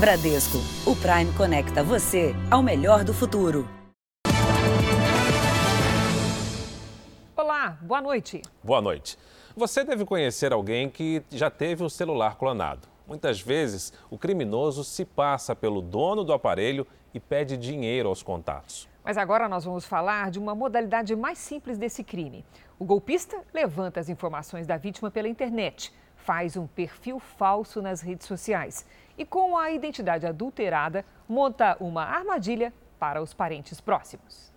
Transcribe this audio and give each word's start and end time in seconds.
Bradesco, 0.00 0.56
o 0.86 0.96
Prime 0.96 1.30
conecta 1.36 1.84
você 1.84 2.34
ao 2.50 2.62
melhor 2.62 3.04
do 3.04 3.12
futuro. 3.12 3.68
Olá, 7.36 7.76
boa 7.82 8.00
noite. 8.00 8.40
Boa 8.64 8.80
noite. 8.80 9.18
Você 9.54 9.84
deve 9.84 10.06
conhecer 10.06 10.54
alguém 10.54 10.88
que 10.88 11.22
já 11.28 11.50
teve 11.50 11.84
o 11.84 11.90
celular 11.90 12.38
clonado. 12.38 12.88
Muitas 13.06 13.42
vezes, 13.42 13.92
o 14.08 14.16
criminoso 14.16 14.84
se 14.84 15.04
passa 15.04 15.54
pelo 15.54 15.82
dono 15.82 16.24
do 16.24 16.32
aparelho 16.32 16.86
e 17.12 17.20
pede 17.20 17.58
dinheiro 17.58 18.08
aos 18.08 18.22
contatos. 18.22 18.88
Mas 19.04 19.18
agora 19.18 19.50
nós 19.50 19.66
vamos 19.66 19.84
falar 19.84 20.30
de 20.30 20.38
uma 20.38 20.54
modalidade 20.54 21.14
mais 21.14 21.36
simples 21.36 21.76
desse 21.76 22.02
crime. 22.02 22.42
O 22.78 22.86
golpista 22.86 23.38
levanta 23.52 24.00
as 24.00 24.08
informações 24.08 24.66
da 24.66 24.78
vítima 24.78 25.10
pela 25.10 25.28
internet, 25.28 25.92
faz 26.16 26.56
um 26.56 26.66
perfil 26.66 27.18
falso 27.20 27.82
nas 27.82 28.00
redes 28.00 28.26
sociais 28.26 28.86
e, 29.20 29.24
com 29.26 29.54
a 29.54 29.70
identidade 29.70 30.26
adulterada, 30.26 31.04
monta 31.28 31.76
uma 31.78 32.04
armadilha 32.04 32.72
para 32.98 33.20
os 33.20 33.34
parentes 33.34 33.78
próximos. 33.78 34.50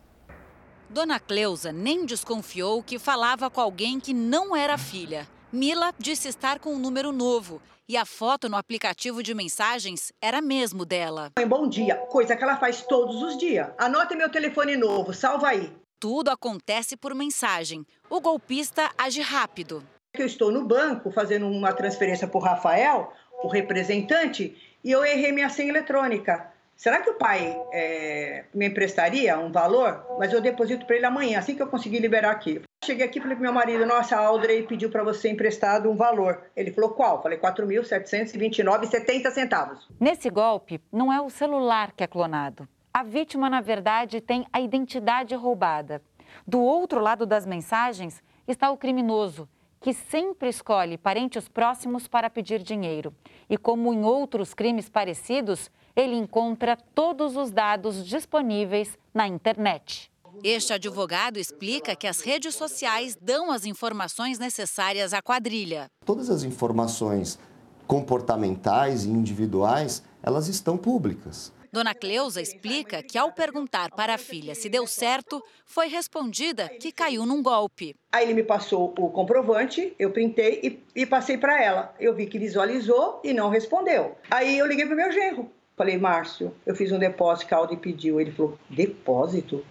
Dona 0.89 1.19
Cleusa 1.19 1.73
nem 1.73 2.05
desconfiou 2.05 2.81
que 2.81 2.97
falava 2.97 3.49
com 3.49 3.59
alguém 3.59 3.99
que 3.99 4.13
não 4.13 4.55
era 4.55 4.77
filha. 4.77 5.27
Mila 5.51 5.93
disse 5.99 6.29
estar 6.29 6.59
com 6.59 6.73
um 6.73 6.79
número 6.79 7.11
novo 7.11 7.61
e 7.89 7.97
a 7.97 8.05
foto 8.05 8.47
no 8.47 8.55
aplicativo 8.55 9.21
de 9.21 9.33
mensagens 9.33 10.13
era 10.21 10.41
mesmo 10.41 10.85
dela. 10.85 11.31
Bom 11.45 11.67
dia, 11.67 11.97
coisa 11.97 12.33
que 12.33 12.43
ela 12.43 12.55
faz 12.55 12.83
todos 12.83 13.21
os 13.21 13.37
dias. 13.37 13.67
Anota 13.77 14.15
meu 14.15 14.31
telefone 14.31 14.77
novo, 14.77 15.13
salva 15.13 15.49
aí. 15.49 15.73
Tudo 15.99 16.29
acontece 16.29 16.95
por 16.95 17.13
mensagem. 17.13 17.85
O 18.09 18.21
golpista 18.21 18.89
age 18.97 19.19
rápido. 19.19 19.83
Eu 20.15 20.27
estou 20.27 20.51
no 20.51 20.63
banco 20.63 21.09
fazendo 21.09 21.47
uma 21.47 21.73
transferência 21.73 22.27
para 22.27 22.37
o 22.37 22.41
Rafael, 22.41 23.11
o 23.41 23.47
representante, 23.47 24.55
e 24.83 24.91
eu 24.91 25.05
errei 25.05 25.31
minha 25.31 25.49
senha 25.49 25.69
eletrônica. 25.69 26.51
Será 26.75 27.01
que 27.01 27.09
o 27.09 27.13
pai 27.13 27.55
é, 27.71 28.43
me 28.53 28.67
emprestaria 28.67 29.39
um 29.39 29.51
valor? 29.51 30.05
Mas 30.19 30.33
eu 30.33 30.41
deposito 30.41 30.85
para 30.85 30.97
ele 30.97 31.05
amanhã, 31.05 31.39
assim 31.39 31.55
que 31.55 31.61
eu 31.61 31.67
conseguir 31.67 31.99
liberar 31.99 32.31
aqui. 32.31 32.61
Cheguei 32.83 33.05
aqui 33.05 33.19
e 33.19 33.21
falei 33.21 33.37
para 33.37 33.43
meu 33.43 33.53
marido, 33.53 33.85
nossa, 33.85 34.17
a 34.17 34.25
Audrey 34.25 34.63
pediu 34.63 34.89
para 34.89 35.03
você 35.03 35.29
emprestado 35.29 35.89
um 35.89 35.95
valor. 35.95 36.41
Ele 36.55 36.71
falou, 36.71 36.89
qual? 36.89 37.21
Falei, 37.21 37.37
4.729,70 37.37 39.31
centavos. 39.31 39.87
Nesse 39.99 40.29
golpe, 40.29 40.81
não 40.91 41.13
é 41.13 41.21
o 41.21 41.29
celular 41.29 41.93
que 41.93 42.03
é 42.03 42.07
clonado. 42.07 42.67
A 42.93 43.01
vítima, 43.03 43.49
na 43.49 43.61
verdade, 43.61 44.19
tem 44.19 44.45
a 44.51 44.59
identidade 44.59 45.33
roubada. 45.35 46.01
Do 46.45 46.59
outro 46.61 46.99
lado 46.99 47.25
das 47.25 47.45
mensagens 47.45 48.21
está 48.45 48.69
o 48.69 48.77
criminoso, 48.77 49.47
que 49.83 49.93
sempre 49.93 50.47
escolhe 50.47 50.97
parentes 50.97 51.49
próximos 51.49 52.07
para 52.07 52.29
pedir 52.29 52.63
dinheiro. 52.63 53.13
E 53.49 53.57
como 53.57 53.93
em 53.93 54.05
outros 54.05 54.53
crimes 54.53 54.87
parecidos, 54.87 55.69
ele 55.93 56.15
encontra 56.15 56.77
todos 56.95 57.35
os 57.35 57.51
dados 57.51 58.07
disponíveis 58.07 58.97
na 59.13 59.27
internet. 59.27 60.09
Este 60.41 60.71
advogado 60.71 61.37
explica 61.37 61.97
que 61.97 62.07
as 62.07 62.21
redes 62.21 62.55
sociais 62.55 63.17
dão 63.21 63.51
as 63.51 63.65
informações 63.65 64.39
necessárias 64.39 65.13
à 65.13 65.21
quadrilha. 65.21 65.91
Todas 66.05 66.29
as 66.29 66.43
informações 66.43 67.37
comportamentais 67.85 69.03
e 69.03 69.09
individuais, 69.09 70.01
elas 70.23 70.47
estão 70.47 70.77
públicas. 70.77 71.51
Dona 71.73 71.95
Cleusa 71.95 72.39
explica 72.39 73.01
que 73.01 73.17
ao 73.17 73.31
perguntar 73.31 73.89
para 73.89 74.13
a 74.13 74.17
filha 74.19 74.53
se 74.53 74.69
deu 74.69 74.85
certo, 74.85 75.43
foi 75.65 75.87
respondida 75.87 76.69
que 76.69 76.91
caiu 76.91 77.25
num 77.25 77.41
golpe. 77.41 77.95
Aí 78.11 78.25
ele 78.25 78.35
me 78.35 78.43
passou 78.43 78.93
o 78.95 79.09
comprovante, 79.09 79.91
eu 79.97 80.11
printei 80.11 80.59
e, 80.61 81.01
e 81.01 81.03
passei 81.03 81.35
para 81.35 81.59
ela. 81.59 81.95
Eu 81.99 82.13
vi 82.13 82.27
que 82.27 82.37
visualizou 82.37 83.19
e 83.23 83.33
não 83.33 83.49
respondeu. 83.49 84.15
Aí 84.29 84.55
eu 84.55 84.67
liguei 84.67 84.85
para 84.85 84.93
o 84.93 84.97
meu 84.97 85.11
genro. 85.11 85.49
Falei, 85.75 85.97
Márcio, 85.97 86.53
eu 86.63 86.75
fiz 86.75 86.91
um 86.91 86.99
depósito 86.99 87.47
que 87.47 87.55
a 87.55 87.57
Aldi 87.57 87.77
pediu. 87.77 88.21
Ele 88.21 88.31
falou, 88.31 88.55
depósito? 88.69 89.65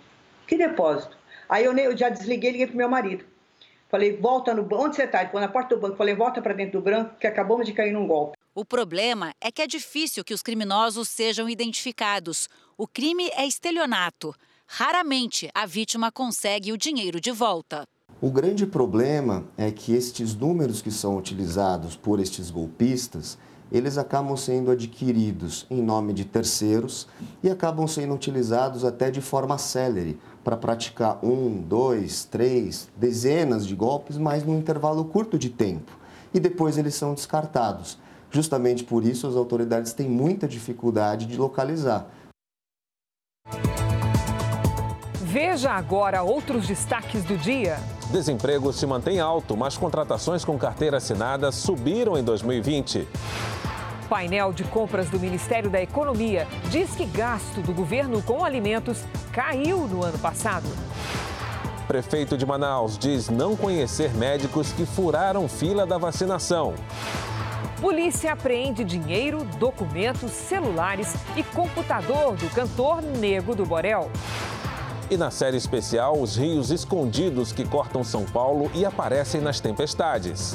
Que 0.45 0.56
depósito? 0.56 1.17
Aí 1.48 1.64
eu, 1.64 1.73
eu 1.73 1.97
já 1.97 2.08
desliguei 2.08 2.50
e 2.50 2.53
liguei 2.55 2.67
pro 2.67 2.77
meu 2.77 2.89
marido. 2.89 3.25
Falei, 3.89 4.17
volta 4.17 4.52
no 4.52 4.64
banco. 4.64 4.86
Onde 4.86 4.96
você 4.96 5.05
está? 5.05 5.24
Falou, 5.24 5.40
na 5.40 5.46
porta 5.46 5.77
do 5.77 5.80
banco. 5.80 5.95
Falei, 5.95 6.17
volta 6.17 6.42
para 6.42 6.52
dentro 6.52 6.80
do 6.80 6.83
branco, 6.83 7.14
que 7.20 7.29
acabamos 7.29 7.64
de 7.64 7.73
cair 7.73 7.92
num 7.92 8.08
golpe. 8.08 8.36
O 8.55 8.67
problema 8.67 9.35
é 9.40 9.51
que 9.51 9.63
é 9.63 9.67
difícil 9.67 10.23
que 10.23 10.35
os 10.35 10.42
criminosos 10.42 11.08
sejam 11.08 11.48
identificados. 11.48 12.51
O 12.77 12.86
crime 12.86 13.30
é 13.33 13.46
estelionato. 13.46 14.35
Raramente 14.67 15.48
a 15.55 15.64
vítima 15.64 16.13
consegue 16.13 16.70
o 16.70 16.77
dinheiro 16.77 17.18
de 17.18 17.30
volta. 17.30 17.89
O 18.20 18.30
grande 18.30 18.67
problema 18.67 19.46
é 19.57 19.70
que 19.70 19.95
estes 19.95 20.35
números 20.35 20.83
que 20.83 20.90
são 20.90 21.17
utilizados 21.17 21.96
por 21.96 22.20
estes 22.20 22.51
golpistas 22.51 23.39
eles 23.73 23.96
acabam 23.96 24.36
sendo 24.36 24.70
adquiridos 24.70 25.67
em 25.70 25.80
nome 25.80 26.13
de 26.13 26.27
terceiros 26.27 27.08
e 27.42 27.48
acabam 27.48 27.89
sendo 27.89 28.13
utilizados 28.13 28.84
até 28.84 29.11
de 29.11 29.23
forma 29.23 29.57
célere 29.57 30.20
para 30.45 30.58
praticar 30.58 31.24
um, 31.24 31.58
dois, 31.58 32.27
três, 32.27 32.86
dezenas 32.95 33.67
de 33.67 33.74
golpes, 33.74 34.19
mas 34.19 34.45
num 34.45 34.58
intervalo 34.58 35.07
curto 35.07 35.39
de 35.39 35.48
tempo. 35.48 35.98
E 36.34 36.39
depois 36.39 36.77
eles 36.77 36.95
são 36.95 37.14
descartados. 37.14 37.96
Justamente 38.33 38.83
por 38.83 39.05
isso 39.05 39.29
as 39.29 39.37
autoridades 39.37 39.93
têm 39.93 40.09
muita 40.09 40.48
dificuldade 40.48 41.27
de 41.27 41.37
localizar. 41.37 42.09
Veja 45.20 45.70
agora 45.70 46.23
outros 46.23 46.67
destaques 46.67 47.23
do 47.25 47.39
dia. 47.39 47.79
Desemprego 48.11 48.73
se 48.73 48.85
mantém 48.87 49.20
alto, 49.20 49.57
mas 49.57 49.77
contratações 49.77 50.45
com 50.45 50.59
carteira 50.59 50.97
assinada 50.97 51.53
subiram 51.53 52.19
em 52.19 52.25
2020 52.25 53.07
painel 54.13 54.53
de 54.53 54.63
compras 54.64 55.09
do 55.09 55.19
Ministério 55.19 55.70
da 55.70 55.81
Economia 55.81 56.47
diz 56.69 56.91
que 56.95 57.07
gasto 57.07 57.63
do 57.63 57.73
governo 57.73 58.20
com 58.20 58.45
alimentos 58.45 58.99
caiu 59.33 59.89
no 59.89 60.05
ano 60.05 60.19
passado. 60.19 60.69
Prefeito 61.89 62.37
de 62.37 62.45
Manaus 62.45 62.99
diz 62.99 63.31
não 63.31 63.57
conhecer 63.57 64.13
médicos 64.13 64.70
que 64.70 64.85
furaram 64.85 65.49
fila 65.49 65.87
da 65.87 65.97
vacinação. 65.97 66.75
Polícia 67.83 68.33
apreende 68.33 68.85
dinheiro, 68.85 69.45
documentos, 69.59 70.31
celulares 70.31 71.17
e 71.37 71.43
computador 71.43 72.37
do 72.37 72.48
cantor 72.51 73.03
Nego 73.03 73.57
do 73.57 73.67
Borel. 73.67 74.09
E 75.11 75.17
na 75.17 75.33
série 75.33 75.57
especial, 75.57 76.17
os 76.17 76.37
rios 76.37 76.70
escondidos 76.70 77.51
que 77.51 77.67
cortam 77.67 78.05
São 78.05 78.25
Paulo 78.25 78.70
e 78.73 78.85
aparecem 78.85 79.41
nas 79.41 79.59
tempestades. 79.59 80.55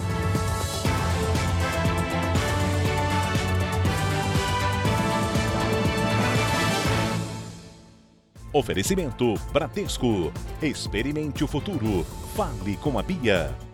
Oferecimento 8.53 9.33
Bradesco. 9.51 10.31
Experimente 10.61 11.43
o 11.43 11.47
futuro. 11.47 12.05
Fale 12.33 12.77
com 12.77 12.97
a 12.97 13.03
Bia. 13.03 13.66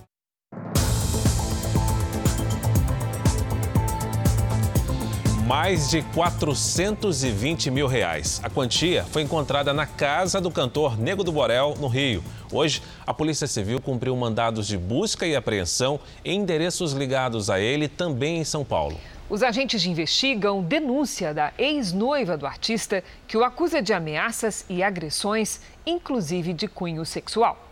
Mais 5.54 5.88
de 5.92 6.02
420 6.16 7.70
mil 7.70 7.86
reais. 7.86 8.42
A 8.44 8.50
quantia 8.50 9.04
foi 9.04 9.22
encontrada 9.22 9.72
na 9.72 9.86
casa 9.86 10.42
do 10.42 10.50
cantor 10.50 10.98
Nego 10.98 11.24
do 11.24 11.32
Borel, 11.32 11.76
no 11.80 11.88
Rio. 11.88 12.24
Hoje, 12.52 12.82
a 13.06 13.14
Polícia 13.14 13.46
Civil 13.46 13.80
cumpriu 13.80 14.16
mandados 14.16 14.66
de 14.66 14.76
busca 14.76 15.28
e 15.28 15.36
apreensão 15.36 16.00
em 16.26 16.40
endereços 16.40 16.94
ligados 16.94 17.52
a 17.52 17.60
ele 17.60 17.88
também 17.88 18.40
em 18.40 18.44
São 18.44 18.66
Paulo. 18.66 18.98
Os 19.30 19.44
agentes 19.44 19.86
investigam 19.86 20.64
denúncia 20.64 21.36
da 21.36 21.54
ex-noiva 21.56 22.36
do 22.36 22.48
artista, 22.48 23.04
que 23.28 23.38
o 23.38 23.44
acusa 23.44 23.80
de 23.80 23.94
ameaças 23.94 24.66
e 24.68 24.82
agressões, 24.82 25.62
inclusive 25.86 26.52
de 26.52 26.68
cunho 26.68 27.06
sexual. 27.06 27.64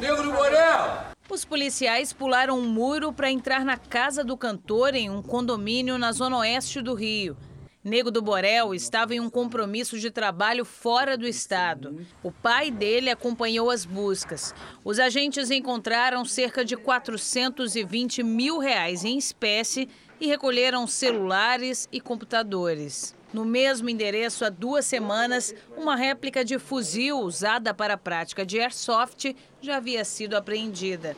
Negro 0.00 0.32
Borel! 0.32 1.15
Os 1.28 1.44
policiais 1.44 2.12
pularam 2.12 2.56
um 2.56 2.68
muro 2.68 3.12
para 3.12 3.30
entrar 3.30 3.64
na 3.64 3.76
casa 3.76 4.22
do 4.22 4.36
cantor 4.36 4.94
em 4.94 5.10
um 5.10 5.20
condomínio 5.20 5.98
na 5.98 6.12
zona 6.12 6.38
oeste 6.38 6.80
do 6.80 6.94
Rio. 6.94 7.36
Nego 7.82 8.12
do 8.12 8.22
Borel 8.22 8.72
estava 8.72 9.12
em 9.12 9.18
um 9.18 9.28
compromisso 9.28 9.98
de 9.98 10.08
trabalho 10.08 10.64
fora 10.64 11.16
do 11.16 11.26
estado. 11.26 12.06
O 12.22 12.30
pai 12.30 12.70
dele 12.70 13.10
acompanhou 13.10 13.70
as 13.70 13.84
buscas. 13.84 14.54
Os 14.84 15.00
agentes 15.00 15.50
encontraram 15.50 16.24
cerca 16.24 16.64
de 16.64 16.76
420 16.76 18.22
mil 18.22 18.58
reais 18.58 19.04
em 19.04 19.18
espécie 19.18 19.88
e 20.20 20.28
recolheram 20.28 20.86
celulares 20.86 21.88
e 21.90 22.00
computadores. 22.00 23.15
No 23.36 23.44
mesmo 23.44 23.90
endereço, 23.90 24.46
há 24.46 24.48
duas 24.48 24.86
semanas, 24.86 25.54
uma 25.76 25.94
réplica 25.94 26.42
de 26.42 26.58
fuzil 26.58 27.18
usada 27.20 27.74
para 27.74 27.92
a 27.92 27.98
prática 27.98 28.46
de 28.46 28.58
airsoft 28.58 29.36
já 29.60 29.76
havia 29.76 30.06
sido 30.06 30.38
apreendida. 30.38 31.14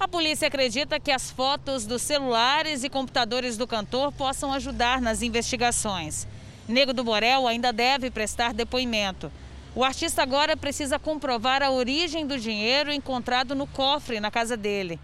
A 0.00 0.08
polícia 0.08 0.48
acredita 0.48 0.98
que 0.98 1.12
as 1.12 1.30
fotos 1.30 1.86
dos 1.86 2.02
celulares 2.02 2.82
e 2.82 2.88
computadores 2.88 3.56
do 3.56 3.64
cantor 3.64 4.10
possam 4.10 4.52
ajudar 4.52 5.00
nas 5.00 5.22
investigações. 5.22 6.26
Nego 6.66 6.92
do 6.92 7.04
Borel 7.04 7.46
ainda 7.46 7.72
deve 7.72 8.10
prestar 8.10 8.52
depoimento. 8.52 9.30
O 9.72 9.84
artista 9.84 10.20
agora 10.20 10.56
precisa 10.56 10.98
comprovar 10.98 11.62
a 11.62 11.70
origem 11.70 12.26
do 12.26 12.40
dinheiro 12.40 12.92
encontrado 12.92 13.54
no 13.54 13.68
cofre 13.68 14.18
na 14.18 14.32
casa 14.32 14.56
dele. 14.56 14.98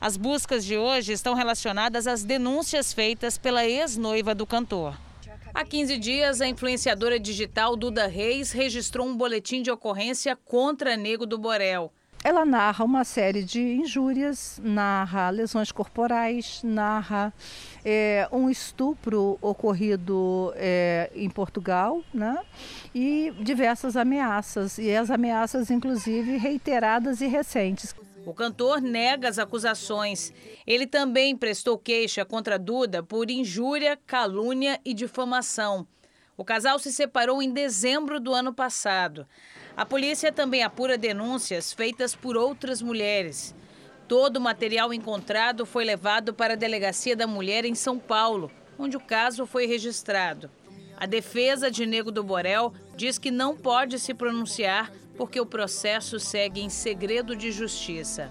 As 0.00 0.16
buscas 0.16 0.64
de 0.64 0.76
hoje 0.76 1.12
estão 1.12 1.34
relacionadas 1.34 2.08
às 2.08 2.24
denúncias 2.24 2.92
feitas 2.92 3.38
pela 3.38 3.64
ex-noiva 3.64 4.34
do 4.34 4.44
cantor. 4.44 4.98
Há 5.60 5.64
15 5.66 5.98
dias, 5.98 6.40
a 6.40 6.48
influenciadora 6.48 7.20
digital 7.20 7.76
Duda 7.76 8.06
Reis 8.06 8.50
registrou 8.50 9.06
um 9.06 9.14
boletim 9.14 9.60
de 9.60 9.70
ocorrência 9.70 10.34
contra 10.34 10.96
Nego 10.96 11.26
do 11.26 11.36
Borel. 11.36 11.92
Ela 12.24 12.46
narra 12.46 12.82
uma 12.82 13.04
série 13.04 13.42
de 13.42 13.60
injúrias, 13.60 14.58
narra 14.64 15.28
lesões 15.28 15.70
corporais, 15.70 16.62
narra 16.64 17.30
é, 17.84 18.26
um 18.32 18.48
estupro 18.48 19.36
ocorrido 19.42 20.50
é, 20.56 21.10
em 21.14 21.28
Portugal 21.28 22.02
né? 22.12 22.38
e 22.94 23.30
diversas 23.40 23.98
ameaças, 23.98 24.78
e 24.78 24.96
as 24.96 25.10
ameaças, 25.10 25.70
inclusive, 25.70 26.38
reiteradas 26.38 27.20
e 27.20 27.26
recentes. 27.26 27.94
O 28.30 28.32
cantor 28.32 28.80
nega 28.80 29.28
as 29.28 29.40
acusações. 29.40 30.32
Ele 30.64 30.86
também 30.86 31.36
prestou 31.36 31.76
queixa 31.76 32.24
contra 32.24 32.60
Duda 32.60 33.02
por 33.02 33.28
injúria, 33.28 33.98
calúnia 34.06 34.80
e 34.84 34.94
difamação. 34.94 35.84
O 36.36 36.44
casal 36.44 36.78
se 36.78 36.92
separou 36.92 37.42
em 37.42 37.50
dezembro 37.50 38.20
do 38.20 38.32
ano 38.32 38.54
passado. 38.54 39.26
A 39.76 39.84
polícia 39.84 40.30
também 40.30 40.62
apura 40.62 40.96
denúncias 40.96 41.72
feitas 41.72 42.14
por 42.14 42.36
outras 42.36 42.80
mulheres. 42.80 43.52
Todo 44.06 44.36
o 44.36 44.40
material 44.40 44.94
encontrado 44.94 45.66
foi 45.66 45.84
levado 45.84 46.32
para 46.32 46.52
a 46.52 46.56
Delegacia 46.56 47.16
da 47.16 47.26
Mulher 47.26 47.64
em 47.64 47.74
São 47.74 47.98
Paulo, 47.98 48.48
onde 48.78 48.96
o 48.96 49.00
caso 49.00 49.44
foi 49.44 49.66
registrado. 49.66 50.48
A 50.96 51.04
defesa 51.04 51.68
de 51.68 51.84
Nego 51.84 52.12
do 52.12 52.22
Borel 52.22 52.72
diz 52.94 53.18
que 53.18 53.32
não 53.32 53.56
pode 53.56 53.98
se 53.98 54.14
pronunciar 54.14 54.92
porque 55.20 55.38
o 55.38 55.44
processo 55.44 56.18
segue 56.18 56.62
em 56.62 56.70
segredo 56.70 57.36
de 57.36 57.52
justiça. 57.52 58.30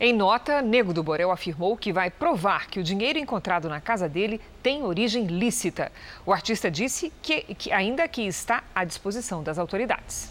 Em 0.00 0.14
nota, 0.14 0.62
Nego 0.62 0.94
do 0.94 1.02
Borel 1.02 1.30
afirmou 1.30 1.76
que 1.76 1.92
vai 1.92 2.10
provar 2.10 2.68
que 2.68 2.80
o 2.80 2.82
dinheiro 2.82 3.18
encontrado 3.18 3.68
na 3.68 3.78
casa 3.78 4.08
dele 4.08 4.40
tem 4.62 4.82
origem 4.82 5.26
lícita. 5.26 5.92
O 6.24 6.32
artista 6.32 6.70
disse 6.70 7.12
que, 7.20 7.42
que 7.54 7.70
ainda 7.70 8.08
que 8.08 8.22
está 8.22 8.64
à 8.74 8.82
disposição 8.82 9.42
das 9.42 9.58
autoridades. 9.58 10.30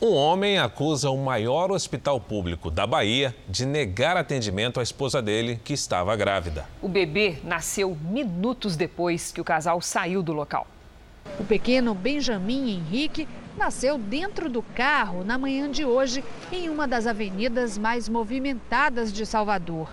Um 0.00 0.14
homem 0.14 0.58
acusa 0.58 1.10
o 1.10 1.16
maior 1.16 1.70
hospital 1.70 2.20
público 2.20 2.68
da 2.68 2.84
Bahia 2.84 3.36
de 3.48 3.64
negar 3.64 4.16
atendimento 4.16 4.80
à 4.80 4.82
esposa 4.82 5.22
dele, 5.22 5.60
que 5.62 5.74
estava 5.74 6.16
grávida. 6.16 6.66
O 6.82 6.88
bebê 6.88 7.38
nasceu 7.44 7.96
minutos 8.10 8.74
depois 8.74 9.30
que 9.30 9.40
o 9.40 9.44
casal 9.44 9.80
saiu 9.80 10.24
do 10.24 10.32
local. 10.32 10.66
O 11.38 11.44
pequeno 11.44 11.94
Benjamin 11.94 12.68
Henrique 12.68 13.28
nasceu 13.56 13.98
dentro 13.98 14.48
do 14.48 14.62
carro 14.62 15.24
na 15.24 15.38
manhã 15.38 15.70
de 15.70 15.84
hoje, 15.84 16.24
em 16.50 16.68
uma 16.68 16.86
das 16.86 17.06
avenidas 17.06 17.78
mais 17.78 18.08
movimentadas 18.08 19.12
de 19.12 19.24
Salvador. 19.26 19.88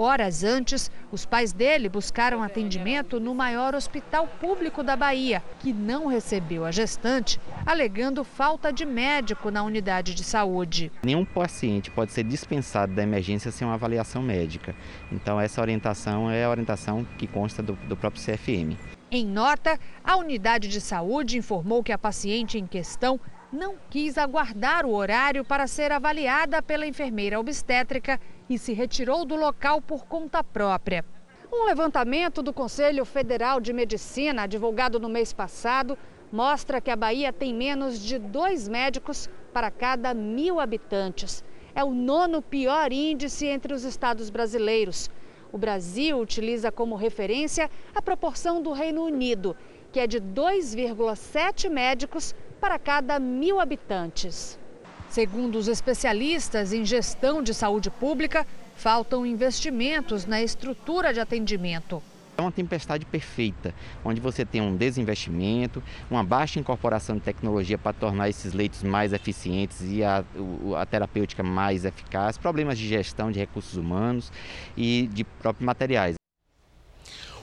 Horas 0.00 0.44
antes, 0.44 0.92
os 1.10 1.26
pais 1.26 1.52
dele 1.52 1.88
buscaram 1.88 2.40
atendimento 2.40 3.18
no 3.18 3.34
maior 3.34 3.74
hospital 3.74 4.28
público 4.40 4.80
da 4.80 4.94
Bahia, 4.94 5.42
que 5.58 5.72
não 5.72 6.06
recebeu 6.06 6.64
a 6.64 6.70
gestante, 6.70 7.40
alegando 7.66 8.22
falta 8.22 8.72
de 8.72 8.86
médico 8.86 9.50
na 9.50 9.64
unidade 9.64 10.14
de 10.14 10.22
saúde. 10.22 10.92
Nenhum 11.02 11.24
paciente 11.24 11.90
pode 11.90 12.12
ser 12.12 12.22
dispensado 12.22 12.94
da 12.94 13.02
emergência 13.02 13.50
sem 13.50 13.66
uma 13.66 13.74
avaliação 13.74 14.22
médica. 14.22 14.72
Então, 15.10 15.40
essa 15.40 15.60
orientação 15.60 16.30
é 16.30 16.44
a 16.44 16.50
orientação 16.50 17.04
que 17.18 17.26
consta 17.26 17.60
do, 17.60 17.72
do 17.88 17.96
próprio 17.96 18.22
CFM. 18.22 18.97
Em 19.10 19.24
nota, 19.26 19.80
a 20.04 20.16
unidade 20.16 20.68
de 20.68 20.82
saúde 20.82 21.38
informou 21.38 21.82
que 21.82 21.92
a 21.92 21.96
paciente 21.96 22.58
em 22.58 22.66
questão 22.66 23.18
não 23.50 23.74
quis 23.88 24.18
aguardar 24.18 24.84
o 24.84 24.92
horário 24.92 25.42
para 25.42 25.66
ser 25.66 25.90
avaliada 25.90 26.60
pela 26.60 26.86
enfermeira 26.86 27.40
obstétrica 27.40 28.20
e 28.50 28.58
se 28.58 28.74
retirou 28.74 29.24
do 29.24 29.34
local 29.34 29.80
por 29.80 30.04
conta 30.04 30.44
própria. 30.44 31.06
Um 31.50 31.64
levantamento 31.64 32.42
do 32.42 32.52
Conselho 32.52 33.06
Federal 33.06 33.60
de 33.60 33.72
Medicina, 33.72 34.46
divulgado 34.46 35.00
no 35.00 35.08
mês 35.08 35.32
passado, 35.32 35.96
mostra 36.30 36.78
que 36.78 36.90
a 36.90 36.96
Bahia 36.96 37.32
tem 37.32 37.54
menos 37.54 37.98
de 37.98 38.18
dois 38.18 38.68
médicos 38.68 39.30
para 39.54 39.70
cada 39.70 40.12
mil 40.12 40.60
habitantes. 40.60 41.42
É 41.74 41.82
o 41.82 41.94
nono 41.94 42.42
pior 42.42 42.92
índice 42.92 43.46
entre 43.46 43.72
os 43.72 43.84
estados 43.84 44.28
brasileiros. 44.28 45.08
O 45.52 45.58
Brasil 45.58 46.18
utiliza 46.18 46.70
como 46.70 46.94
referência 46.94 47.70
a 47.94 48.02
proporção 48.02 48.62
do 48.62 48.72
Reino 48.72 49.04
Unido, 49.04 49.56
que 49.92 50.00
é 50.00 50.06
de 50.06 50.20
2,7 50.20 51.70
médicos 51.70 52.34
para 52.60 52.78
cada 52.78 53.18
mil 53.18 53.60
habitantes. 53.60 54.58
Segundo 55.08 55.56
os 55.56 55.68
especialistas 55.68 56.72
em 56.72 56.84
gestão 56.84 57.42
de 57.42 57.54
saúde 57.54 57.90
pública, 57.90 58.46
faltam 58.76 59.24
investimentos 59.24 60.26
na 60.26 60.42
estrutura 60.42 61.14
de 61.14 61.20
atendimento. 61.20 62.02
É 62.38 62.40
uma 62.40 62.52
tempestade 62.52 63.04
perfeita, 63.04 63.74
onde 64.04 64.20
você 64.20 64.44
tem 64.44 64.60
um 64.60 64.76
desinvestimento, 64.76 65.82
uma 66.08 66.22
baixa 66.22 66.60
incorporação 66.60 67.16
de 67.16 67.22
tecnologia 67.22 67.76
para 67.76 67.92
tornar 67.92 68.28
esses 68.28 68.52
leitos 68.52 68.84
mais 68.84 69.12
eficientes 69.12 69.80
e 69.82 70.04
a, 70.04 70.24
a 70.76 70.86
terapêutica 70.86 71.42
mais 71.42 71.84
eficaz, 71.84 72.38
problemas 72.38 72.78
de 72.78 72.86
gestão 72.86 73.32
de 73.32 73.40
recursos 73.40 73.76
humanos 73.76 74.30
e 74.76 75.08
de 75.12 75.24
próprios 75.24 75.66
materiais. 75.66 76.17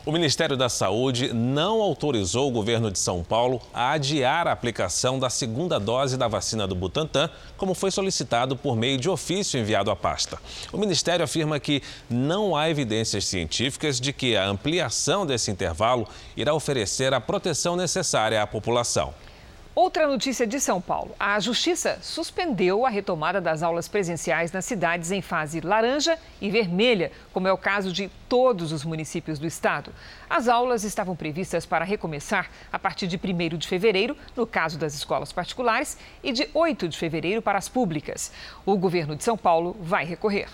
O 0.06 0.12
Ministério 0.12 0.56
da 0.56 0.70
Saúde 0.70 1.34
não 1.34 1.82
autorizou 1.82 2.48
o 2.48 2.52
governo 2.52 2.92
de 2.92 3.00
São 3.00 3.24
Paulo 3.24 3.60
a 3.74 3.94
adiar 3.94 4.48
a 4.48 4.52
aplicação 4.52 5.18
da 5.18 5.32
segunda 5.32 5.80
dose 5.80 6.16
da 6.16 6.28
vacina 6.28 6.68
do 6.68 6.76
Butantan, 6.76 7.28
como 7.58 7.74
foi 7.74 7.90
solicitado 7.90 8.56
por 8.56 8.76
meio 8.76 9.00
de 9.00 9.10
ofício 9.10 9.60
enviado 9.60 9.90
à 9.90 9.96
pasta. 9.96 10.38
O 10.72 10.78
Ministério 10.78 11.26
afirma 11.26 11.60
que 11.60 11.82
não 12.08 12.56
há 12.56 12.70
evidências 12.70 13.26
científicas 13.26 14.00
de 14.00 14.14
que 14.14 14.38
a 14.38 14.46
ampliação 14.46 15.26
desse 15.26 15.50
intervalo 15.50 16.08
irá 16.38 16.54
oferecer 16.54 17.12
a 17.12 17.20
proteção 17.20 17.76
necessária 17.76 18.44
à 18.44 18.46
população. 18.46 19.12
Outra 19.76 20.08
notícia 20.08 20.48
de 20.48 20.58
São 20.58 20.80
Paulo. 20.80 21.14
A 21.20 21.38
Justiça 21.38 22.00
suspendeu 22.02 22.86
a 22.86 22.90
retomada 22.90 23.42
das 23.42 23.62
aulas 23.62 23.90
presenciais 23.90 24.50
nas 24.54 24.64
cidades 24.64 25.12
em 25.12 25.22
fase 25.22 25.60
laranja 25.60 26.18
e 26.40 26.50
vermelha, 26.50 27.12
como 27.34 27.50
é 27.50 27.52
o 27.52 27.58
caso 27.58 27.92
de 27.92 28.10
todos 28.30 28.72
os 28.72 28.86
municípios 28.86 29.38
do 29.38 29.46
estado. 29.46 29.92
As 30.30 30.48
aulas 30.48 30.86
estavam 30.86 31.14
previstas 31.14 31.66
para 31.66 31.84
recomeçar 31.84 32.50
a 32.72 32.80
partir 32.80 33.06
de 33.06 33.18
1 33.18 33.58
de 33.58 33.68
fevereiro, 33.68 34.16
no 34.34 34.48
caso 34.48 34.80
das 34.80 34.94
escolas 34.94 35.34
particulares, 35.34 35.98
e 36.24 36.32
de 36.32 36.50
8 36.54 36.88
de 36.88 36.98
fevereiro 36.98 37.42
para 37.42 37.58
as 37.58 37.68
públicas. 37.68 38.32
O 38.66 38.78
governo 38.78 39.14
de 39.14 39.26
São 39.26 39.38
Paulo 39.38 39.76
vai 39.82 40.06
recorrer. 40.06 40.48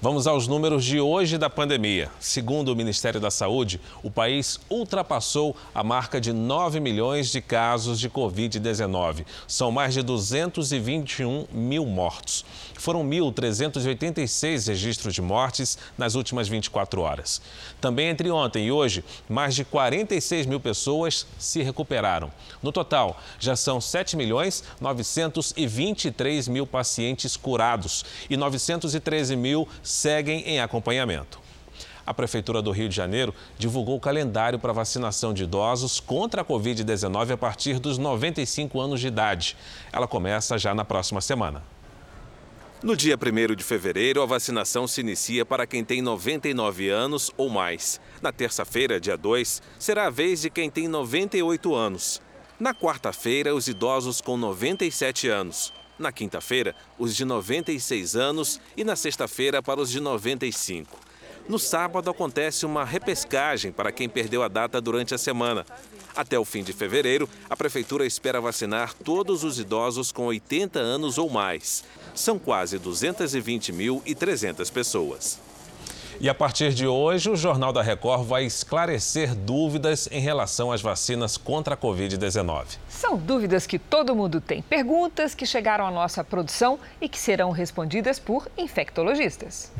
Vamos 0.00 0.26
aos 0.26 0.46
números 0.46 0.84
de 0.84 1.00
hoje 1.00 1.38
da 1.38 1.48
pandemia. 1.48 2.10
Segundo 2.20 2.68
o 2.68 2.76
Ministério 2.76 3.20
da 3.20 3.30
Saúde, 3.30 3.80
o 4.02 4.10
país 4.10 4.60
ultrapassou 4.70 5.56
a 5.74 5.82
marca 5.82 6.20
de 6.20 6.32
9 6.32 6.80
milhões 6.80 7.30
de 7.30 7.40
casos 7.40 7.98
de 7.98 8.10
Covid-19. 8.10 9.24
São 9.48 9.70
mais 9.70 9.94
de 9.94 10.02
221 10.02 11.46
mil 11.52 11.86
mortos. 11.86 12.44
Foram 12.78 13.04
1.386 13.08 14.68
registros 14.68 15.14
de 15.14 15.22
mortes 15.22 15.78
nas 15.96 16.14
últimas 16.14 16.48
24 16.48 17.00
horas. 17.00 17.40
Também 17.80 18.08
entre 18.08 18.30
ontem 18.30 18.66
e 18.66 18.72
hoje, 18.72 19.04
mais 19.28 19.54
de 19.54 19.64
46 19.64 20.46
mil 20.46 20.60
pessoas 20.60 21.26
se 21.38 21.62
recuperaram. 21.62 22.30
No 22.62 22.72
total, 22.72 23.20
já 23.38 23.56
são 23.56 23.80
7 23.80 24.16
milhões 24.16 24.62
923 24.80 26.48
mil 26.48 26.66
pacientes 26.66 27.36
curados 27.36 28.04
e 28.28 28.36
913 28.36 29.36
mil 29.36 29.68
seguem 29.82 30.40
em 30.42 30.60
acompanhamento. 30.60 31.46
A 32.06 32.14
Prefeitura 32.14 32.62
do 32.62 32.70
Rio 32.70 32.88
de 32.88 32.94
Janeiro 32.94 33.34
divulgou 33.58 33.96
o 33.96 34.00
calendário 34.00 34.60
para 34.60 34.72
vacinação 34.72 35.34
de 35.34 35.42
idosos 35.42 35.98
contra 35.98 36.42
a 36.42 36.44
Covid-19 36.44 37.32
a 37.32 37.36
partir 37.36 37.80
dos 37.80 37.98
95 37.98 38.80
anos 38.80 39.00
de 39.00 39.08
idade. 39.08 39.56
Ela 39.92 40.06
começa 40.06 40.56
já 40.56 40.72
na 40.72 40.84
próxima 40.84 41.20
semana. 41.20 41.75
No 42.86 42.94
dia 42.94 43.16
1 43.16 43.56
de 43.56 43.64
fevereiro, 43.64 44.22
a 44.22 44.26
vacinação 44.26 44.86
se 44.86 45.00
inicia 45.00 45.44
para 45.44 45.66
quem 45.66 45.82
tem 45.84 46.00
99 46.00 46.88
anos 46.88 47.32
ou 47.36 47.48
mais. 47.48 48.00
Na 48.22 48.30
terça-feira, 48.30 49.00
dia 49.00 49.16
2, 49.16 49.60
será 49.76 50.06
a 50.06 50.10
vez 50.10 50.42
de 50.42 50.50
quem 50.50 50.70
tem 50.70 50.86
98 50.86 51.74
anos. 51.74 52.22
Na 52.60 52.72
quarta-feira, 52.72 53.52
os 53.52 53.66
idosos 53.66 54.20
com 54.20 54.36
97 54.36 55.26
anos. 55.26 55.72
Na 55.98 56.12
quinta-feira, 56.12 56.76
os 56.96 57.16
de 57.16 57.24
96 57.24 58.14
anos 58.14 58.60
e 58.76 58.84
na 58.84 58.94
sexta-feira 58.94 59.60
para 59.60 59.80
os 59.80 59.90
de 59.90 59.98
95. 59.98 60.96
No 61.48 61.60
sábado 61.60 62.10
acontece 62.10 62.66
uma 62.66 62.84
repescagem 62.84 63.70
para 63.70 63.92
quem 63.92 64.08
perdeu 64.08 64.42
a 64.42 64.48
data 64.48 64.80
durante 64.80 65.14
a 65.14 65.18
semana. 65.18 65.64
Até 66.14 66.38
o 66.38 66.44
fim 66.44 66.62
de 66.64 66.72
fevereiro, 66.72 67.28
a 67.48 67.56
prefeitura 67.56 68.04
espera 68.04 68.40
vacinar 68.40 68.94
todos 68.94 69.44
os 69.44 69.58
idosos 69.58 70.10
com 70.10 70.26
80 70.26 70.78
anos 70.78 71.18
ou 71.18 71.28
mais. 71.30 71.84
São 72.16 72.38
quase 72.38 72.78
220.300 72.78 74.72
pessoas. 74.72 75.38
E 76.18 76.30
a 76.30 76.34
partir 76.34 76.72
de 76.72 76.86
hoje, 76.86 77.28
o 77.28 77.36
Jornal 77.36 77.74
da 77.74 77.82
Record 77.82 78.24
vai 78.24 78.46
esclarecer 78.46 79.34
dúvidas 79.34 80.08
em 80.10 80.18
relação 80.18 80.72
às 80.72 80.80
vacinas 80.80 81.36
contra 81.36 81.74
a 81.74 81.76
Covid-19. 81.76 82.78
São 82.88 83.18
dúvidas 83.18 83.66
que 83.66 83.78
todo 83.78 84.16
mundo 84.16 84.40
tem. 84.40 84.62
Perguntas 84.62 85.34
que 85.34 85.44
chegaram 85.44 85.86
à 85.86 85.90
nossa 85.90 86.24
produção 86.24 86.78
e 87.02 87.08
que 87.08 87.18
serão 87.18 87.50
respondidas 87.50 88.18
por 88.18 88.48
infectologistas. 88.56 89.70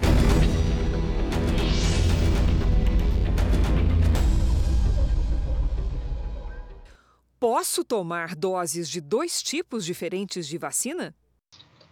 Posso 7.41 7.83
tomar 7.83 8.35
doses 8.35 8.91
de 8.91 9.01
dois 9.01 9.43
tipos 9.43 9.87
diferentes 9.87 10.47
de 10.47 10.59
vacina? 10.59 11.15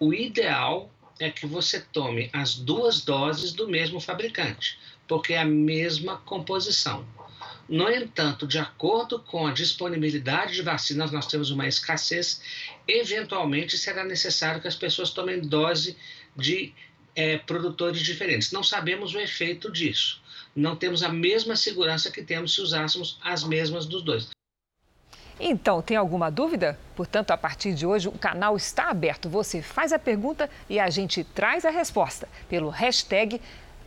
O 0.05 0.13
ideal 0.13 0.93
é 1.19 1.31
que 1.31 1.47
você 1.47 1.81
tome 1.81 2.29
as 2.31 2.57
duas 2.57 3.01
doses 3.01 3.55
do 3.55 3.67
mesmo 3.67 3.99
fabricante, 3.99 4.79
porque 5.09 5.33
é 5.33 5.39
a 5.39 5.47
mesma 5.47 6.19
composição. 6.19 7.07
No 7.67 7.91
entanto, 7.91 8.47
de 8.47 8.59
acordo 8.59 9.19
com 9.19 9.47
a 9.47 9.53
disponibilidade 9.55 10.53
de 10.57 10.61
vacinas, 10.61 11.11
nós 11.11 11.27
temos 11.27 11.51
uma 11.51 11.67
escassez. 11.67 12.43
Eventualmente, 12.87 13.79
será 13.79 14.05
necessário 14.05 14.61
que 14.61 14.69
as 14.69 14.77
pessoas 14.77 15.09
tomem 15.09 15.41
dose 15.41 15.97
de 16.37 16.75
é, 17.17 17.39
produtores 17.39 18.03
diferentes. 18.03 18.53
Não 18.53 18.63
sabemos 18.63 19.15
o 19.15 19.19
efeito 19.19 19.73
disso. 19.73 20.21
Não 20.55 20.77
temos 20.77 21.03
a 21.03 21.09
mesma 21.09 21.57
segurança 21.57 22.11
que 22.11 22.23
temos 22.23 22.55
se 22.55 22.61
usássemos 22.61 23.19
as 23.23 23.43
mesmas 23.43 23.87
dos 23.87 24.03
dois. 24.03 24.34
Então, 25.39 25.83
tem 25.83 25.97
alguma 25.97 26.31
dúvida? 26.31 26.79
Portanto, 26.95 27.33
a 27.33 27.37
partir 27.37 27.75
de 27.75 27.85
hoje, 27.85 28.09
o 28.09 28.13
canal 28.13 28.57
está 28.57 28.89
aberto. 28.91 29.29
Você 29.29 29.61
faz 29.61 29.93
a 29.93 29.99
pergunta 29.99 30.49
e 30.69 30.79
a 30.79 30.89
gente 30.89 31.25
traz 31.25 31.65
a 31.65 31.71
resposta 31.71 32.29
pelo 32.49 32.69
hashtag, 32.69 33.41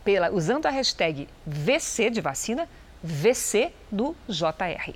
pela, 0.04 0.30
usando 0.30 0.66
a 0.66 0.70
hashtag 0.70 1.26
VC 1.46 2.10
de 2.10 2.20
vacina, 2.20 2.68
VC 3.02 3.72
do 3.90 4.14
JR. 4.28 4.92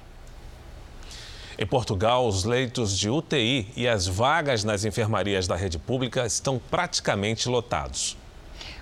Em 1.59 1.67
Portugal, 1.67 2.27
os 2.27 2.45
leitos 2.45 2.99
de 2.99 3.09
UTI 3.09 3.69
e 3.77 3.87
as 3.87 4.07
vagas 4.07 4.65
nas 4.65 4.85
enfermarias 4.85 5.47
da 5.47 5.57
rede 5.57 5.79
pública 5.79 6.27
estão 6.27 6.59
praticamente 6.59 7.49
lotados. 7.49 8.17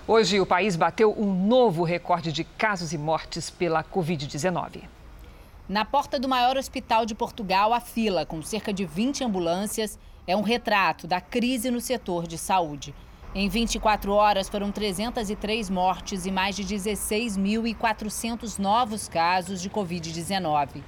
Hoje, 0.08 0.40
o 0.40 0.46
país 0.46 0.74
bateu 0.74 1.14
um 1.16 1.46
novo 1.46 1.84
recorde 1.84 2.32
de 2.32 2.42
casos 2.42 2.92
e 2.92 2.98
mortes 2.98 3.48
pela 3.48 3.84
Covid-19. 3.84 4.82
Na 5.70 5.84
porta 5.84 6.18
do 6.18 6.28
maior 6.28 6.56
hospital 6.56 7.06
de 7.06 7.14
Portugal, 7.14 7.72
a 7.72 7.78
fila, 7.78 8.26
com 8.26 8.42
cerca 8.42 8.72
de 8.72 8.84
20 8.84 9.22
ambulâncias, 9.22 9.96
é 10.26 10.36
um 10.36 10.42
retrato 10.42 11.06
da 11.06 11.20
crise 11.20 11.70
no 11.70 11.80
setor 11.80 12.26
de 12.26 12.36
saúde. 12.36 12.92
Em 13.32 13.48
24 13.48 14.12
horas, 14.12 14.48
foram 14.48 14.72
303 14.72 15.70
mortes 15.70 16.26
e 16.26 16.32
mais 16.32 16.56
de 16.56 16.64
16.400 16.64 18.58
novos 18.58 19.06
casos 19.08 19.62
de 19.62 19.70
Covid-19. 19.70 20.82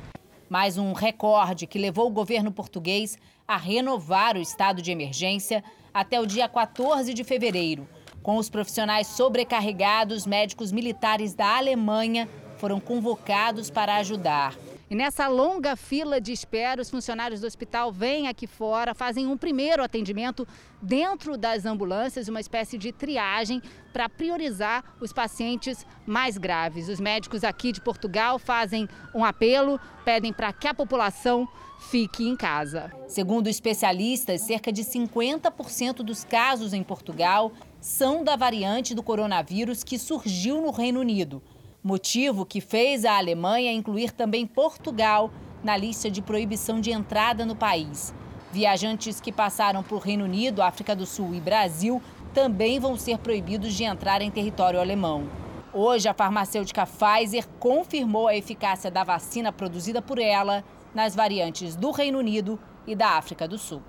Mais 0.50 0.76
um 0.76 0.92
recorde 0.92 1.68
que 1.68 1.78
levou 1.78 2.08
o 2.08 2.12
governo 2.12 2.50
português 2.50 3.16
a 3.46 3.56
renovar 3.56 4.36
o 4.36 4.40
estado 4.40 4.82
de 4.82 4.90
emergência 4.90 5.62
até 5.94 6.20
o 6.20 6.26
dia 6.26 6.48
14 6.48 7.14
de 7.14 7.22
fevereiro. 7.22 7.86
Com 8.20 8.36
os 8.36 8.50
profissionais 8.50 9.06
sobrecarregados, 9.06 10.26
médicos 10.26 10.72
militares 10.72 11.34
da 11.34 11.56
Alemanha 11.56 12.28
foram 12.58 12.80
convocados 12.80 13.70
para 13.70 13.96
ajudar. 13.96 14.56
E 14.92 14.94
nessa 14.94 15.26
longa 15.26 15.74
fila 15.74 16.20
de 16.20 16.32
espera, 16.32 16.82
os 16.82 16.90
funcionários 16.90 17.40
do 17.40 17.46
hospital 17.46 17.90
vêm 17.90 18.28
aqui 18.28 18.46
fora, 18.46 18.94
fazem 18.94 19.26
um 19.26 19.38
primeiro 19.38 19.82
atendimento 19.82 20.46
dentro 20.82 21.38
das 21.38 21.64
ambulâncias, 21.64 22.28
uma 22.28 22.40
espécie 22.40 22.76
de 22.76 22.92
triagem 22.92 23.62
para 23.90 24.06
priorizar 24.06 24.84
os 25.00 25.10
pacientes 25.10 25.86
mais 26.06 26.36
graves. 26.36 26.90
Os 26.90 27.00
médicos 27.00 27.42
aqui 27.42 27.72
de 27.72 27.80
Portugal 27.80 28.38
fazem 28.38 28.86
um 29.14 29.24
apelo, 29.24 29.80
pedem 30.04 30.30
para 30.30 30.52
que 30.52 30.68
a 30.68 30.74
população 30.74 31.48
fique 31.90 32.28
em 32.28 32.36
casa. 32.36 32.92
Segundo 33.08 33.48
especialistas, 33.48 34.42
cerca 34.42 34.70
de 34.70 34.82
50% 34.82 36.02
dos 36.02 36.22
casos 36.22 36.74
em 36.74 36.82
Portugal 36.82 37.50
são 37.80 38.22
da 38.22 38.36
variante 38.36 38.94
do 38.94 39.02
coronavírus 39.02 39.82
que 39.82 39.98
surgiu 39.98 40.60
no 40.60 40.70
Reino 40.70 41.00
Unido 41.00 41.42
motivo 41.82 42.46
que 42.46 42.60
fez 42.60 43.04
a 43.04 43.16
Alemanha 43.16 43.72
incluir 43.72 44.12
também 44.12 44.46
Portugal 44.46 45.30
na 45.64 45.76
lista 45.76 46.10
de 46.10 46.22
proibição 46.22 46.80
de 46.80 46.92
entrada 46.92 47.44
no 47.44 47.56
país. 47.56 48.14
Viajantes 48.52 49.20
que 49.20 49.32
passaram 49.32 49.82
por 49.82 49.98
Reino 49.98 50.24
Unido, 50.24 50.62
África 50.62 50.94
do 50.94 51.06
Sul 51.06 51.34
e 51.34 51.40
Brasil 51.40 52.00
também 52.32 52.78
vão 52.78 52.96
ser 52.96 53.18
proibidos 53.18 53.74
de 53.74 53.84
entrar 53.84 54.22
em 54.22 54.30
território 54.30 54.80
alemão. 54.80 55.28
Hoje, 55.72 56.08
a 56.08 56.14
farmacêutica 56.14 56.86
Pfizer 56.86 57.48
confirmou 57.58 58.28
a 58.28 58.36
eficácia 58.36 58.90
da 58.90 59.02
vacina 59.02 59.50
produzida 59.50 60.02
por 60.02 60.18
ela 60.18 60.62
nas 60.94 61.14
variantes 61.16 61.74
do 61.74 61.90
Reino 61.90 62.18
Unido 62.18 62.58
e 62.86 62.94
da 62.94 63.12
África 63.16 63.48
do 63.48 63.56
Sul. 63.56 63.82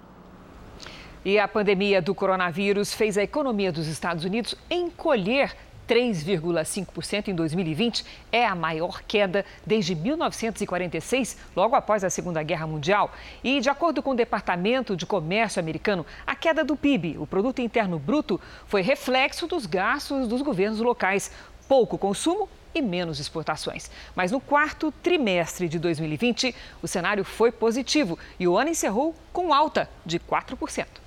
E 1.26 1.38
a 1.38 1.48
pandemia 1.48 2.02
do 2.02 2.16
coronavírus 2.16 2.94
fez 2.94 3.18
a 3.18 3.24
economia 3.24 3.72
dos 3.72 3.88
Estados 3.88 4.24
Unidos 4.24 4.56
encolher 4.70 5.56
3,5% 5.88 7.28
em 7.28 7.36
2020 7.36 8.06
é 8.32 8.46
a 8.46 8.56
maior 8.56 9.02
queda 9.04 9.46
desde 9.66 9.96
1946, 9.96 11.38
logo 11.56 11.75
após 11.75 12.04
a 12.04 12.10
Segunda 12.10 12.42
Guerra 12.44 12.68
Mundial. 12.68 13.12
E, 13.44 13.60
de 13.60 13.70
acordo 13.70 14.02
com 14.02 14.12
o 14.12 14.16
Departamento 14.16 14.96
de 14.96 15.06
Comércio 15.06 15.60
americano, 15.60 16.06
a 16.25 16.36
queda 16.36 16.63
do 16.63 16.75
PIB, 16.75 17.18
o 17.18 17.28
Produto 17.28 17.60
Interno 17.60 18.00
Bruto, 18.00 18.40
foi 18.68 18.82
reflexo 18.82 19.48
dos 19.48 19.66
gastos 19.66 20.28
dos 20.28 20.42
governos 20.42 20.80
locais. 20.80 21.32
Pouco 21.68 21.98
consumo 21.98 22.50
e 22.75 22.82
menos 22.82 23.20
exportações. 23.20 23.90
Mas 24.16 24.32
no 24.32 24.40
quarto 24.40 24.92
trimestre 25.04 25.70
de 25.70 25.80
2020, 25.80 26.56
o 26.82 26.88
cenário 26.88 27.24
foi 27.24 27.52
positivo 27.52 28.18
e 28.40 28.48
o 28.48 28.58
ano 28.58 28.72
encerrou 28.72 29.16
com 29.32 29.54
alta 29.54 29.90
de 30.06 30.20
4%. 30.20 31.03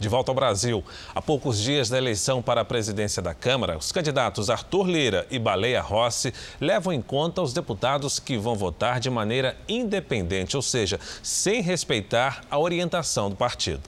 De 0.00 0.08
volta 0.08 0.30
ao 0.30 0.34
Brasil, 0.34 0.82
há 1.14 1.20
poucos 1.20 1.60
dias 1.60 1.90
da 1.90 1.98
eleição 1.98 2.40
para 2.40 2.62
a 2.62 2.64
presidência 2.64 3.20
da 3.20 3.34
Câmara, 3.34 3.76
os 3.76 3.92
candidatos 3.92 4.48
Arthur 4.48 4.88
Lira 4.88 5.26
e 5.30 5.38
Baleia 5.38 5.82
Rossi 5.82 6.32
levam 6.58 6.90
em 6.90 7.02
conta 7.02 7.42
os 7.42 7.52
deputados 7.52 8.18
que 8.18 8.38
vão 8.38 8.56
votar 8.56 8.98
de 8.98 9.10
maneira 9.10 9.54
independente, 9.68 10.56
ou 10.56 10.62
seja, 10.62 10.98
sem 11.22 11.60
respeitar 11.60 12.40
a 12.50 12.58
orientação 12.58 13.28
do 13.28 13.36
partido. 13.36 13.82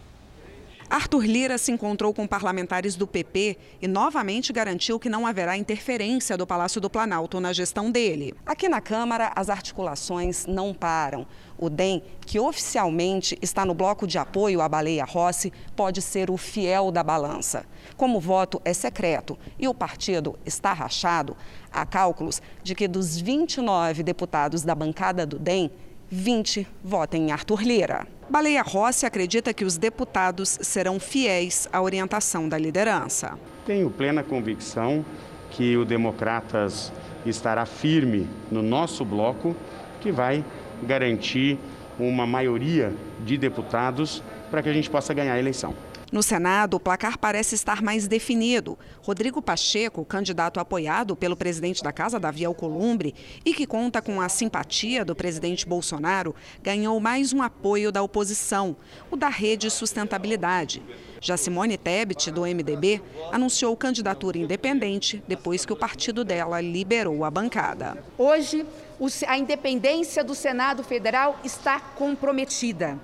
Arthur 0.93 1.25
Lira 1.25 1.57
se 1.57 1.73
encontrou 1.73 2.13
com 2.13 2.27
parlamentares 2.27 2.97
do 2.97 3.07
PP 3.07 3.57
e 3.81 3.89
novamente 3.89 4.53
garantiu 4.53 5.01
que 5.01 5.09
não 5.09 5.27
haverá 5.27 5.57
interferência 5.57 6.37
do 6.37 6.47
Palácio 6.47 6.83
do 6.83 6.91
Planalto 6.91 7.41
na 7.41 7.51
gestão 7.51 7.91
dele. 7.91 8.35
Aqui 8.45 8.69
na 8.69 8.79
Câmara, 8.79 9.33
as 9.35 9.49
articulações 9.49 10.45
não 10.45 10.75
param. 10.75 11.27
O 11.57 11.71
DEM, 11.71 12.03
que 12.27 12.39
oficialmente 12.39 13.39
está 13.41 13.65
no 13.65 13.73
bloco 13.73 14.07
de 14.07 14.19
apoio 14.19 14.61
à 14.61 14.69
baleia 14.69 15.07
Rossi, 15.07 15.51
pode 15.75 16.03
ser 16.03 16.31
o 16.31 16.37
fiel 16.37 16.91
da 16.91 17.03
balança. 17.03 17.65
Como 17.97 18.19
o 18.19 18.21
voto 18.21 18.61
é 18.63 18.75
secreto 18.75 19.39
e 19.59 19.67
o 19.67 19.73
partido 19.73 20.39
está 20.45 20.75
rachado, 20.75 21.35
há 21.73 21.87
cálculos 21.87 22.43
de 22.63 22.75
que 22.75 22.87
dos 22.87 23.19
29 23.19 24.03
deputados 24.03 24.61
da 24.61 24.75
bancada 24.75 25.25
do 25.25 25.39
DEM, 25.39 25.71
20 26.15 26.67
votem 26.85 27.29
em 27.29 27.33
Arthur 27.33 27.63
Lira. 27.63 28.07
Baleia 28.29 28.61
Rossi 28.61 29.07
acredita 29.07 29.55
que 29.55 29.65
os 29.65 29.79
deputados 29.79 30.59
serão 30.61 31.01
fiéis 31.01 31.67
à 31.73 31.81
orientação 31.81 32.47
da 32.47 32.59
liderança. 32.59 33.39
Tenho 33.65 33.89
plena 33.89 34.23
convicção 34.23 35.03
que 35.51 35.75
o 35.75 35.87
Democratas 35.87 36.93
estará 37.25 37.65
firme 37.65 38.29
no 38.51 38.61
nosso 38.61 39.07
bloco, 39.07 39.57
que 40.03 40.13
vai 40.13 40.45
garantir 40.83 41.59
uma 41.99 42.27
maioria 42.27 42.93
de 43.25 43.39
deputados 43.39 44.23
para 44.51 44.63
que 44.63 44.69
a 44.69 44.73
gente 44.75 44.91
possa 44.91 45.15
ganhar 45.15 45.33
a 45.33 45.39
eleição. 45.39 45.75
No 46.13 46.23
Senado, 46.23 46.75
o 46.75 46.81
placar 46.81 47.17
parece 47.17 47.55
estar 47.55 47.81
mais 47.81 48.07
definido. 48.07 48.79
Rodrigo 49.01 49.41
Pacheco, 49.41 50.05
candidato 50.05 50.61
apoiado 50.61 51.17
pelo 51.17 51.35
presidente 51.35 51.83
da 51.83 51.91
Casa, 51.91 52.21
Davi 52.21 52.45
Alcolumbre, 52.45 53.15
e 53.47 53.55
que 53.55 53.67
conta 53.67 54.03
com 54.03 54.21
a 54.21 54.29
simpatia 54.29 55.07
do 55.07 55.17
presidente 55.17 55.67
Bolsonaro, 55.67 56.35
ganhou 56.63 57.01
mais 57.01 57.33
um 57.33 57.41
apoio 57.41 57.91
da 57.91 58.03
oposição, 58.03 58.77
o 59.11 59.17
da 59.17 59.31
Rede 59.31 59.71
Sustentabilidade. 59.71 60.83
Já 61.19 61.39
Simone 61.39 61.79
Tebet, 61.79 62.31
do 62.31 62.43
MDB, 62.43 63.01
anunciou 63.33 63.75
candidatura 63.75 64.37
independente 64.37 65.23
depois 65.27 65.65
que 65.65 65.73
o 65.73 65.77
partido 65.77 66.25
dela 66.25 66.61
liberou 66.61 67.25
a 67.25 67.31
bancada. 67.31 68.05
Hoje, 68.19 68.67
a 69.27 69.39
independência 69.39 70.23
do 70.23 70.35
Senado 70.35 70.85
Federal 70.85 71.41
está 71.43 71.81
comprometida 71.81 73.01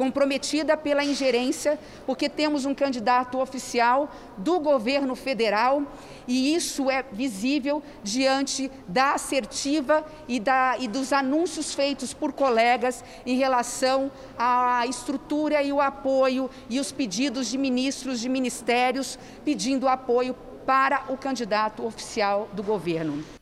comprometida 0.00 0.78
pela 0.78 1.04
ingerência, 1.04 1.78
porque 2.06 2.26
temos 2.26 2.64
um 2.64 2.74
candidato 2.74 3.38
oficial 3.38 4.10
do 4.38 4.58
governo 4.58 5.14
federal 5.14 5.82
e 6.26 6.54
isso 6.54 6.90
é 6.90 7.04
visível 7.12 7.82
diante 8.02 8.70
da 8.88 9.12
assertiva 9.12 10.02
e, 10.26 10.40
da, 10.40 10.78
e 10.78 10.88
dos 10.88 11.12
anúncios 11.12 11.74
feitos 11.74 12.14
por 12.14 12.32
colegas 12.32 13.04
em 13.26 13.36
relação 13.36 14.10
à 14.38 14.86
estrutura 14.86 15.62
e 15.62 15.70
o 15.70 15.82
apoio 15.82 16.48
e 16.70 16.80
os 16.80 16.90
pedidos 16.90 17.48
de 17.48 17.58
ministros 17.58 18.20
de 18.20 18.28
ministérios 18.30 19.18
pedindo 19.44 19.86
apoio 19.86 20.34
para 20.64 21.04
o 21.10 21.16
candidato 21.18 21.84
oficial 21.84 22.48
do 22.54 22.62
governo. 22.62 23.39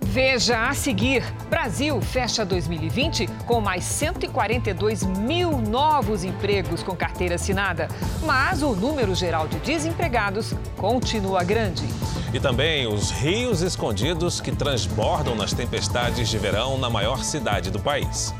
Veja 0.00 0.68
a 0.68 0.74
seguir: 0.74 1.22
Brasil 1.48 2.00
fecha 2.00 2.44
2020 2.44 3.26
com 3.46 3.60
mais 3.60 3.84
142 3.84 5.02
mil 5.02 5.58
novos 5.58 6.24
empregos 6.24 6.82
com 6.82 6.94
carteira 6.94 7.36
assinada. 7.36 7.88
Mas 8.24 8.62
o 8.62 8.74
número 8.74 9.14
geral 9.14 9.48
de 9.48 9.58
desempregados 9.60 10.52
continua 10.76 11.42
grande. 11.42 11.84
E 12.32 12.40
também 12.40 12.86
os 12.86 13.10
rios 13.10 13.62
escondidos 13.62 14.40
que 14.40 14.50
transbordam 14.50 15.36
nas 15.36 15.52
tempestades 15.52 16.28
de 16.28 16.38
verão 16.38 16.76
na 16.78 16.90
maior 16.90 17.22
cidade 17.22 17.70
do 17.70 17.78
país. 17.78 18.34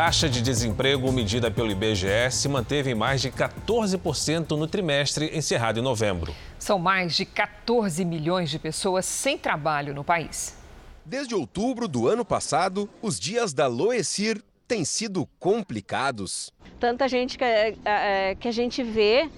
Taxa 0.00 0.30
de 0.30 0.40
desemprego 0.40 1.12
medida 1.12 1.50
pelo 1.50 1.70
IBGE 1.70 2.30
se 2.30 2.48
manteve 2.48 2.90
em 2.90 2.94
mais 2.94 3.20
de 3.20 3.30
14% 3.30 4.52
no 4.56 4.66
trimestre 4.66 5.30
encerrado 5.36 5.78
em 5.78 5.82
novembro. 5.82 6.34
São 6.58 6.78
mais 6.78 7.14
de 7.14 7.26
14 7.26 8.02
milhões 8.02 8.48
de 8.48 8.58
pessoas 8.58 9.04
sem 9.04 9.36
trabalho 9.36 9.92
no 9.92 10.02
país. 10.02 10.56
Desde 11.04 11.34
outubro 11.34 11.86
do 11.86 12.08
ano 12.08 12.24
passado, 12.24 12.88
os 13.02 13.20
dias 13.20 13.52
da 13.52 13.66
Loecir 13.66 14.42
têm 14.66 14.86
sido 14.86 15.28
complicados. 15.38 16.50
Tanta 16.78 17.06
gente 17.06 17.36
que, 17.36 17.44
é, 17.44 17.74
é, 17.84 18.34
que 18.36 18.48
a 18.48 18.52
gente 18.52 18.82
vê 18.82 19.28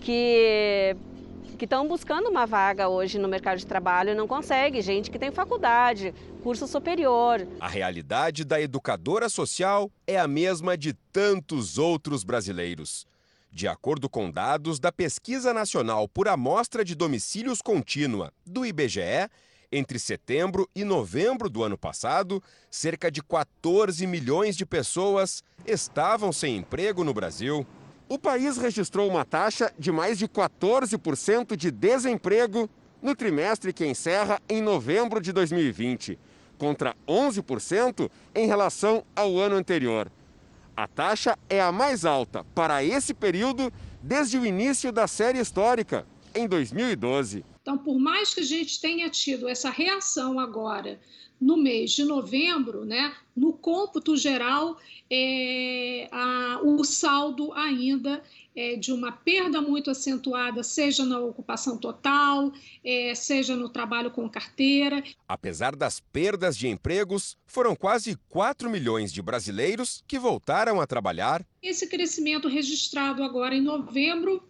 que 0.00 0.96
que 1.60 1.66
estão 1.66 1.86
buscando 1.86 2.30
uma 2.30 2.46
vaga 2.46 2.88
hoje 2.88 3.18
no 3.18 3.28
mercado 3.28 3.58
de 3.58 3.66
trabalho 3.66 4.12
e 4.12 4.14
não 4.14 4.26
consegue, 4.26 4.80
gente 4.80 5.10
que 5.10 5.18
tem 5.18 5.30
faculdade, 5.30 6.14
curso 6.42 6.66
superior. 6.66 7.46
A 7.60 7.68
realidade 7.68 8.46
da 8.46 8.58
educadora 8.58 9.28
social 9.28 9.90
é 10.06 10.18
a 10.18 10.26
mesma 10.26 10.74
de 10.74 10.94
tantos 11.12 11.76
outros 11.76 12.24
brasileiros. 12.24 13.06
De 13.52 13.68
acordo 13.68 14.08
com 14.08 14.30
dados 14.30 14.80
da 14.80 14.90
Pesquisa 14.90 15.52
Nacional 15.52 16.08
por 16.08 16.28
Amostra 16.28 16.82
de 16.82 16.94
Domicílios 16.94 17.60
Contínua, 17.60 18.32
do 18.46 18.64
IBGE, 18.64 19.28
entre 19.70 19.98
setembro 19.98 20.66
e 20.74 20.82
novembro 20.82 21.50
do 21.50 21.62
ano 21.62 21.76
passado, 21.76 22.42
cerca 22.70 23.10
de 23.10 23.22
14 23.22 24.06
milhões 24.06 24.56
de 24.56 24.64
pessoas 24.64 25.44
estavam 25.66 26.32
sem 26.32 26.56
emprego 26.56 27.04
no 27.04 27.12
Brasil. 27.12 27.66
O 28.10 28.18
país 28.18 28.56
registrou 28.56 29.08
uma 29.08 29.24
taxa 29.24 29.72
de 29.78 29.92
mais 29.92 30.18
de 30.18 30.26
14% 30.26 31.54
de 31.54 31.70
desemprego 31.70 32.68
no 33.00 33.14
trimestre 33.14 33.72
que 33.72 33.86
encerra 33.86 34.42
em 34.48 34.60
novembro 34.60 35.20
de 35.20 35.32
2020, 35.32 36.18
contra 36.58 36.96
11% 37.06 38.10
em 38.34 38.48
relação 38.48 39.04
ao 39.14 39.38
ano 39.38 39.54
anterior. 39.54 40.10
A 40.76 40.88
taxa 40.88 41.38
é 41.48 41.60
a 41.60 41.70
mais 41.70 42.04
alta 42.04 42.44
para 42.52 42.82
esse 42.82 43.14
período 43.14 43.72
desde 44.02 44.36
o 44.38 44.44
início 44.44 44.90
da 44.90 45.06
série 45.06 45.38
histórica, 45.38 46.04
em 46.34 46.48
2012. 46.48 47.44
Então, 47.62 47.78
por 47.78 47.96
mais 47.96 48.34
que 48.34 48.40
a 48.40 48.44
gente 48.44 48.80
tenha 48.80 49.08
tido 49.08 49.48
essa 49.48 49.70
reação 49.70 50.40
agora 50.40 50.98
no 51.40 51.56
mês 51.56 51.92
de 51.92 52.04
novembro, 52.04 52.84
né, 52.84 53.14
no 53.34 53.52
cômputo 53.52 54.16
geral, 54.16 54.76
é, 55.10 56.06
a, 56.12 56.39
o 56.80 56.84
saldo 56.84 57.52
ainda 57.52 58.22
é 58.56 58.74
de 58.74 58.92
uma 58.92 59.12
perda 59.12 59.60
muito 59.60 59.90
acentuada, 59.90 60.62
seja 60.62 61.04
na 61.04 61.18
ocupação 61.20 61.76
total, 61.76 62.52
é, 62.82 63.14
seja 63.14 63.54
no 63.54 63.68
trabalho 63.68 64.10
com 64.10 64.28
carteira. 64.28 65.02
Apesar 65.28 65.76
das 65.76 66.00
perdas 66.00 66.56
de 66.56 66.68
empregos, 66.68 67.36
foram 67.46 67.76
quase 67.76 68.18
4 68.28 68.68
milhões 68.70 69.12
de 69.12 69.22
brasileiros 69.22 70.02
que 70.08 70.18
voltaram 70.18 70.80
a 70.80 70.86
trabalhar. 70.86 71.46
Esse 71.62 71.86
crescimento 71.86 72.48
registrado 72.48 73.22
agora 73.22 73.54
em 73.54 73.60
novembro, 73.60 74.42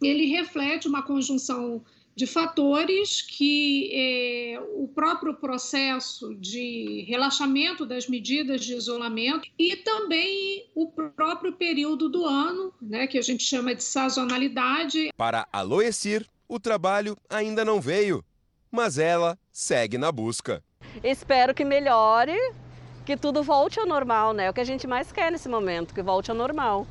ele 0.00 0.26
reflete 0.26 0.88
uma 0.88 1.02
conjunção 1.02 1.84
de 2.16 2.26
fatores 2.26 3.20
que 3.20 3.90
é, 3.92 4.60
o 4.74 4.88
próprio 4.88 5.34
processo 5.34 6.34
de 6.34 7.04
relaxamento 7.06 7.84
das 7.84 8.08
medidas 8.08 8.62
de 8.62 8.74
isolamento 8.74 9.46
e 9.58 9.76
também 9.76 10.64
o 10.74 10.90
próprio 10.90 11.52
período 11.52 12.08
do 12.08 12.24
ano, 12.24 12.72
né, 12.80 13.06
que 13.06 13.18
a 13.18 13.22
gente 13.22 13.44
chama 13.44 13.74
de 13.74 13.84
sazonalidade. 13.84 15.10
Para 15.14 15.46
Aloecir, 15.52 16.26
o 16.48 16.58
trabalho 16.58 17.18
ainda 17.28 17.66
não 17.66 17.82
veio, 17.82 18.24
mas 18.70 18.96
ela 18.96 19.38
segue 19.52 19.98
na 19.98 20.10
busca. 20.10 20.64
Espero 21.04 21.54
que 21.54 21.66
melhore, 21.66 22.36
que 23.04 23.14
tudo 23.14 23.42
volte 23.42 23.78
ao 23.78 23.86
normal, 23.86 24.32
né? 24.32 24.46
É 24.46 24.50
o 24.50 24.54
que 24.54 24.60
a 24.60 24.64
gente 24.64 24.86
mais 24.86 25.12
quer 25.12 25.30
nesse 25.30 25.48
momento, 25.48 25.92
que 25.92 26.02
volte 26.02 26.30
ao 26.30 26.36
normal. 26.36 26.86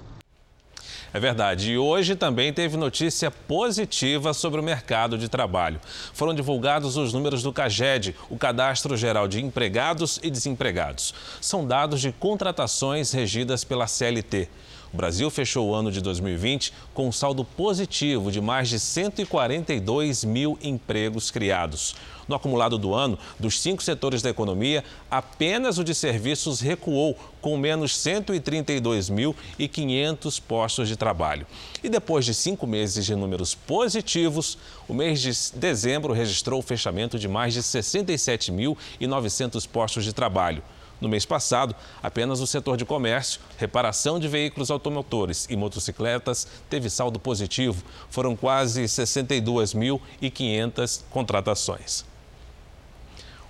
É 1.14 1.20
verdade. 1.20 1.72
E 1.72 1.78
hoje 1.78 2.16
também 2.16 2.52
teve 2.52 2.78
notícia 2.78 3.32
positiva 3.32 4.34
sobre 4.34 4.60
o 4.60 4.64
mercado 4.64 5.18
de 5.18 5.30
trabalho. 5.30 5.80
Foram 6.14 6.34
divulgados 6.34 6.98
os 6.98 7.14
números 7.14 7.42
do 7.42 7.54
CAGED, 7.54 8.16
o 8.30 8.38
Cadastro 8.38 8.98
Geral 8.98 9.28
de 9.28 9.44
Empregados 9.44 10.20
e 10.22 10.30
Desempregados. 10.30 11.14
São 11.40 11.66
dados 11.66 12.02
de 12.02 12.12
contratações 12.12 13.12
regidas 13.12 13.64
pela 13.64 13.88
CLT. 13.88 14.50
O 14.94 14.98
Brasil 14.98 15.30
fechou 15.30 15.70
o 15.70 15.74
ano 15.76 15.92
de 15.92 16.00
2020 16.00 16.72
com 16.94 17.10
um 17.10 17.12
saldo 17.12 17.44
positivo 17.44 18.32
de 18.32 18.40
mais 18.40 18.70
de 18.70 18.80
142 18.80 20.24
mil 20.24 20.58
empregos 20.64 21.30
criados. 21.30 21.96
No 22.28 22.36
acumulado 22.36 22.78
do 22.78 22.94
ano, 22.94 23.18
dos 23.40 23.62
cinco 23.62 23.82
setores 23.84 24.22
da 24.22 24.30
economia, 24.30 24.84
apenas 25.10 25.78
o 25.78 25.84
de 25.84 25.94
serviços 25.94 26.60
recuou, 26.60 27.18
com 27.42 27.58
menos 27.58 27.94
132.500 27.94 30.42
postos 30.42 30.88
de 30.88 30.96
trabalho. 30.96 31.46
E 31.84 31.90
depois 31.90 32.26
de 32.26 32.34
cinco 32.34 32.66
meses 32.66 33.06
de 33.06 33.16
números 33.16 33.54
positivos, 33.54 34.58
o 34.88 34.94
mês 34.94 35.22
de 35.22 35.32
dezembro 35.58 36.14
registrou 36.14 36.60
o 36.60 36.64
fechamento 36.64 37.20
de 37.20 37.28
mais 37.28 37.54
de 37.54 37.62
67.900 37.62 39.68
postos 39.68 40.04
de 40.04 40.14
trabalho. 40.14 40.64
No 41.00 41.08
mês 41.10 41.26
passado, 41.26 41.76
apenas 42.02 42.40
o 42.40 42.48
setor 42.48 42.78
de 42.78 42.86
comércio, 42.86 43.42
reparação 43.58 44.20
de 44.20 44.28
veículos 44.28 44.72
automotores 44.72 45.46
e 45.50 45.56
motocicletas 45.56 46.48
teve 46.70 46.90
saldo 46.90 47.20
positivo. 47.20 47.84
Foram 48.10 48.36
quase 48.36 48.86
62.500 48.86 51.02
contratações. 51.12 52.04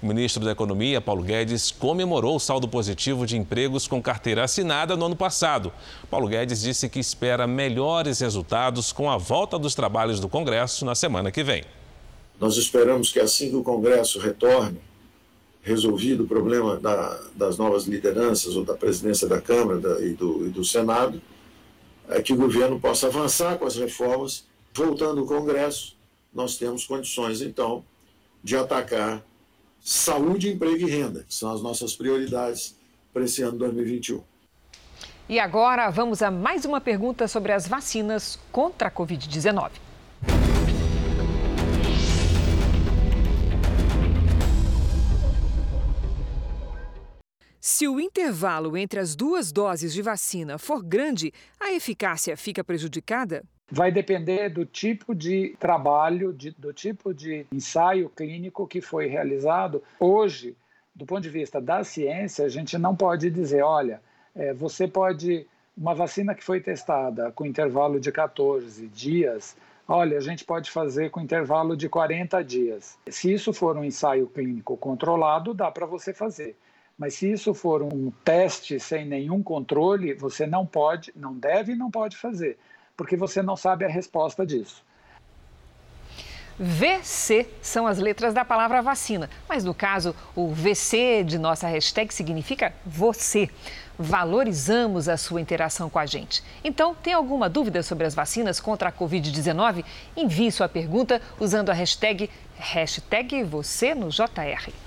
O 0.02 0.08
ministro 0.08 0.44
da 0.44 0.52
Economia, 0.52 1.00
Paulo 1.00 1.24
Guedes, 1.24 1.72
comemorou 1.72 2.36
o 2.36 2.40
saldo 2.40 2.68
positivo 2.68 3.26
de 3.26 3.38
empregos 3.38 3.88
com 3.88 4.02
carteira 4.02 4.44
assinada 4.44 4.96
no 4.96 5.06
ano 5.06 5.16
passado. 5.16 5.72
Paulo 6.10 6.28
Guedes 6.28 6.62
disse 6.62 6.90
que 6.90 7.00
espera 7.00 7.48
melhores 7.48 8.20
resultados 8.20 8.92
com 8.92 9.10
a 9.10 9.18
volta 9.18 9.58
dos 9.58 9.74
trabalhos 9.74 10.20
do 10.20 10.28
Congresso 10.28 10.86
na 10.86 10.96
semana 10.96 11.32
que 11.32 11.44
vem. 11.44 11.64
Nós 12.40 12.58
esperamos 12.58 13.12
que 13.12 13.20
assim 13.20 13.50
que 13.50 13.56
o 13.56 13.64
Congresso 13.64 14.20
retorne, 14.20 14.80
resolvido 15.64 16.26
o 16.26 16.28
problema 16.28 16.78
da, 16.78 17.20
das 17.34 17.58
novas 17.58 17.86
lideranças 17.86 18.56
ou 18.56 18.66
da 18.66 18.74
presidência 18.74 19.28
da 19.28 19.42
Câmara 19.42 19.80
da, 19.80 20.02
e, 20.02 20.14
do, 20.14 20.46
e 20.46 20.50
do 20.50 20.64
Senado, 20.64 21.22
é 22.10 22.22
que 22.22 22.34
o 22.34 22.36
governo 22.36 22.80
possa 22.80 23.08
avançar 23.08 23.58
com 23.58 23.66
as 23.66 23.76
reformas. 23.76 24.46
Voltando 24.74 25.22
ao 25.22 25.26
Congresso, 25.26 25.96
nós 26.34 26.58
temos 26.58 26.86
condições, 26.86 27.42
então, 27.42 27.84
de 28.44 28.58
atacar 28.58 29.24
saúde, 29.88 30.52
emprego 30.52 30.88
e 30.88 30.90
renda, 30.90 31.24
que 31.30 31.36
são 31.36 31.52
as 31.54 31.62
nossas 31.62 31.96
prioridades 31.96 32.76
para 33.14 33.24
esse 33.24 33.44
ano 33.44 33.60
2021. 33.60 34.20
E 35.30 35.40
agora 35.40 35.92
vamos 35.92 36.24
a 36.24 36.32
mais 36.32 36.66
uma 36.66 36.82
pergunta 36.82 37.28
sobre 37.28 37.52
as 37.52 37.68
vacinas 37.68 38.40
contra 38.52 38.88
a 38.88 38.92
Covid-19. 38.92 39.74
Se 47.62 47.88
o 47.88 48.00
intervalo 48.00 48.76
entre 48.76 49.00
as 49.00 49.16
duas 49.16 49.52
doses 49.52 49.94
de 49.94 50.02
vacina 50.02 50.58
for 50.58 50.84
grande, 50.84 51.32
a 51.60 51.74
eficácia 51.74 52.36
fica 52.36 52.64
prejudicada? 52.64 53.44
Vai 53.70 53.92
depender 53.92 54.50
do 54.50 54.66
tipo 54.66 55.16
de 55.16 55.56
trabalho, 55.60 56.32
de, 56.32 56.52
do 56.52 56.72
tipo 56.72 57.14
de 57.14 57.46
ensaio 57.52 58.10
clínico 58.10 58.68
que 58.68 58.80
foi 58.80 59.08
realizado. 59.08 59.84
Hoje, 60.00 60.56
do 60.94 61.06
ponto 61.06 61.22
de 61.22 61.30
vista 61.30 61.60
da 61.60 61.84
ciência, 61.84 62.46
a 62.46 62.50
gente 62.50 62.78
não 62.78 62.96
pode 62.96 63.30
dizer, 63.30 63.64
olha, 63.64 64.02
é, 64.36 64.54
você 64.54 64.88
pode. 64.88 65.48
Uma 65.78 65.94
vacina 65.94 66.34
que 66.34 66.44
foi 66.44 66.62
testada 66.62 67.34
com 67.34 67.46
intervalo 67.46 68.00
de 68.00 68.10
14 68.10 68.88
dias, 68.88 69.58
olha, 69.86 70.18
a 70.18 70.22
gente 70.22 70.46
pode 70.46 70.72
fazer 70.72 71.10
com 71.10 71.20
intervalo 71.20 71.76
de 71.76 71.90
40 71.90 72.42
dias. 72.44 72.98
Se 73.10 73.34
isso 73.34 73.52
for 73.52 73.76
um 73.76 73.84
ensaio 73.84 74.26
clínico 74.28 74.78
controlado, 74.78 75.54
dá 75.54 75.70
para 75.70 75.86
você 75.86 76.14
fazer. 76.14 76.56
Mas 76.98 77.16
se 77.16 77.30
isso 77.30 77.54
for 77.54 77.84
um 77.84 78.10
teste 78.24 78.80
sem 78.80 79.06
nenhum 79.06 79.44
controle, 79.44 80.14
você 80.14 80.48
não 80.48 80.66
pode, 80.66 81.12
não 81.14 81.34
deve 81.34 81.74
e 81.74 81.76
não 81.76 81.92
pode 81.92 82.16
fazer, 82.16 82.58
porque 82.96 83.16
você 83.16 83.42
não 83.42 83.56
sabe 83.56 83.86
a 83.86 83.90
resposta 83.90 84.46
disso. 84.46 84.84
VC 86.58 87.46
são 87.62 87.86
as 87.86 88.00
letras 88.00 88.34
da 88.34 88.46
palavra 88.46 88.82
vacina, 88.82 89.30
mas 89.48 89.66
no 89.66 89.74
caso, 89.74 90.16
o 90.34 90.54
VC 90.54 91.22
de 91.26 91.38
nossa 91.38 91.68
hashtag 91.68 92.14
significa 92.14 92.74
você. 92.86 93.50
Valorizamos 94.00 95.10
a 95.10 95.18
sua 95.18 95.42
interação 95.42 95.90
com 95.90 96.00
a 96.00 96.06
gente. 96.06 96.42
Então, 96.64 96.96
tem 96.96 97.14
alguma 97.14 97.50
dúvida 97.50 97.84
sobre 97.84 98.06
as 98.06 98.16
vacinas 98.16 98.60
contra 98.60 98.88
a 98.88 98.92
Covid-19? 98.92 99.84
Envie 100.16 100.52
sua 100.52 100.70
pergunta 100.70 101.22
usando 101.40 101.72
a 101.72 101.74
hashtag, 101.74 102.30
hashtag 102.58 103.44
você 103.44 103.94
no 103.94 104.10
JR. 104.10 104.85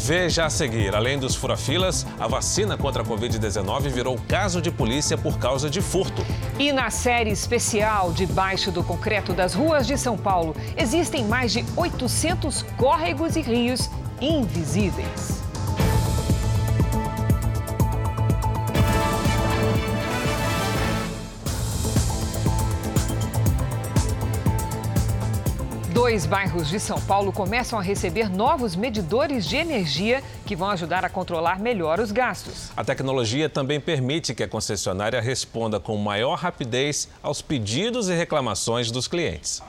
Veja 0.00 0.44
a 0.44 0.50
seguir, 0.50 0.94
além 0.94 1.18
dos 1.18 1.34
furafilas, 1.34 2.06
a 2.20 2.28
vacina 2.28 2.78
contra 2.78 3.02
a 3.02 3.04
Covid-19 3.04 3.88
virou 3.88 4.16
caso 4.28 4.62
de 4.62 4.70
polícia 4.70 5.18
por 5.18 5.38
causa 5.38 5.68
de 5.68 5.82
furto. 5.82 6.24
E 6.56 6.70
na 6.70 6.88
série 6.88 7.30
especial 7.30 8.12
Debaixo 8.12 8.70
do 8.70 8.84
Concreto 8.84 9.32
das 9.32 9.54
Ruas 9.54 9.88
de 9.88 9.98
São 9.98 10.16
Paulo, 10.16 10.54
existem 10.76 11.24
mais 11.24 11.52
de 11.52 11.64
800 11.76 12.62
córregos 12.76 13.34
e 13.34 13.40
rios 13.40 13.90
invisíveis. 14.20 15.37
Dois 26.08 26.24
bairros 26.24 26.70
de 26.70 26.80
São 26.80 26.98
Paulo 26.98 27.30
começam 27.30 27.78
a 27.78 27.82
receber 27.82 28.30
novos 28.30 28.74
medidores 28.74 29.46
de 29.46 29.56
energia 29.56 30.24
que 30.46 30.56
vão 30.56 30.70
ajudar 30.70 31.04
a 31.04 31.10
controlar 31.10 31.60
melhor 31.60 32.00
os 32.00 32.10
gastos. 32.10 32.70
A 32.74 32.82
tecnologia 32.82 33.46
também 33.46 33.78
permite 33.78 34.34
que 34.34 34.42
a 34.42 34.48
concessionária 34.48 35.20
responda 35.20 35.78
com 35.78 35.94
maior 35.98 36.38
rapidez 36.38 37.10
aos 37.22 37.42
pedidos 37.42 38.08
e 38.08 38.14
reclamações 38.14 38.90
dos 38.90 39.06
clientes. 39.06 39.62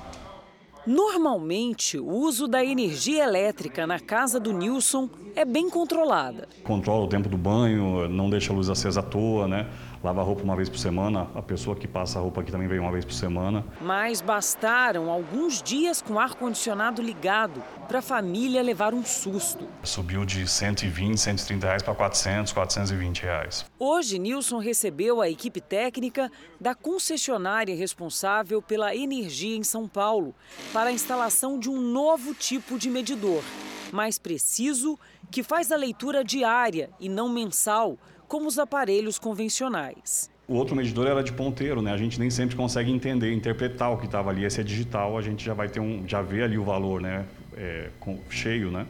Normalmente, 0.87 1.99
o 1.99 2.09
uso 2.09 2.47
da 2.47 2.63
energia 2.63 3.25
elétrica 3.25 3.85
na 3.85 3.99
casa 3.99 4.39
do 4.39 4.53
Nilson 4.53 5.09
é 5.35 5.43
bem 5.43 5.69
controlada. 5.69 6.47
Controla 6.63 7.03
o 7.03 7.07
tempo 7.09 7.27
do 7.27 7.37
banho, 7.37 8.07
não 8.07 8.29
deixa 8.29 8.53
a 8.53 8.55
luz 8.55 8.69
acesa 8.69 9.01
à 9.01 9.03
toa, 9.03 9.45
né? 9.45 9.67
Lava 10.03 10.21
a 10.21 10.23
roupa 10.23 10.43
uma 10.43 10.55
vez 10.55 10.69
por 10.69 10.77
semana, 10.77 11.27
a 11.35 11.41
pessoa 11.41 11.75
que 11.75 11.87
passa 11.87 12.19
a 12.19 12.21
roupa 12.21 12.41
aqui 12.41 12.51
também 12.51 12.67
vem 12.67 12.79
uma 12.79 12.91
vez 12.91 13.03
por 13.03 13.13
semana. 13.13 13.65
Mas 13.81 14.21
bastaram 14.21 15.09
alguns 15.09 15.61
dias 15.61 16.01
com 16.01 16.17
ar-condicionado 16.17 17.01
ligado 17.01 17.61
para 17.87 17.99
a 17.99 18.01
família 18.01 18.61
levar 18.61 18.93
um 18.93 19.03
susto. 19.03 19.67
Subiu 19.83 20.25
de 20.25 20.47
120, 20.47 21.17
130 21.17 21.67
reais 21.67 21.83
para 21.83 21.93
400, 21.93 22.53
420 22.53 23.23
reais. 23.23 23.65
Hoje, 23.77 24.17
Nilson 24.17 24.59
recebeu 24.59 25.21
a 25.21 25.29
equipe 25.29 25.59
técnica 25.59 26.31
da 26.59 26.73
concessionária 26.73 27.75
responsável 27.75 28.61
pela 28.61 28.95
energia 28.95 29.57
em 29.57 29.63
São 29.63 29.87
Paulo 29.87 30.33
para 30.71 30.89
a 30.89 30.93
instalação 30.93 31.59
de 31.59 31.69
um 31.69 31.79
novo 31.81 32.33
tipo 32.33 32.77
de 32.77 32.89
medidor, 32.89 33.43
mais 33.91 34.17
preciso, 34.17 34.97
que 35.29 35.43
faz 35.43 35.71
a 35.71 35.75
leitura 35.75 36.23
diária 36.23 36.89
e 36.99 37.09
não 37.09 37.27
mensal 37.27 37.97
como 38.29 38.47
os 38.47 38.59
aparelhos 38.59 39.17
convencionais. 39.19 40.29
O 40.47 40.53
outro 40.53 40.75
medidor 40.75 41.07
era 41.07 41.21
de 41.21 41.33
ponteiro, 41.33 41.81
né? 41.81 41.91
A 41.91 41.97
gente 41.97 42.19
nem 42.19 42.29
sempre 42.29 42.55
consegue 42.55 42.91
entender, 42.91 43.33
interpretar 43.33 43.91
o 43.91 43.97
que 43.97 44.05
estava 44.05 44.29
ali. 44.29 44.45
Esse 44.45 44.61
é 44.61 44.63
digital, 44.63 45.17
a 45.17 45.21
gente 45.21 45.43
já 45.43 45.53
vai 45.53 45.67
ter 45.67 45.79
um, 45.79 46.07
já 46.07 46.21
vê 46.21 46.43
ali 46.43 46.57
o 46.57 46.63
valor, 46.63 47.01
né? 47.01 47.25
É, 47.57 47.89
com, 47.99 48.17
cheio, 48.29 48.71
né? 48.71 48.85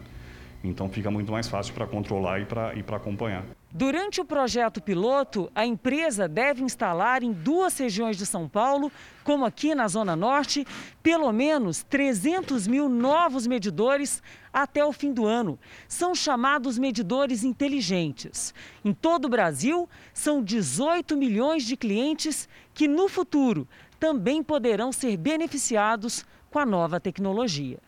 Então 0.63 0.89
fica 0.89 1.10
muito 1.10 1.32
mais 1.32 1.48
fácil 1.48 1.74
para 1.74 1.88
controlar 1.88 2.41
e 2.41 2.45
para 2.45 2.74
e 2.76 2.84
acompanhar. 2.93 3.45
Durante 3.72 4.19
o 4.19 4.26
projeto 4.26 4.82
piloto, 4.82 5.50
a 5.56 5.65
empresa 5.65 6.28
deve 6.28 6.63
instalar 6.63 7.24
em 7.24 7.32
duas 7.32 7.78
regiões 7.78 8.17
de 8.17 8.26
São 8.26 8.50
Paulo, 8.50 8.91
como 9.24 9.45
aqui 9.45 9.74
na 9.74 9.88
Zona 9.88 10.15
Norte, 10.15 10.65
pelo 11.02 11.32
menos 11.32 11.84
300 11.84 12.67
mil 12.67 12.89
novos 12.89 13.48
medidores 13.48 14.22
até 14.52 14.84
o 14.84 14.91
fim 14.91 15.13
do 15.13 15.26
ano. 15.26 15.58
São 15.88 16.13
chamados 16.13 16.78
medidores 16.78 17.43
inteligentes. 17.43 18.54
Em 18.84 18.93
todo 18.93 19.26
o 19.26 19.30
Brasil, 19.30 19.88
são 20.13 20.43
18 20.43 21.15
milhões 21.15 21.63
de 21.63 21.78
clientes 21.78 22.50
que, 22.74 22.88
no 22.88 23.08
futuro, 23.08 23.67
também 24.00 24.41
poderão 24.41 24.91
ser 24.91 25.15
beneficiados 25.15 26.26
com 26.50 26.60
a 26.60 26.65
nova 26.65 27.00
tecnologia. 27.00 27.80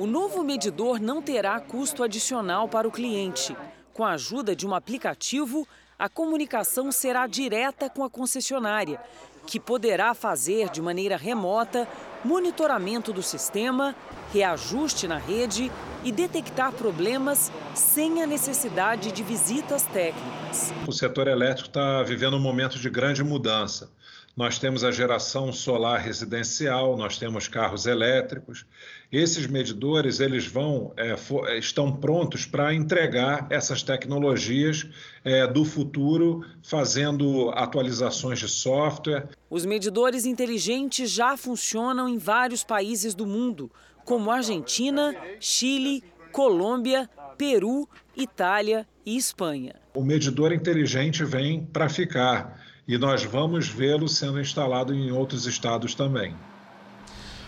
O 0.00 0.06
novo 0.06 0.42
medidor 0.42 0.98
não 0.98 1.20
terá 1.20 1.60
custo 1.60 2.02
adicional 2.02 2.66
para 2.66 2.88
o 2.88 2.90
cliente. 2.90 3.54
Com 3.92 4.02
a 4.02 4.12
ajuda 4.12 4.56
de 4.56 4.66
um 4.66 4.74
aplicativo, 4.74 5.68
a 5.98 6.08
comunicação 6.08 6.90
será 6.90 7.26
direta 7.26 7.90
com 7.90 8.02
a 8.02 8.08
concessionária, 8.08 8.98
que 9.46 9.60
poderá 9.60 10.14
fazer 10.14 10.70
de 10.70 10.80
maneira 10.80 11.18
remota 11.18 11.86
monitoramento 12.24 13.12
do 13.12 13.22
sistema, 13.22 13.94
reajuste 14.32 15.06
na 15.06 15.18
rede 15.18 15.70
e 16.02 16.10
detectar 16.10 16.72
problemas 16.72 17.52
sem 17.74 18.22
a 18.22 18.26
necessidade 18.26 19.12
de 19.12 19.22
visitas 19.22 19.82
técnicas. 19.82 20.72
O 20.88 20.92
setor 20.92 21.28
elétrico 21.28 21.68
está 21.68 22.02
vivendo 22.02 22.38
um 22.38 22.40
momento 22.40 22.78
de 22.78 22.88
grande 22.88 23.22
mudança. 23.22 23.90
Nós 24.36 24.58
temos 24.58 24.84
a 24.84 24.90
geração 24.90 25.52
solar 25.52 26.00
residencial, 26.00 26.96
nós 26.96 27.18
temos 27.18 27.48
carros 27.48 27.86
elétricos 27.86 28.64
esses 29.12 29.46
medidores 29.48 30.20
eles 30.20 30.46
vão 30.46 30.92
é, 30.96 31.16
for, 31.16 31.48
é, 31.48 31.58
estão 31.58 31.92
prontos 31.92 32.46
para 32.46 32.72
entregar 32.72 33.46
essas 33.50 33.82
tecnologias 33.82 34.86
é, 35.24 35.46
do 35.48 35.64
futuro, 35.64 36.44
fazendo 36.62 37.50
atualizações 37.50 38.38
de 38.38 38.48
software. 38.48 39.28
Os 39.48 39.66
medidores 39.66 40.24
inteligentes 40.24 41.10
já 41.10 41.36
funcionam 41.36 42.08
em 42.08 42.18
vários 42.18 42.62
países 42.62 43.12
do 43.12 43.26
mundo, 43.26 43.70
como 44.04 44.30
Argentina, 44.30 45.14
Chile, 45.40 46.04
Colômbia, 46.30 47.10
Peru, 47.36 47.88
Itália 48.16 48.86
e 49.04 49.16
Espanha. 49.16 49.74
O 49.92 50.04
medidor 50.04 50.52
inteligente 50.52 51.24
vem 51.24 51.64
para 51.64 51.88
ficar 51.88 52.59
e 52.90 52.98
nós 52.98 53.22
vamos 53.22 53.68
vê-lo 53.68 54.08
sendo 54.08 54.40
instalado 54.40 54.92
em 54.92 55.12
outros 55.12 55.46
estados 55.46 55.94
também. 55.94 56.34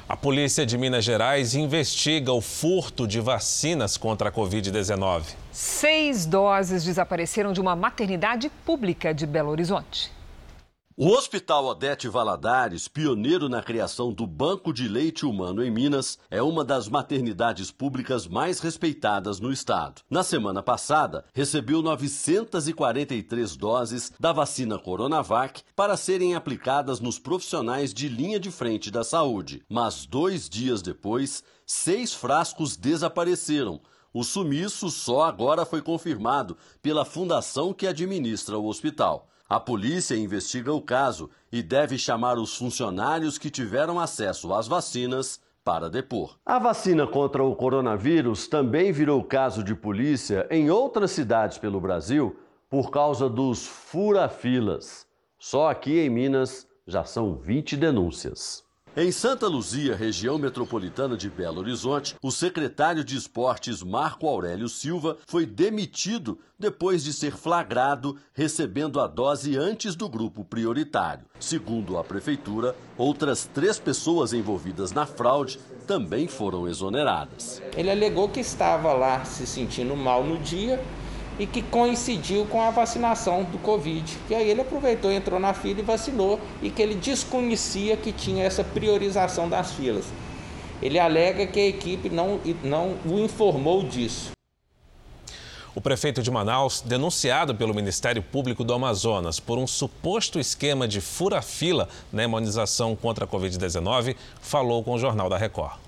A 0.08 0.16
polícia 0.16 0.64
de 0.64 0.78
Minas 0.78 1.04
Gerais 1.04 1.52
investiga 1.56 2.32
o 2.32 2.40
furto 2.40 3.08
de 3.08 3.18
vacinas 3.18 3.96
contra 3.96 4.28
a 4.28 4.32
Covid-19. 4.32 5.24
Seis 5.50 6.26
doses 6.26 6.84
desapareceram 6.84 7.52
de 7.52 7.60
uma 7.60 7.74
maternidade 7.74 8.52
pública 8.64 9.12
de 9.12 9.26
Belo 9.26 9.50
Horizonte. 9.50 10.12
O 10.94 11.08
Hospital 11.08 11.64
Odete 11.64 12.06
Valadares, 12.06 12.86
pioneiro 12.86 13.48
na 13.48 13.62
criação 13.62 14.12
do 14.12 14.26
Banco 14.26 14.74
de 14.74 14.86
Leite 14.86 15.24
Humano 15.24 15.64
em 15.64 15.70
Minas, 15.70 16.18
é 16.30 16.42
uma 16.42 16.62
das 16.62 16.86
maternidades 16.86 17.70
públicas 17.70 18.26
mais 18.26 18.60
respeitadas 18.60 19.40
no 19.40 19.50
estado. 19.50 20.02
Na 20.10 20.22
semana 20.22 20.62
passada, 20.62 21.24
recebeu 21.32 21.80
943 21.80 23.56
doses 23.56 24.12
da 24.20 24.34
vacina 24.34 24.78
Coronavac 24.78 25.62
para 25.74 25.96
serem 25.96 26.34
aplicadas 26.34 27.00
nos 27.00 27.18
profissionais 27.18 27.94
de 27.94 28.06
linha 28.06 28.38
de 28.38 28.50
frente 28.50 28.90
da 28.90 29.02
saúde. 29.02 29.64
Mas 29.70 30.04
dois 30.04 30.46
dias 30.46 30.82
depois, 30.82 31.42
seis 31.64 32.12
frascos 32.12 32.76
desapareceram. 32.76 33.80
O 34.12 34.22
sumiço 34.22 34.90
só 34.90 35.22
agora 35.22 35.64
foi 35.64 35.80
confirmado 35.80 36.54
pela 36.82 37.02
fundação 37.02 37.72
que 37.72 37.86
administra 37.86 38.58
o 38.58 38.66
hospital. 38.66 39.31
A 39.48 39.60
polícia 39.60 40.16
investiga 40.16 40.72
o 40.72 40.80
caso 40.80 41.28
e 41.50 41.62
deve 41.62 41.98
chamar 41.98 42.38
os 42.38 42.56
funcionários 42.56 43.38
que 43.38 43.50
tiveram 43.50 44.00
acesso 44.00 44.52
às 44.54 44.66
vacinas 44.66 45.40
para 45.64 45.88
depor. 45.88 46.38
A 46.44 46.58
vacina 46.58 47.06
contra 47.06 47.44
o 47.44 47.54
coronavírus 47.54 48.48
também 48.48 48.92
virou 48.92 49.22
caso 49.22 49.62
de 49.62 49.74
polícia 49.74 50.46
em 50.50 50.70
outras 50.70 51.10
cidades 51.10 51.58
pelo 51.58 51.80
Brasil 51.80 52.36
por 52.68 52.90
causa 52.90 53.28
dos 53.28 53.66
furafilas. 53.66 55.06
Só 55.38 55.68
aqui 55.68 55.98
em 55.98 56.08
Minas 56.08 56.66
já 56.86 57.04
são 57.04 57.34
20 57.34 57.76
denúncias. 57.76 58.61
Em 58.94 59.10
Santa 59.10 59.48
Luzia, 59.48 59.96
região 59.96 60.36
metropolitana 60.36 61.16
de 61.16 61.30
Belo 61.30 61.60
Horizonte, 61.60 62.14
o 62.22 62.30
secretário 62.30 63.02
de 63.02 63.16
Esportes 63.16 63.82
Marco 63.82 64.28
Aurélio 64.28 64.68
Silva 64.68 65.16
foi 65.26 65.46
demitido 65.46 66.38
depois 66.58 67.02
de 67.02 67.10
ser 67.10 67.34
flagrado 67.34 68.18
recebendo 68.34 69.00
a 69.00 69.06
dose 69.06 69.56
antes 69.56 69.96
do 69.96 70.10
grupo 70.10 70.44
prioritário. 70.44 71.24
Segundo 71.40 71.96
a 71.96 72.04
prefeitura, 72.04 72.76
outras 72.98 73.46
três 73.46 73.78
pessoas 73.78 74.34
envolvidas 74.34 74.92
na 74.92 75.06
fraude 75.06 75.58
também 75.86 76.28
foram 76.28 76.68
exoneradas. 76.68 77.62
Ele 77.74 77.90
alegou 77.90 78.28
que 78.28 78.40
estava 78.40 78.92
lá 78.92 79.24
se 79.24 79.46
sentindo 79.46 79.96
mal 79.96 80.22
no 80.22 80.36
dia 80.36 80.78
e 81.38 81.46
que 81.46 81.62
coincidiu 81.62 82.44
com 82.46 82.60
a 82.60 82.70
vacinação 82.70 83.44
do 83.44 83.58
Covid. 83.58 84.18
E 84.28 84.34
aí 84.34 84.48
ele 84.48 84.60
aproveitou, 84.60 85.10
entrou 85.10 85.40
na 85.40 85.54
fila 85.54 85.80
e 85.80 85.82
vacinou 85.82 86.40
e 86.62 86.70
que 86.70 86.82
ele 86.82 86.94
desconhecia 86.94 87.96
que 87.96 88.12
tinha 88.12 88.44
essa 88.44 88.62
priorização 88.62 89.48
das 89.48 89.72
filas. 89.72 90.04
Ele 90.82 90.98
alega 90.98 91.46
que 91.46 91.60
a 91.60 91.66
equipe 91.66 92.08
não, 92.08 92.40
não 92.62 92.96
o 93.06 93.18
informou 93.18 93.82
disso. 93.84 94.32
O 95.74 95.80
prefeito 95.80 96.22
de 96.22 96.30
Manaus, 96.30 96.82
denunciado 96.82 97.54
pelo 97.54 97.72
Ministério 97.72 98.22
Público 98.22 98.62
do 98.62 98.74
Amazonas 98.74 99.40
por 99.40 99.56
um 99.56 99.66
suposto 99.66 100.38
esquema 100.38 100.86
de 100.86 101.00
fura-fila 101.00 101.88
na 102.12 102.24
imunização 102.24 102.94
contra 102.94 103.24
a 103.24 103.28
Covid-19, 103.28 104.14
falou 104.40 104.84
com 104.84 104.92
o 104.92 104.98
Jornal 104.98 105.30
da 105.30 105.38
Record. 105.38 105.81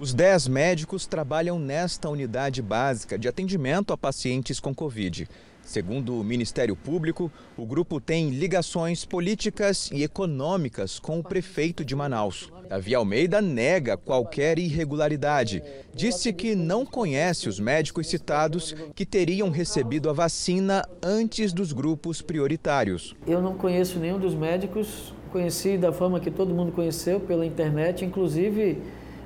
Os 0.00 0.14
10 0.14 0.48
médicos 0.48 1.06
trabalham 1.06 1.58
nesta 1.58 2.08
unidade 2.08 2.62
básica 2.62 3.18
de 3.18 3.28
atendimento 3.28 3.92
a 3.92 3.98
pacientes 3.98 4.58
com 4.58 4.74
Covid. 4.74 5.28
Segundo 5.62 6.18
o 6.18 6.24
Ministério 6.24 6.74
Público, 6.74 7.30
o 7.54 7.66
grupo 7.66 8.00
tem 8.00 8.30
ligações 8.30 9.04
políticas 9.04 9.90
e 9.92 10.02
econômicas 10.02 10.98
com 10.98 11.18
o 11.18 11.22
prefeito 11.22 11.84
de 11.84 11.94
Manaus. 11.94 12.50
Davi 12.66 12.94
Almeida 12.94 13.42
nega 13.42 13.94
qualquer 13.94 14.58
irregularidade. 14.58 15.62
Disse 15.94 16.32
que 16.32 16.54
não 16.54 16.86
conhece 16.86 17.46
os 17.46 17.60
médicos 17.60 18.06
citados 18.06 18.74
que 18.94 19.04
teriam 19.04 19.50
recebido 19.50 20.08
a 20.08 20.14
vacina 20.14 20.82
antes 21.02 21.52
dos 21.52 21.74
grupos 21.74 22.22
prioritários. 22.22 23.14
Eu 23.26 23.42
não 23.42 23.54
conheço 23.54 23.98
nenhum 23.98 24.18
dos 24.18 24.34
médicos, 24.34 25.12
conheci 25.30 25.76
da 25.76 25.92
forma 25.92 26.20
que 26.20 26.30
todo 26.30 26.54
mundo 26.54 26.72
conheceu 26.72 27.20
pela 27.20 27.44
internet, 27.44 28.02
inclusive 28.02 28.78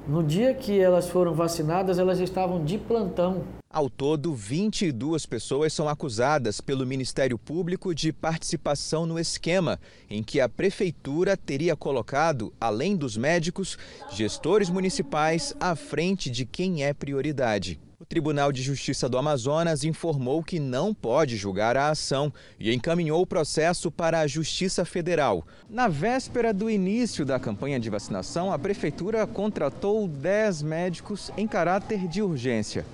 No 0.07 0.23
dia 0.23 0.53
que 0.53 0.79
elas 0.79 1.09
foram 1.09 1.33
vacinadas, 1.33 1.99
elas 1.99 2.21
estavam 2.21 2.62
de 2.62 2.77
plantão. 2.77 3.43
Ao 3.71 3.88
todo, 3.88 4.35
22 4.35 5.25
pessoas 5.25 5.73
são 5.73 5.88
acusadas 5.88 6.61
pelo 6.61 6.87
Ministério 6.87 7.38
Público 7.38 7.95
de 7.95 8.12
participação 8.12 9.07
no 9.07 9.19
esquema 9.19 9.81
em 10.11 10.23
que 10.23 10.43
a 10.43 10.49
prefeitura 10.49 11.38
teria 11.38 11.75
colocado, 11.75 12.53
além 12.61 12.95
dos 12.97 13.17
médicos, 13.17 13.79
gestores 14.12 14.69
municipais 14.69 15.57
à 15.59 15.75
frente 15.75 16.31
de 16.31 16.45
quem 16.45 16.85
é 16.85 16.93
prioridade. 16.93 17.81
O 18.05 18.07
Tribunal 18.07 18.53
de 18.53 18.61
Justiça 18.61 19.09
do 19.09 19.17
Amazonas 19.17 19.83
informou 19.83 20.43
que 20.43 20.61
não 20.61 20.93
pode 20.93 21.38
julgar 21.38 21.75
a 21.75 21.88
ação 21.88 22.31
e 22.61 22.71
encaminhou 22.71 23.23
o 23.23 23.27
processo 23.27 23.90
para 23.90 24.21
a 24.21 24.27
Justiça 24.27 24.85
Federal. 24.85 25.47
Na 25.71 25.88
véspera 25.88 26.53
do 26.53 26.69
início 26.69 27.25
da 27.25 27.40
campanha 27.40 27.81
de 27.81 27.88
vacinação, 27.88 28.53
a 28.53 28.59
Prefeitura 28.59 29.27
contratou 29.27 30.07
10 30.07 30.61
médicos 30.61 31.31
em 31.35 31.49
caráter 31.49 32.07
de 32.07 32.21
urgência. 32.21 32.85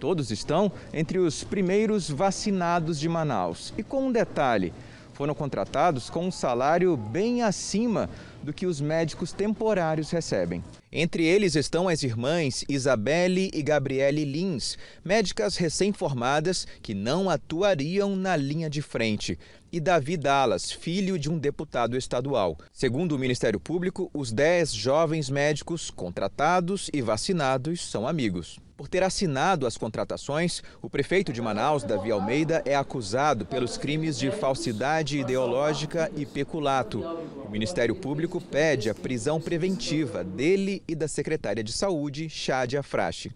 Todos 0.00 0.32
estão 0.32 0.72
entre 0.92 1.18
os 1.20 1.44
primeiros 1.44 2.10
vacinados 2.10 2.98
de 2.98 3.08
Manaus. 3.08 3.72
E 3.78 3.84
com 3.84 4.08
um 4.08 4.12
detalhe: 4.12 4.72
foram 5.16 5.34
contratados 5.34 6.10
com 6.10 6.26
um 6.26 6.30
salário 6.30 6.94
bem 6.94 7.42
acima 7.42 8.08
do 8.42 8.52
que 8.52 8.66
os 8.66 8.82
médicos 8.82 9.32
temporários 9.32 10.10
recebem. 10.10 10.62
Entre 10.92 11.24
eles 11.24 11.56
estão 11.56 11.88
as 11.88 12.02
irmãs 12.02 12.64
Isabelle 12.68 13.50
e 13.54 13.62
Gabriele 13.62 14.26
Lins, 14.26 14.76
médicas 15.02 15.56
recém-formadas 15.56 16.66
que 16.82 16.92
não 16.92 17.30
atuariam 17.30 18.14
na 18.14 18.36
linha 18.36 18.68
de 18.68 18.82
frente, 18.82 19.38
e 19.72 19.80
Davi 19.80 20.18
Dallas, 20.18 20.70
filho 20.70 21.18
de 21.18 21.30
um 21.30 21.38
deputado 21.38 21.96
estadual. 21.96 22.58
Segundo 22.70 23.12
o 23.12 23.18
Ministério 23.18 23.58
Público, 23.58 24.10
os 24.12 24.30
10 24.30 24.72
jovens 24.72 25.30
médicos 25.30 25.90
contratados 25.90 26.90
e 26.92 27.00
vacinados 27.00 27.80
são 27.80 28.06
amigos. 28.06 28.58
Por 28.76 28.88
ter 28.88 29.02
assinado 29.02 29.66
as 29.66 29.78
contratações, 29.78 30.62
o 30.82 30.90
prefeito 30.90 31.32
de 31.32 31.40
Manaus, 31.40 31.82
Davi 31.82 32.10
Almeida, 32.10 32.62
é 32.66 32.76
acusado 32.76 33.46
pelos 33.46 33.78
crimes 33.78 34.18
de 34.18 34.30
falsidade 34.30 35.18
ideológica 35.18 36.12
e 36.14 36.26
peculato. 36.26 37.00
O 37.46 37.50
Ministério 37.50 37.94
Público 37.94 38.38
pede 38.38 38.90
a 38.90 38.94
prisão 38.94 39.40
preventiva 39.40 40.22
dele 40.22 40.82
e 40.86 40.94
da 40.94 41.08
secretária 41.08 41.64
de 41.64 41.72
Saúde, 41.72 42.28
Shadia 42.28 42.82
Frache. 42.82 43.32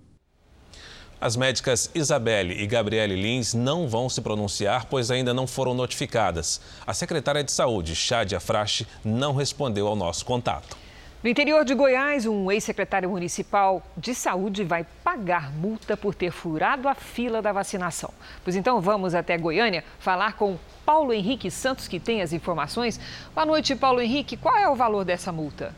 As 1.19 1.37
médicas 1.37 1.91
Isabelle 1.95 2.63
e 2.63 2.67
Gabriele 2.67 3.17
Lins 3.17 3.55
não 3.55 3.89
vão 3.89 4.11
se 4.11 4.21
pronunciar, 4.21 4.87
pois 4.87 5.11
ainda 5.11 5.33
não 5.33 5.47
foram 5.47 5.73
notificadas. 5.73 6.61
A 6.87 6.93
secretária 6.93 7.43
de 7.43 7.53
Saúde, 7.53 7.97
Shadia 7.97 8.41
Frache, 8.41 8.87
não 9.03 9.35
respondeu 9.35 9.87
ao 9.87 9.97
nosso 9.97 10.23
contato. 10.27 10.77
No 11.23 11.29
interior 11.29 11.67
de 11.67 11.75
Goiás, 11.75 12.25
um 12.25 12.51
ex-secretário 12.51 13.11
municipal 13.11 13.83
de 13.95 14.15
saúde 14.15 14.65
vai 14.65 14.87
pagar 15.05 15.53
multa 15.53 15.95
por 15.95 16.15
ter 16.15 16.31
furado 16.31 16.89
a 16.89 16.95
fila 16.95 17.43
da 17.43 17.53
vacinação. 17.53 18.11
Pois 18.43 18.57
então 18.57 18.81
vamos 18.81 19.15
até 19.15 19.37
Goiânia 19.37 19.85
falar 19.99 20.33
com 20.33 20.57
Paulo 20.83 21.13
Henrique 21.13 21.51
Santos, 21.51 21.87
que 21.87 22.01
tem 22.01 22.23
as 22.23 22.33
informações. 22.33 22.99
Boa 23.35 23.45
noite, 23.45 23.77
Paulo 23.77 24.01
Henrique. 24.01 24.35
Qual 24.35 24.57
é 24.57 24.67
o 24.67 24.75
valor 24.75 25.05
dessa 25.05 25.31
multa? 25.31 25.75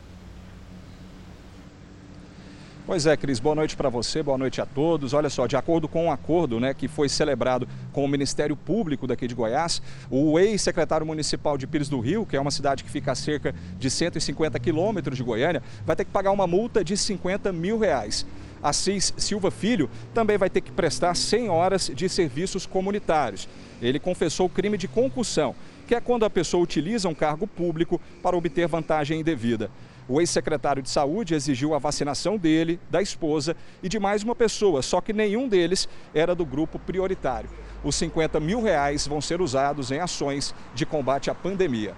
Pois 2.85 3.05
é, 3.05 3.15
Cris, 3.15 3.39
boa 3.39 3.55
noite 3.55 3.77
para 3.77 3.87
você, 3.87 4.21
boa 4.21 4.37
noite 4.37 4.59
a 4.59 4.65
todos. 4.65 5.13
Olha 5.13 5.29
só, 5.29 5.47
de 5.47 5.55
acordo 5.55 5.87
com 5.87 6.07
um 6.07 6.11
acordo 6.11 6.59
né, 6.59 6.73
que 6.73 6.89
foi 6.89 7.07
celebrado 7.07 7.65
com 7.93 8.03
o 8.03 8.07
Ministério 8.09 8.57
Público 8.57 9.07
daqui 9.07 9.25
de 9.25 9.33
Goiás, 9.33 9.81
o 10.11 10.37
ex-secretário 10.37 11.05
municipal 11.05 11.57
de 11.57 11.65
Pires 11.65 11.87
do 11.87 12.01
Rio, 12.01 12.25
que 12.25 12.35
é 12.35 12.41
uma 12.41 12.51
cidade 12.51 12.83
que 12.83 12.89
fica 12.89 13.13
a 13.13 13.15
cerca 13.15 13.55
de 13.79 13.89
150 13.89 14.59
quilômetros 14.59 15.15
de 15.15 15.23
Goiânia, 15.23 15.63
vai 15.85 15.95
ter 15.95 16.03
que 16.03 16.11
pagar 16.11 16.31
uma 16.31 16.45
multa 16.45 16.83
de 16.83 16.97
50 16.97 17.53
mil 17.53 17.79
reais. 17.79 18.25
Assis 18.61 19.13
Silva 19.15 19.49
Filho 19.49 19.89
também 20.13 20.37
vai 20.37 20.49
ter 20.49 20.59
que 20.59 20.71
prestar 20.71 21.15
100 21.15 21.49
horas 21.49 21.89
de 21.93 22.09
serviços 22.09 22.65
comunitários. 22.65 23.47
Ele 23.81 23.97
confessou 23.97 24.47
o 24.47 24.49
crime 24.49 24.77
de 24.77 24.89
concussão, 24.89 25.55
que 25.87 25.95
é 25.95 26.01
quando 26.01 26.25
a 26.25 26.29
pessoa 26.29 26.61
utiliza 26.61 27.07
um 27.07 27.15
cargo 27.15 27.47
público 27.47 27.99
para 28.21 28.35
obter 28.35 28.67
vantagem 28.67 29.21
indevida. 29.21 29.71
O 30.07 30.19
ex-secretário 30.19 30.83
de 30.83 30.89
Saúde 30.89 31.33
exigiu 31.33 31.73
a 31.73 31.79
vacinação 31.79 32.37
dele, 32.37 32.79
da 32.89 33.01
esposa 33.01 33.55
e 33.81 33.87
de 33.87 33.99
mais 33.99 34.21
uma 34.23 34.35
pessoa, 34.35 34.81
só 34.81 34.99
que 34.99 35.13
nenhum 35.13 35.47
deles 35.47 35.87
era 36.13 36.35
do 36.35 36.45
grupo 36.45 36.77
prioritário. 36.77 37.49
Os 37.83 37.95
50 37.95 38.39
mil 38.39 38.61
reais 38.61 39.07
vão 39.07 39.21
ser 39.21 39.41
usados 39.41 39.91
em 39.91 39.99
ações 39.99 40.53
de 40.75 40.85
combate 40.85 41.29
à 41.29 41.35
pandemia. 41.35 41.93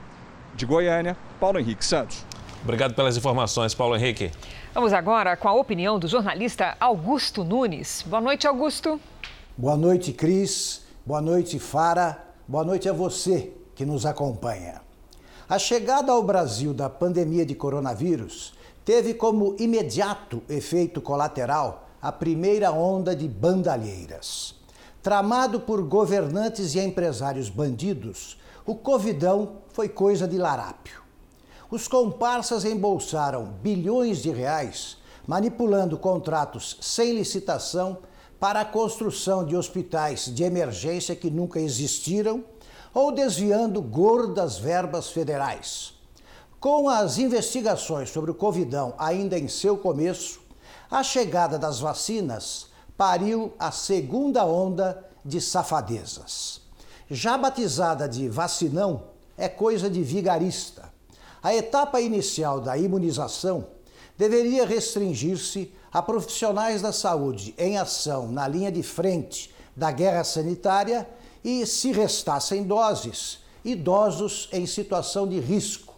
De 0.55 0.65
Goiânia, 0.65 1.17
Paulo 1.39 1.59
Henrique 1.59 1.83
Santos. 1.83 2.23
Obrigado 2.63 2.93
pelas 2.93 3.17
informações, 3.17 3.73
Paulo 3.73 3.95
Henrique. 3.95 4.31
Vamos 4.73 4.93
agora 4.93 5.35
com 5.35 5.47
a 5.47 5.53
opinião 5.53 5.99
do 5.99 6.07
jornalista 6.07 6.75
Augusto 6.79 7.43
Nunes. 7.43 8.03
Boa 8.07 8.21
noite, 8.21 8.47
Augusto. 8.47 8.99
Boa 9.57 9.77
noite, 9.77 10.11
Cris. 10.11 10.83
Boa 11.05 11.21
noite, 11.21 11.59
Fara. 11.59 12.23
Boa 12.47 12.63
noite 12.63 12.89
a 12.89 12.93
você 12.93 13.51
que 13.75 13.85
nos 13.85 14.05
acompanha. 14.05 14.84
A 15.47 15.59
chegada 15.59 16.11
ao 16.11 16.23
Brasil 16.23 16.73
da 16.73 16.89
pandemia 16.89 17.45
de 17.45 17.53
coronavírus 17.53 18.55
teve 18.83 19.13
como 19.13 19.55
imediato 19.59 20.41
efeito 20.49 20.99
colateral 20.99 21.87
a 22.01 22.11
primeira 22.11 22.71
onda 22.71 23.15
de 23.15 23.27
bandalheiras. 23.27 24.55
Tramado 25.03 25.59
por 25.59 25.83
governantes 25.83 26.73
e 26.73 26.79
empresários 26.79 27.47
bandidos, 27.47 28.39
o 28.65 28.73
Covidão 28.73 29.57
foi 29.69 29.87
coisa 29.87 30.27
de 30.27 30.39
larápio. 30.39 31.03
Os 31.69 31.87
comparsas 31.87 32.65
embolsaram 32.65 33.45
bilhões 33.61 34.23
de 34.23 34.31
reais, 34.31 34.97
manipulando 35.27 35.95
contratos 35.95 36.75
sem 36.81 37.13
licitação 37.13 37.99
para 38.39 38.61
a 38.61 38.65
construção 38.65 39.45
de 39.45 39.55
hospitais 39.55 40.25
de 40.25 40.43
emergência 40.43 41.15
que 41.15 41.29
nunca 41.29 41.59
existiram 41.59 42.43
ou 42.95 43.11
desviando 43.11 43.81
gordas 43.81 44.57
verbas 44.57 45.09
federais. 45.09 45.93
Com 46.61 46.87
as 46.87 47.17
investigações 47.17 48.09
sobre 48.09 48.31
o 48.31 48.33
Covidão 48.33 48.95
ainda 48.97 49.37
em 49.37 49.49
seu 49.49 49.77
começo, 49.77 50.39
a 50.89 51.03
chegada 51.03 51.59
das 51.59 51.81
vacinas 51.81 52.67
pariu 52.97 53.53
a 53.59 53.69
segunda 53.69 54.45
onda 54.45 55.05
de 55.25 55.41
safadezas. 55.41 56.61
Já 57.11 57.37
batizada 57.37 58.07
de 58.07 58.29
vacinão, 58.29 59.03
é 59.37 59.49
coisa 59.49 59.89
de 59.89 60.01
vigarista. 60.01 60.89
A 61.43 61.53
etapa 61.53 61.99
inicial 61.99 62.61
da 62.61 62.77
imunização 62.77 63.67
deveria 64.17 64.65
restringir-se 64.65 65.73
a 65.91 66.01
profissionais 66.01 66.81
da 66.81 66.93
saúde 66.93 67.53
em 67.57 67.77
ação 67.77 68.31
na 68.31 68.47
linha 68.47 68.71
de 68.71 68.81
frente 68.81 69.53
da 69.75 69.91
guerra 69.91 70.23
sanitária 70.23 71.05
e, 71.45 71.63
se 71.67 71.91
restassem 71.91 72.63
doses, 72.63 73.37
idosos 73.63 74.49
em 74.51 74.65
situação 74.65 75.27
de 75.27 75.39
risco. 75.39 75.93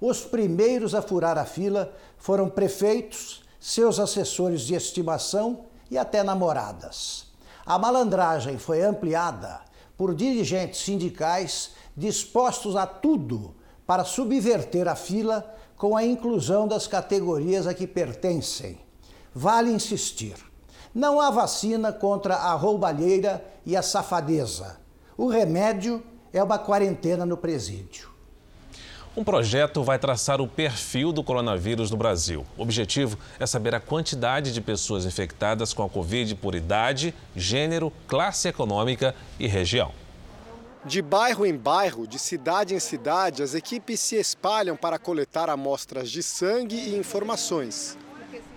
Os 0.00 0.22
primeiros 0.22 0.92
a 0.92 1.00
furar 1.00 1.38
a 1.38 1.44
fila 1.44 1.94
foram 2.18 2.50
prefeitos, 2.50 3.44
seus 3.60 4.00
assessores 4.00 4.62
de 4.62 4.74
estimação 4.74 5.66
e 5.88 5.96
até 5.96 6.24
namoradas. 6.24 7.26
A 7.64 7.78
malandragem 7.78 8.58
foi 8.58 8.82
ampliada 8.82 9.60
por 9.96 10.16
dirigentes 10.16 10.80
sindicais 10.80 11.70
dispostos 11.96 12.74
a 12.74 12.84
tudo 12.84 13.54
para 13.86 14.02
subverter 14.02 14.88
a 14.88 14.96
fila 14.96 15.54
com 15.76 15.96
a 15.96 16.04
inclusão 16.04 16.66
das 16.66 16.88
categorias 16.88 17.68
a 17.68 17.74
que 17.74 17.86
pertencem. 17.86 18.80
Vale 19.32 19.70
insistir 19.70 20.34
não 20.94 21.20
há 21.20 21.30
vacina 21.30 21.92
contra 21.92 22.36
a 22.36 22.52
roubalheira 22.54 23.44
e 23.64 23.76
a 23.76 23.82
safadeza. 23.82 24.78
O 25.16 25.28
remédio 25.28 26.02
é 26.32 26.42
uma 26.42 26.58
quarentena 26.58 27.24
no 27.24 27.36
presídio. 27.36 28.10
Um 29.14 29.22
projeto 29.22 29.82
vai 29.82 29.98
traçar 29.98 30.40
o 30.40 30.48
perfil 30.48 31.12
do 31.12 31.22
coronavírus 31.22 31.90
no 31.90 31.98
Brasil. 31.98 32.46
O 32.56 32.62
objetivo 32.62 33.18
é 33.38 33.46
saber 33.46 33.74
a 33.74 33.80
quantidade 33.80 34.54
de 34.54 34.60
pessoas 34.62 35.04
infectadas 35.04 35.74
com 35.74 35.82
a 35.82 35.88
Covid 35.88 36.34
por 36.36 36.54
idade, 36.54 37.14
gênero, 37.36 37.92
classe 38.08 38.48
econômica 38.48 39.14
e 39.38 39.46
região. 39.46 39.92
De 40.84 41.02
bairro 41.02 41.44
em 41.44 41.54
bairro, 41.54 42.06
de 42.06 42.18
cidade 42.18 42.74
em 42.74 42.80
cidade, 42.80 43.42
as 43.42 43.54
equipes 43.54 44.00
se 44.00 44.16
espalham 44.16 44.76
para 44.76 44.98
coletar 44.98 45.50
amostras 45.50 46.10
de 46.10 46.22
sangue 46.22 46.76
e 46.76 46.96
informações. 46.96 47.98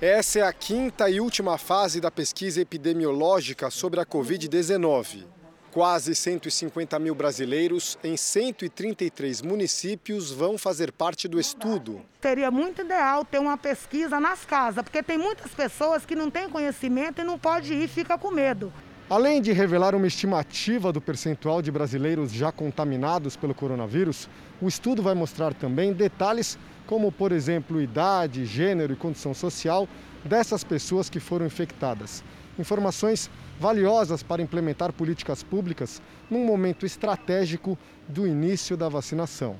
Essa 0.02 0.40
é 0.40 0.42
a 0.42 0.52
quinta 0.52 1.10
e 1.10 1.22
última 1.22 1.58
fase 1.58 2.02
da 2.02 2.12
pesquisa 2.12 2.60
epidemiológica 2.60 3.70
sobre 3.70 4.02
a 4.02 4.06
Covid-19. 4.06 5.24
Quase 5.72 6.14
150 6.14 7.00
mil 7.00 7.16
brasileiros 7.16 7.98
em 8.04 8.18
133 8.18 9.42
municípios 9.42 10.34
vão 10.34 10.58
fazer 10.58 10.92
parte 10.92 11.30
do 11.30 11.40
estudo. 11.40 12.02
Seria 12.22 12.52
muito 12.52 12.82
ideal 12.82 13.24
ter 13.24 13.40
uma 13.40 13.58
pesquisa 13.58 14.20
nas 14.20 14.44
casas, 14.44 14.84
porque 14.84 15.02
tem 15.02 15.18
muitas 15.18 15.54
pessoas 15.54 16.06
que 16.06 16.14
não 16.16 16.30
têm 16.30 16.50
conhecimento 16.50 17.22
e 17.22 17.24
não 17.24 17.40
pode 17.40 17.74
ir, 17.74 17.88
fica 17.88 18.18
com 18.18 18.32
medo. 18.32 18.74
Além 19.10 19.42
de 19.42 19.54
revelar 19.54 19.96
uma 19.96 20.08
estimativa 20.08 20.92
do 20.92 21.00
percentual 21.00 21.62
de 21.62 21.72
brasileiros 21.72 22.34
já 22.34 22.52
contaminados 22.52 23.38
pelo 23.38 23.54
coronavírus, 23.54 24.28
o 24.62 24.68
estudo 24.68 25.02
vai 25.02 25.14
mostrar 25.14 25.54
também 25.54 25.94
detalhes 25.94 26.58
como, 26.88 27.12
por 27.12 27.32
exemplo, 27.32 27.82
idade, 27.82 28.46
gênero 28.46 28.94
e 28.94 28.96
condição 28.96 29.34
social 29.34 29.88
dessas 30.24 30.64
pessoas 30.64 31.10
que 31.10 31.20
foram 31.20 31.46
infectadas. 31.46 32.24
Informações 32.58 33.30
valiosas 33.60 34.24
para 34.24 34.42
implementar 34.42 34.94
políticas 34.94 35.44
públicas 35.44 36.02
num 36.30 36.46
momento 36.46 36.86
estratégico 36.86 37.78
do 38.08 38.26
início 38.26 38.78
da 38.78 38.90
vacinação. 38.90 39.58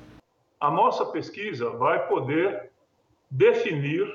A 0.60 0.70
nossa 0.70 1.04
pesquisa 1.06 1.70
vai 1.70 2.06
poder 2.08 2.70
definir 3.30 4.06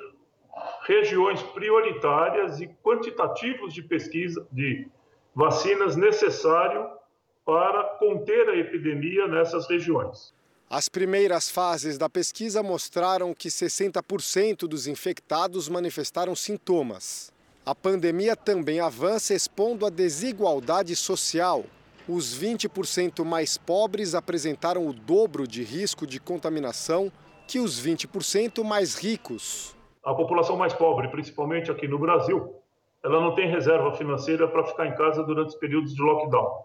regiões 0.87 1.41
prioritárias 1.43 2.59
e 2.59 2.67
quantitativos 2.83 3.73
de 3.73 3.83
pesquisa 3.83 4.45
de 4.51 4.87
vacinas 5.35 5.95
necessário 5.95 6.89
para 7.45 7.83
conter 7.99 8.49
a 8.49 8.55
epidemia 8.55 9.27
nessas 9.27 9.67
regiões. 9.69 10.33
As 10.73 10.87
primeiras 10.87 11.51
fases 11.51 11.97
da 11.97 12.09
pesquisa 12.09 12.63
mostraram 12.63 13.33
que 13.33 13.49
60% 13.49 14.59
dos 14.69 14.87
infectados 14.87 15.67
manifestaram 15.67 16.33
sintomas. 16.33 17.29
A 17.65 17.75
pandemia 17.75 18.37
também 18.37 18.79
avança 18.79 19.33
expondo 19.33 19.85
a 19.85 19.89
desigualdade 19.89 20.95
social. 20.95 21.65
Os 22.07 22.33
20% 22.41 23.25
mais 23.25 23.57
pobres 23.57 24.15
apresentaram 24.15 24.87
o 24.87 24.93
dobro 24.93 25.45
de 25.45 25.61
risco 25.61 26.07
de 26.07 26.21
contaminação 26.21 27.11
que 27.45 27.59
os 27.59 27.85
20% 27.85 28.63
mais 28.63 28.95
ricos. 28.95 29.75
A 30.01 30.13
população 30.13 30.55
mais 30.55 30.71
pobre, 30.71 31.09
principalmente 31.09 31.69
aqui 31.69 31.85
no 31.85 31.99
Brasil, 31.99 32.55
ela 33.03 33.19
não 33.19 33.35
tem 33.35 33.51
reserva 33.51 33.91
financeira 33.97 34.47
para 34.47 34.63
ficar 34.63 34.87
em 34.87 34.95
casa 34.95 35.21
durante 35.21 35.49
os 35.49 35.55
períodos 35.55 35.93
de 35.93 36.01
lockdown. 36.01 36.63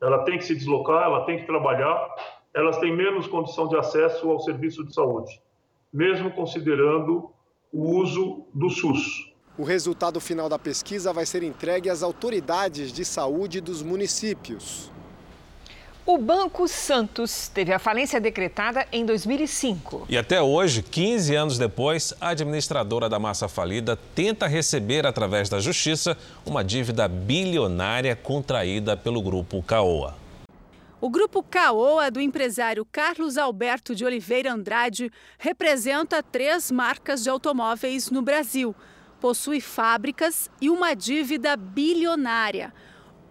Ela 0.00 0.24
tem 0.24 0.38
que 0.38 0.44
se 0.44 0.54
deslocar, 0.54 1.04
ela 1.04 1.26
tem 1.26 1.38
que 1.38 1.46
trabalhar, 1.46 2.14
elas 2.56 2.78
têm 2.78 2.96
menos 2.96 3.26
condição 3.26 3.68
de 3.68 3.76
acesso 3.76 4.30
ao 4.30 4.40
serviço 4.40 4.82
de 4.82 4.94
saúde, 4.94 5.38
mesmo 5.92 6.30
considerando 6.30 7.30
o 7.70 8.00
uso 8.00 8.46
do 8.54 8.70
SUS. 8.70 9.30
O 9.58 9.62
resultado 9.62 10.18
final 10.20 10.48
da 10.48 10.58
pesquisa 10.58 11.12
vai 11.12 11.26
ser 11.26 11.42
entregue 11.42 11.90
às 11.90 12.02
autoridades 12.02 12.90
de 12.92 13.04
saúde 13.04 13.60
dos 13.60 13.82
municípios. 13.82 14.90
O 16.06 16.16
Banco 16.16 16.66
Santos 16.66 17.48
teve 17.48 17.72
a 17.72 17.78
falência 17.78 18.18
decretada 18.18 18.86
em 18.90 19.04
2005. 19.04 20.06
E 20.08 20.16
até 20.16 20.40
hoje, 20.40 20.82
15 20.82 21.34
anos 21.34 21.58
depois, 21.58 22.14
a 22.20 22.28
administradora 22.28 23.08
da 23.08 23.18
massa 23.18 23.48
falida 23.48 23.98
tenta 24.14 24.46
receber, 24.46 25.04
através 25.04 25.48
da 25.48 25.58
justiça, 25.58 26.16
uma 26.46 26.62
dívida 26.62 27.08
bilionária 27.08 28.14
contraída 28.14 28.96
pelo 28.96 29.20
grupo 29.20 29.62
Caoa. 29.62 30.25
O 31.06 31.08
grupo 31.08 31.40
Caoa, 31.40 32.10
do 32.10 32.20
empresário 32.20 32.84
Carlos 32.84 33.38
Alberto 33.38 33.94
de 33.94 34.04
Oliveira 34.04 34.52
Andrade, 34.52 35.08
representa 35.38 36.20
três 36.20 36.68
marcas 36.68 37.22
de 37.22 37.30
automóveis 37.30 38.10
no 38.10 38.22
Brasil. 38.22 38.74
Possui 39.20 39.60
fábricas 39.60 40.50
e 40.60 40.68
uma 40.68 40.94
dívida 40.94 41.56
bilionária. 41.56 42.74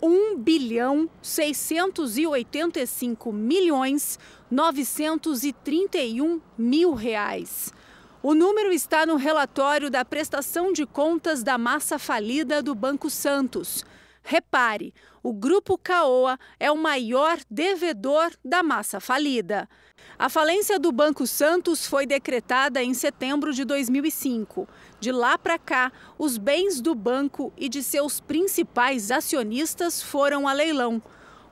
1 0.02 0.38
bilhão 0.38 1.10
685 1.22 3.34
milhões 3.34 4.18
931 4.50 6.40
mil 6.58 6.94
reais. 6.94 7.74
O 8.24 8.34
número 8.34 8.72
está 8.72 9.06
no 9.06 9.18
relatório 9.18 9.90
da 9.90 10.06
prestação 10.06 10.72
de 10.72 10.86
contas 10.86 11.44
da 11.44 11.58
massa 11.58 12.00
falida 12.00 12.64
do 12.64 12.74
Banco 12.74 13.10
Santos. 13.10 13.84
Repare, 14.24 14.94
o 15.26 15.34
Grupo 15.34 15.76
Caoa 15.76 16.38
é 16.60 16.72
o 16.72 16.78
maior 16.78 17.40
devedor 17.50 18.32
da 18.46 18.62
massa 18.62 19.00
falida. 19.00 19.68
A 20.20 20.30
falência 20.30 20.78
do 20.78 20.92
Banco 20.92 21.26
Santos 21.26 21.88
foi 21.88 22.06
decretada 22.06 22.84
em 22.84 22.94
setembro 22.94 23.52
de 23.52 23.66
2005. 23.66 24.70
De 25.00 25.12
lá 25.12 25.36
para 25.36 25.58
cá, 25.58 25.92
os 26.16 26.38
bens 26.38 26.80
do 26.80 26.94
banco 26.94 27.52
e 27.58 27.68
de 27.68 27.82
seus 27.82 28.20
principais 28.20 29.10
acionistas 29.10 30.00
foram 30.00 30.48
a 30.48 30.54
leilão. 30.54 31.02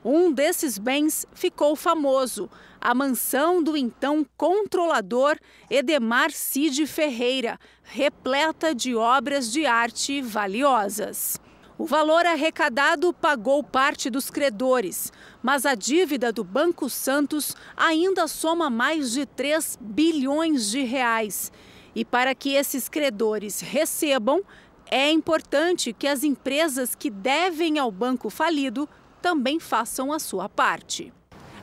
Um 0.04 0.30
desses 0.30 0.78
bens 0.78 1.26
ficou 1.34 1.74
famoso, 1.74 2.48
a 2.80 2.94
mansão 2.94 3.60
do 3.60 3.76
então 3.76 4.24
controlador 4.36 5.36
Edemar 5.68 6.30
Cid 6.30 6.86
Ferreira, 6.86 7.58
repleta 7.82 8.72
de 8.72 8.94
obras 8.94 9.50
de 9.50 9.66
arte 9.66 10.22
valiosas. 10.22 11.40
O 11.76 11.86
valor 11.86 12.24
arrecadado 12.24 13.12
pagou 13.12 13.62
parte 13.62 14.08
dos 14.08 14.30
credores, 14.30 15.12
mas 15.42 15.66
a 15.66 15.74
dívida 15.74 16.32
do 16.32 16.44
Banco 16.44 16.88
Santos 16.88 17.56
ainda 17.76 18.28
soma 18.28 18.70
mais 18.70 19.10
de 19.10 19.26
3 19.26 19.76
bilhões 19.80 20.70
de 20.70 20.84
reais. 20.84 21.50
E 21.92 22.04
para 22.04 22.32
que 22.32 22.54
esses 22.54 22.88
credores 22.88 23.60
recebam, 23.60 24.40
é 24.88 25.10
importante 25.10 25.92
que 25.92 26.06
as 26.06 26.22
empresas 26.22 26.94
que 26.94 27.10
devem 27.10 27.76
ao 27.76 27.90
banco 27.90 28.30
falido 28.30 28.88
também 29.20 29.58
façam 29.58 30.12
a 30.12 30.20
sua 30.20 30.48
parte. 30.48 31.12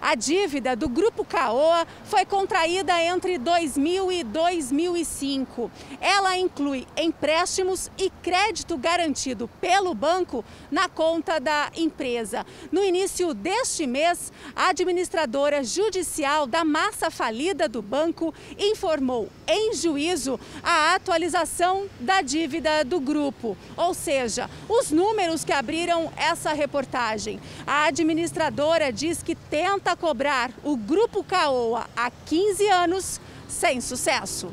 A 0.02 0.16
dívida 0.16 0.76
do 0.76 0.90
Grupo 0.90 1.24
Caoa 1.24 1.86
foi 2.06 2.26
contraída 2.26 3.00
entre 3.04 3.38
2000 3.38 4.12
e 4.12 4.24
2005. 4.24 5.70
Ela 6.02 6.36
inclui 6.38 6.88
empréstimos 6.98 7.92
e 8.00 8.10
crédito 8.24 8.76
garantido 8.78 9.48
pelo 9.62 9.94
banco 9.94 10.44
na 10.72 10.90
conta 10.90 11.40
da 11.40 11.70
empresa. 11.76 12.44
No 12.72 12.84
início 12.84 13.32
deste 13.36 13.86
mês, 13.86 14.34
a 14.56 14.70
administradora 14.70 15.64
judicial 15.64 16.48
da 16.48 16.66
massa 16.66 17.12
falida 17.12 17.70
do 17.70 17.82
banco 17.82 18.34
informou 18.58 19.30
em 19.48 19.76
juízo 19.76 20.40
a 20.64 20.96
atualização 20.96 21.86
da 22.00 22.22
dívida 22.22 22.84
do 22.84 23.00
grupo, 23.00 23.56
ou 23.78 23.94
seja, 23.94 24.50
os 24.68 24.90
números 24.90 25.44
que 25.44 25.54
abriram 25.54 26.12
essa 26.18 26.54
reportagem. 26.54 27.40
A 27.68 27.86
administradora 27.86 28.92
diz 28.92 29.22
que 29.22 29.36
tenta 29.36 29.91
cobrar 29.96 30.52
o 30.64 30.76
Grupo 30.76 31.24
Caoa 31.24 31.88
há 31.96 32.10
15 32.10 32.68
anos 32.68 33.22
sem 33.48 33.80
sucesso. 33.82 34.52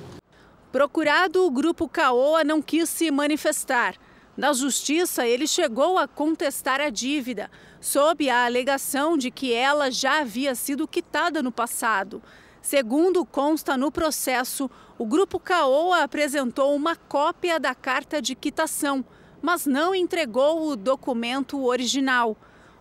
Procurado, 0.71 1.47
o 1.47 1.51
Grupo 1.51 1.89
Caoa 1.89 2.45
não 2.45 2.61
quis 2.61 2.89
se 2.89 3.11
manifestar. 3.11 3.95
Na 4.37 4.53
justiça, 4.53 5.27
ele 5.27 5.47
chegou 5.47 5.99
a 5.99 6.07
contestar 6.07 6.81
a 6.81 6.91
dívida, 6.91 7.51
sob 7.81 8.29
a 8.29 8.45
alegação 8.45 9.17
de 9.17 9.31
que 9.31 9.53
ela 9.53 9.91
já 9.91 10.21
havia 10.21 10.55
sido 10.55 10.87
quitada 10.87 11.43
no 11.43 11.51
passado. 11.51 12.23
Segundo 12.61 13.25
consta 13.25 13.77
no 13.77 13.91
processo, 13.91 14.71
o 14.99 15.07
Grupo 15.07 15.41
Caoa 15.41 16.03
apresentou 16.03 16.75
uma 16.75 16.95
cópia 16.95 17.59
da 17.59 17.75
carta 17.75 18.21
de 18.21 18.35
quitação, 18.35 19.05
mas 19.41 19.65
não 19.65 19.95
entregou 19.95 20.69
o 20.69 20.77
documento 20.77 21.65
original. 21.65 22.37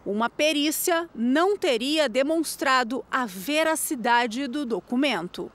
Uma 0.08 0.30
perícia 0.30 1.10
não 1.14 1.58
teria 1.58 2.08
demonstrado 2.08 3.04
a 3.12 3.26
veracidade 3.26 4.48
do 4.48 4.66
documento. 4.66 5.52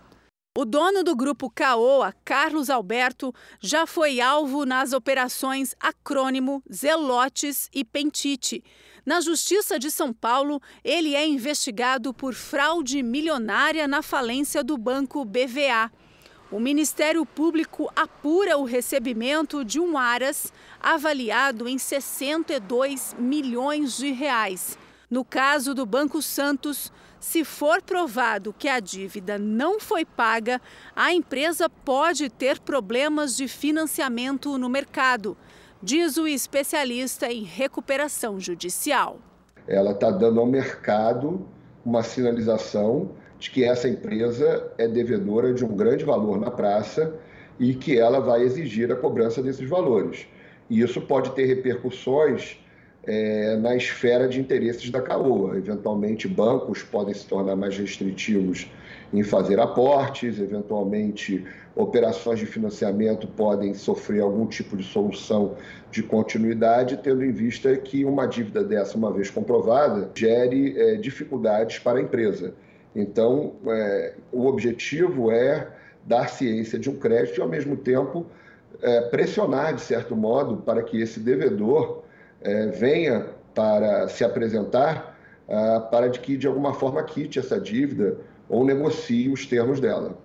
O 0.54 0.66
dono 0.66 1.02
do 1.02 1.16
grupo 1.16 1.48
Caoa, 1.48 2.14
Carlos 2.22 2.68
Alberto, 2.68 3.34
já 3.62 3.86
foi 3.86 4.20
alvo 4.20 4.66
nas 4.66 4.92
operações 4.92 5.74
Acrônimo, 5.80 6.62
Zelotes 6.70 7.70
e 7.72 7.82
Pentite. 7.82 8.62
Na 9.06 9.22
Justiça 9.22 9.78
de 9.78 9.90
São 9.90 10.12
Paulo, 10.12 10.60
ele 10.84 11.14
é 11.14 11.26
investigado 11.26 12.12
por 12.12 12.34
fraude 12.34 13.02
milionária 13.02 13.88
na 13.88 14.02
falência 14.02 14.62
do 14.62 14.76
banco 14.76 15.24
BVA. 15.24 15.90
O 16.52 16.60
Ministério 16.60 17.24
Público 17.24 17.90
apura 17.96 18.58
o 18.58 18.64
recebimento 18.64 19.64
de 19.64 19.80
um 19.80 19.96
aras 19.96 20.52
avaliado 20.78 21.66
em 21.66 21.78
62 21.78 23.16
milhões 23.18 23.96
de 23.96 24.12
reais. 24.12 24.76
No 25.08 25.24
caso 25.24 25.74
do 25.74 25.86
Banco 25.86 26.20
Santos, 26.20 26.92
se 27.18 27.42
for 27.42 27.80
provado 27.80 28.52
que 28.52 28.68
a 28.68 28.80
dívida 28.80 29.38
não 29.38 29.80
foi 29.80 30.04
paga, 30.04 30.60
a 30.94 31.10
empresa 31.14 31.70
pode 31.70 32.28
ter 32.28 32.60
problemas 32.60 33.34
de 33.34 33.48
financiamento 33.48 34.58
no 34.58 34.68
mercado, 34.68 35.34
diz 35.82 36.18
o 36.18 36.28
especialista 36.28 37.32
em 37.32 37.44
recuperação 37.44 38.38
judicial. 38.38 39.18
Ela 39.66 39.92
está 39.92 40.10
dando 40.10 40.38
ao 40.38 40.46
mercado 40.46 41.48
uma 41.82 42.02
sinalização 42.02 43.12
de 43.42 43.50
que 43.50 43.64
essa 43.64 43.88
empresa 43.88 44.72
é 44.78 44.86
devedora 44.86 45.52
de 45.52 45.64
um 45.64 45.74
grande 45.74 46.04
valor 46.04 46.38
na 46.38 46.48
praça 46.48 47.12
e 47.58 47.74
que 47.74 47.98
ela 47.98 48.20
vai 48.20 48.42
exigir 48.42 48.92
a 48.92 48.94
cobrança 48.94 49.42
desses 49.42 49.68
valores. 49.68 50.28
E 50.70 50.80
isso 50.80 51.00
pode 51.00 51.32
ter 51.32 51.46
repercussões 51.46 52.56
é, 53.02 53.56
na 53.56 53.74
esfera 53.74 54.28
de 54.28 54.40
interesses 54.40 54.88
da 54.90 55.02
CAOA. 55.02 55.56
Eventualmente, 55.56 56.28
bancos 56.28 56.84
podem 56.84 57.12
se 57.12 57.26
tornar 57.26 57.56
mais 57.56 57.76
restritivos 57.76 58.70
em 59.12 59.24
fazer 59.24 59.58
aportes, 59.58 60.38
eventualmente, 60.38 61.44
operações 61.74 62.38
de 62.38 62.46
financiamento 62.46 63.26
podem 63.26 63.74
sofrer 63.74 64.20
algum 64.20 64.46
tipo 64.46 64.76
de 64.76 64.84
solução 64.84 65.56
de 65.90 66.04
continuidade, 66.04 66.96
tendo 66.98 67.24
em 67.24 67.32
vista 67.32 67.76
que 67.76 68.04
uma 68.04 68.24
dívida 68.24 68.62
dessa, 68.62 68.96
uma 68.96 69.12
vez 69.12 69.30
comprovada, 69.30 70.12
gere 70.14 70.78
é, 70.78 70.94
dificuldades 70.94 71.80
para 71.80 71.98
a 71.98 72.02
empresa. 72.02 72.54
Então, 72.94 73.54
é, 73.66 74.14
o 74.30 74.46
objetivo 74.46 75.30
é 75.30 75.68
dar 76.04 76.28
ciência 76.28 76.78
de 76.78 76.90
um 76.90 76.96
crédito 76.96 77.38
e, 77.38 77.42
ao 77.42 77.48
mesmo 77.48 77.76
tempo, 77.76 78.26
é, 78.82 79.02
pressionar, 79.02 79.74
de 79.74 79.80
certo 79.80 80.16
modo, 80.16 80.58
para 80.58 80.82
que 80.82 81.00
esse 81.00 81.20
devedor 81.20 82.02
é, 82.40 82.66
venha 82.66 83.26
para 83.54 84.08
se 84.08 84.24
apresentar 84.24 85.12
ah, 85.48 85.80
para 85.80 86.08
que, 86.08 86.36
de 86.36 86.46
alguma 86.46 86.72
forma, 86.72 87.02
quite 87.02 87.38
essa 87.38 87.60
dívida 87.60 88.16
ou 88.48 88.64
negocie 88.64 89.28
os 89.28 89.44
termos 89.44 89.80
dela. 89.80 90.16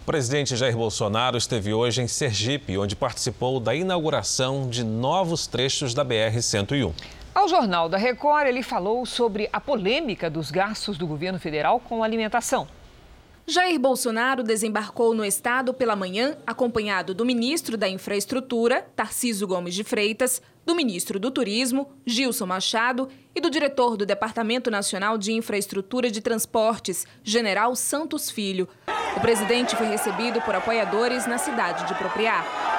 O 0.00 0.04
presidente 0.04 0.56
Jair 0.56 0.76
Bolsonaro 0.76 1.36
esteve 1.36 1.72
hoje 1.72 2.02
em 2.02 2.08
Sergipe, 2.08 2.76
onde 2.78 2.96
participou 2.96 3.60
da 3.60 3.74
inauguração 3.74 4.68
de 4.68 4.82
novos 4.82 5.46
trechos 5.46 5.94
da 5.94 6.04
BR-101. 6.04 6.92
Ao 7.34 7.48
Jornal 7.48 7.88
da 7.88 7.96
Record, 7.96 8.46
ele 8.46 8.62
falou 8.62 9.06
sobre 9.06 9.48
a 9.50 9.58
polêmica 9.58 10.28
dos 10.28 10.50
gastos 10.50 10.98
do 10.98 11.06
governo 11.06 11.38
federal 11.38 11.80
com 11.80 12.04
alimentação. 12.04 12.68
Jair 13.46 13.80
Bolsonaro 13.80 14.42
desembarcou 14.42 15.14
no 15.14 15.24
estado 15.24 15.72
pela 15.72 15.96
manhã, 15.96 16.36
acompanhado 16.46 17.14
do 17.14 17.24
ministro 17.24 17.76
da 17.76 17.88
Infraestrutura, 17.88 18.86
Tarciso 18.94 19.46
Gomes 19.46 19.74
de 19.74 19.82
Freitas, 19.82 20.42
do 20.64 20.74
ministro 20.74 21.18
do 21.18 21.30
Turismo, 21.30 21.90
Gilson 22.06 22.46
Machado, 22.46 23.08
e 23.34 23.40
do 23.40 23.50
diretor 23.50 23.96
do 23.96 24.04
Departamento 24.04 24.70
Nacional 24.70 25.16
de 25.16 25.32
Infraestrutura 25.32 26.10
de 26.10 26.20
Transportes, 26.20 27.06
General 27.24 27.74
Santos 27.74 28.30
Filho. 28.30 28.68
O 29.16 29.20
presidente 29.20 29.74
foi 29.74 29.86
recebido 29.86 30.40
por 30.42 30.54
apoiadores 30.54 31.26
na 31.26 31.38
cidade 31.38 31.88
de 31.88 31.94
Propriá. 31.94 32.71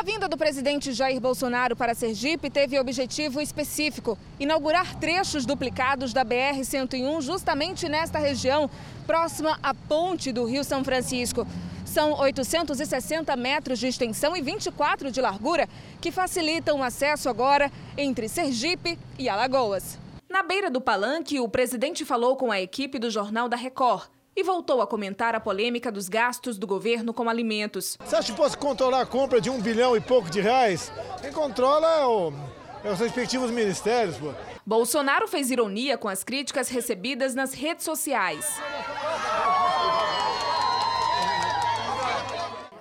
A 0.00 0.02
vinda 0.02 0.26
do 0.26 0.38
presidente 0.38 0.94
Jair 0.94 1.20
Bolsonaro 1.20 1.76
para 1.76 1.92
Sergipe 1.92 2.48
teve 2.48 2.80
objetivo 2.80 3.38
específico: 3.38 4.16
inaugurar 4.38 4.98
trechos 4.98 5.44
duplicados 5.44 6.14
da 6.14 6.24
BR-101 6.24 7.20
justamente 7.20 7.86
nesta 7.86 8.18
região, 8.18 8.70
próxima 9.06 9.58
à 9.62 9.74
ponte 9.74 10.32
do 10.32 10.46
Rio 10.46 10.64
São 10.64 10.82
Francisco. 10.82 11.46
São 11.84 12.14
860 12.14 13.36
metros 13.36 13.78
de 13.78 13.88
extensão 13.88 14.34
e 14.34 14.40
24 14.40 15.12
de 15.12 15.20
largura, 15.20 15.68
que 16.00 16.10
facilitam 16.10 16.78
o 16.78 16.82
acesso 16.82 17.28
agora 17.28 17.70
entre 17.94 18.26
Sergipe 18.26 18.98
e 19.18 19.28
Alagoas. 19.28 19.98
Na 20.30 20.42
beira 20.42 20.70
do 20.70 20.80
palanque, 20.80 21.38
o 21.40 21.46
presidente 21.46 22.06
falou 22.06 22.36
com 22.36 22.50
a 22.50 22.58
equipe 22.58 22.98
do 22.98 23.10
Jornal 23.10 23.50
da 23.50 23.56
Record 23.56 24.08
e 24.34 24.42
voltou 24.42 24.80
a 24.80 24.86
comentar 24.86 25.34
a 25.34 25.40
polêmica 25.40 25.90
dos 25.90 26.08
gastos 26.08 26.58
do 26.58 26.66
governo 26.66 27.12
com 27.12 27.28
alimentos. 27.28 27.96
Você 28.04 28.16
acha 28.16 28.32
que 28.32 28.38
pode 28.38 28.56
controlar 28.56 29.00
a 29.02 29.06
compra 29.06 29.40
de 29.40 29.50
um 29.50 29.60
bilhão 29.60 29.96
e 29.96 30.00
pouco 30.00 30.30
de 30.30 30.40
reais? 30.40 30.92
Quem 31.20 31.32
controla 31.32 31.86
é, 31.86 32.04
o, 32.06 32.32
é 32.84 32.92
os 32.92 32.98
respectivos 32.98 33.50
ministérios. 33.50 34.16
Pô. 34.16 34.32
Bolsonaro 34.64 35.26
fez 35.26 35.50
ironia 35.50 35.98
com 35.98 36.08
as 36.08 36.22
críticas 36.22 36.68
recebidas 36.68 37.34
nas 37.34 37.52
redes 37.52 37.84
sociais. 37.84 38.46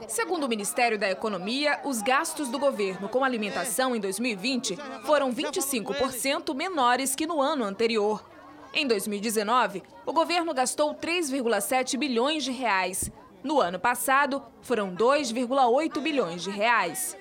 Segundo 0.08 0.45
o 0.45 0.50
Ministério 0.50 0.97
da 0.97 1.10
Economia, 1.10 1.80
os 1.86 2.02
gastos 2.02 2.50
do 2.50 2.58
governo 2.58 3.08
com 3.08 3.24
alimentação 3.24 3.95
em 3.95 4.00
2020 4.00 4.76
foram 5.06 5.32
25% 5.32 6.56
menores 6.56 7.16
que 7.16 7.28
no 7.28 7.39
ano 7.39 7.64
anterior. 7.64 8.24
Em 8.72 8.86
2019, 8.86 9.82
o 10.05 10.13
governo 10.13 10.53
gastou 10.53 10.93
3,7 10.93 11.97
bilhões 11.97 12.43
de 12.43 12.51
reais. 12.51 13.11
No 13.43 13.59
ano 13.59 13.80
passado, 13.80 14.43
foram 14.61 14.95
2,8 14.95 15.99
bilhões 15.99 16.43
de 16.43 16.51
reais. 16.51 17.17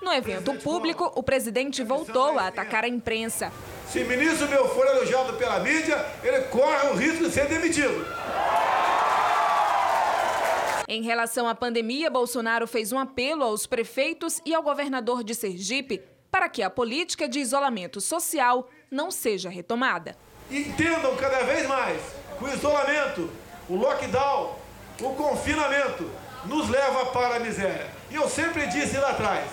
No 0.00 0.12
evento 0.12 0.54
público, 0.54 1.10
o 1.16 1.22
presidente 1.22 1.82
voltou 1.82 2.38
a 2.38 2.46
atacar 2.46 2.84
a 2.84 2.88
imprensa. 2.88 3.52
Se 3.88 4.04
ministro 4.04 4.48
meu 4.48 4.68
for 4.68 4.86
elogiado 4.86 5.32
pela 5.34 5.58
mídia, 5.60 5.96
ele 6.22 6.42
corre 6.44 6.88
o 6.88 6.94
risco 6.94 7.24
de 7.24 7.30
ser 7.30 7.48
demitido. 7.48 8.06
Em 10.86 11.02
relação 11.02 11.48
à 11.48 11.54
pandemia, 11.56 12.08
Bolsonaro 12.08 12.68
fez 12.68 12.92
um 12.92 12.98
apelo 12.98 13.42
aos 13.42 13.66
prefeitos 13.66 14.40
e 14.46 14.54
ao 14.54 14.62
governador 14.62 15.24
de 15.24 15.34
Sergipe 15.34 16.02
para 16.30 16.48
que 16.48 16.62
a 16.62 16.70
política 16.70 17.28
de 17.28 17.40
isolamento 17.40 18.00
social 18.00 18.68
não 18.90 19.10
seja 19.10 19.48
retomada 19.48 20.16
entendam 20.50 21.16
cada 21.16 21.44
vez 21.44 21.66
mais 21.66 22.00
que 22.38 22.44
o 22.44 22.48
isolamento, 22.48 23.30
o 23.68 23.76
lockdown, 23.76 24.56
o 25.00 25.14
confinamento 25.14 26.10
nos 26.44 26.68
leva 26.68 27.06
para 27.06 27.36
a 27.36 27.40
miséria. 27.40 27.88
E 28.10 28.14
eu 28.14 28.28
sempre 28.28 28.66
disse 28.66 28.96
lá 28.96 29.10
atrás, 29.10 29.48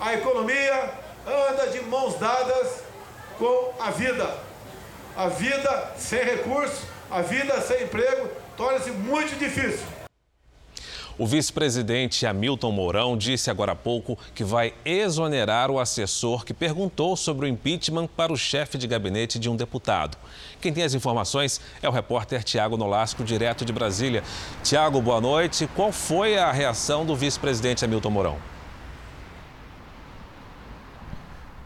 a 0.00 0.14
economia 0.14 0.90
anda 1.26 1.66
de 1.68 1.80
mãos 1.82 2.18
dadas 2.18 2.82
com 3.38 3.74
a 3.80 3.90
vida. 3.90 4.46
A 5.16 5.28
vida 5.28 5.92
sem 5.96 6.22
recursos, 6.22 6.80
a 7.10 7.22
vida 7.22 7.60
sem 7.60 7.84
emprego 7.84 8.28
torna-se 8.56 8.90
muito 8.90 9.38
difícil. 9.38 9.86
O 11.18 11.26
vice-presidente 11.26 12.26
Hamilton 12.26 12.70
Mourão 12.70 13.16
disse 13.16 13.50
agora 13.50 13.72
há 13.72 13.74
pouco 13.74 14.18
que 14.34 14.44
vai 14.44 14.74
exonerar 14.84 15.70
o 15.70 15.80
assessor 15.80 16.44
que 16.44 16.52
perguntou 16.52 17.16
sobre 17.16 17.46
o 17.46 17.48
impeachment 17.48 18.06
para 18.06 18.30
o 18.30 18.36
chefe 18.36 18.76
de 18.76 18.86
gabinete 18.86 19.38
de 19.38 19.48
um 19.48 19.56
deputado. 19.56 20.18
Quem 20.60 20.74
tem 20.74 20.84
as 20.84 20.92
informações 20.92 21.58
é 21.82 21.88
o 21.88 21.92
repórter 21.92 22.44
Tiago 22.44 22.76
Nolasco, 22.76 23.24
direto 23.24 23.64
de 23.64 23.72
Brasília. 23.72 24.22
Tiago, 24.62 25.00
boa 25.00 25.20
noite. 25.20 25.66
Qual 25.74 25.90
foi 25.90 26.36
a 26.36 26.52
reação 26.52 27.06
do 27.06 27.16
vice-presidente 27.16 27.82
Hamilton 27.82 28.10
Mourão? 28.10 28.55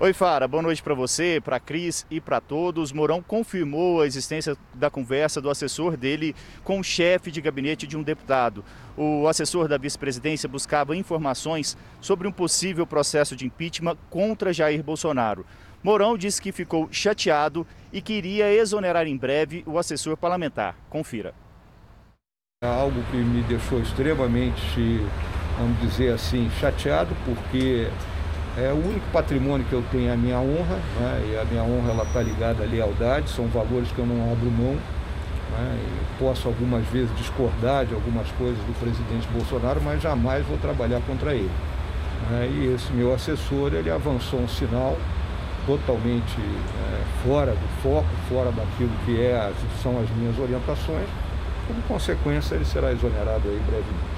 Oi, 0.03 0.15
Fara, 0.15 0.49
boa 0.49 0.63
noite 0.63 0.83
para 0.83 0.95
você, 0.95 1.43
para 1.45 1.61
Cris 1.61 2.07
e 2.11 2.23
para 2.23 2.41
todos. 2.41 2.91
Mourão 2.91 3.21
confirmou 3.21 4.01
a 4.01 4.07
existência 4.07 4.57
da 4.73 4.89
conversa 4.89 5.43
do 5.43 5.51
assessor 5.51 5.95
dele 5.95 6.35
com 6.65 6.81
o 6.81 6.83
chefe 6.83 7.31
de 7.31 7.39
gabinete 7.39 7.87
de 7.87 7.99
um 7.99 8.03
deputado. 8.03 8.65
O 8.97 9.29
assessor 9.29 9.69
da 9.69 9.77
vice-presidência 9.77 10.49
buscava 10.49 10.97
informações 10.97 11.77
sobre 12.01 12.27
um 12.27 12.33
possível 12.33 12.87
processo 12.87 13.37
de 13.37 13.45
impeachment 13.45 13.99
contra 14.09 14.55
Jair 14.55 14.83
Bolsonaro. 14.83 15.45
Mourão 15.83 16.17
disse 16.17 16.41
que 16.41 16.51
ficou 16.51 16.89
chateado 16.91 17.67
e 17.93 18.01
queria 18.01 18.51
exonerar 18.51 19.07
em 19.07 19.19
breve 19.19 19.63
o 19.67 19.79
assessor 19.79 20.17
parlamentar. 20.17 20.77
Confira. 20.89 21.35
É 22.65 22.67
algo 22.67 23.03
que 23.11 23.19
me 23.19 23.43
deixou 23.43 23.79
extremamente, 23.83 24.99
vamos 25.59 25.79
dizer 25.83 26.15
assim, 26.15 26.51
chateado, 26.59 27.15
porque 27.27 27.91
é 28.57 28.73
o 28.73 28.77
único 28.77 29.07
patrimônio 29.13 29.65
que 29.67 29.73
eu 29.73 29.85
tenho 29.91 30.09
é 30.09 30.13
a 30.13 30.17
minha 30.17 30.39
honra, 30.39 30.79
né? 30.99 31.31
e 31.33 31.39
a 31.39 31.45
minha 31.45 31.63
honra 31.63 31.93
ela 31.93 32.03
está 32.03 32.21
ligada 32.23 32.65
à 32.65 32.67
lealdade, 32.67 33.31
são 33.31 33.47
valores 33.47 33.91
que 33.93 33.99
eu 33.99 34.07
não 34.07 34.33
abro 34.33 34.51
mão. 34.51 34.77
Né? 35.53 35.79
posso 36.21 36.47
algumas 36.47 36.87
vezes 36.89 37.11
discordar 37.17 37.87
de 37.87 37.95
algumas 37.95 38.31
coisas 38.33 38.59
do 38.59 38.79
presidente 38.79 39.27
Bolsonaro, 39.33 39.81
mas 39.83 40.03
jamais 40.03 40.45
vou 40.47 40.59
trabalhar 40.59 41.01
contra 41.07 41.35
ele. 41.35 41.51
Né? 42.31 42.51
E 42.53 42.75
esse 42.75 42.93
meu 42.93 43.15
assessor 43.15 43.73
ele 43.73 43.91
avançou 43.91 44.41
um 44.41 44.49
sinal 44.49 44.97
totalmente 45.67 46.39
é, 46.39 47.03
fora 47.25 47.53
do 47.53 47.83
foco, 47.83 48.09
fora 48.29 48.53
daquilo 48.53 48.91
que 49.07 49.21
é, 49.21 49.51
são 49.83 49.99
as 49.99 50.09
minhas 50.11 50.39
orientações. 50.39 51.09
Como 51.67 51.81
consequência, 51.83 52.55
ele 52.55 52.65
será 52.65 52.93
exonerado 52.93 53.49
aí 53.49 53.61
brevemente. 53.67 54.10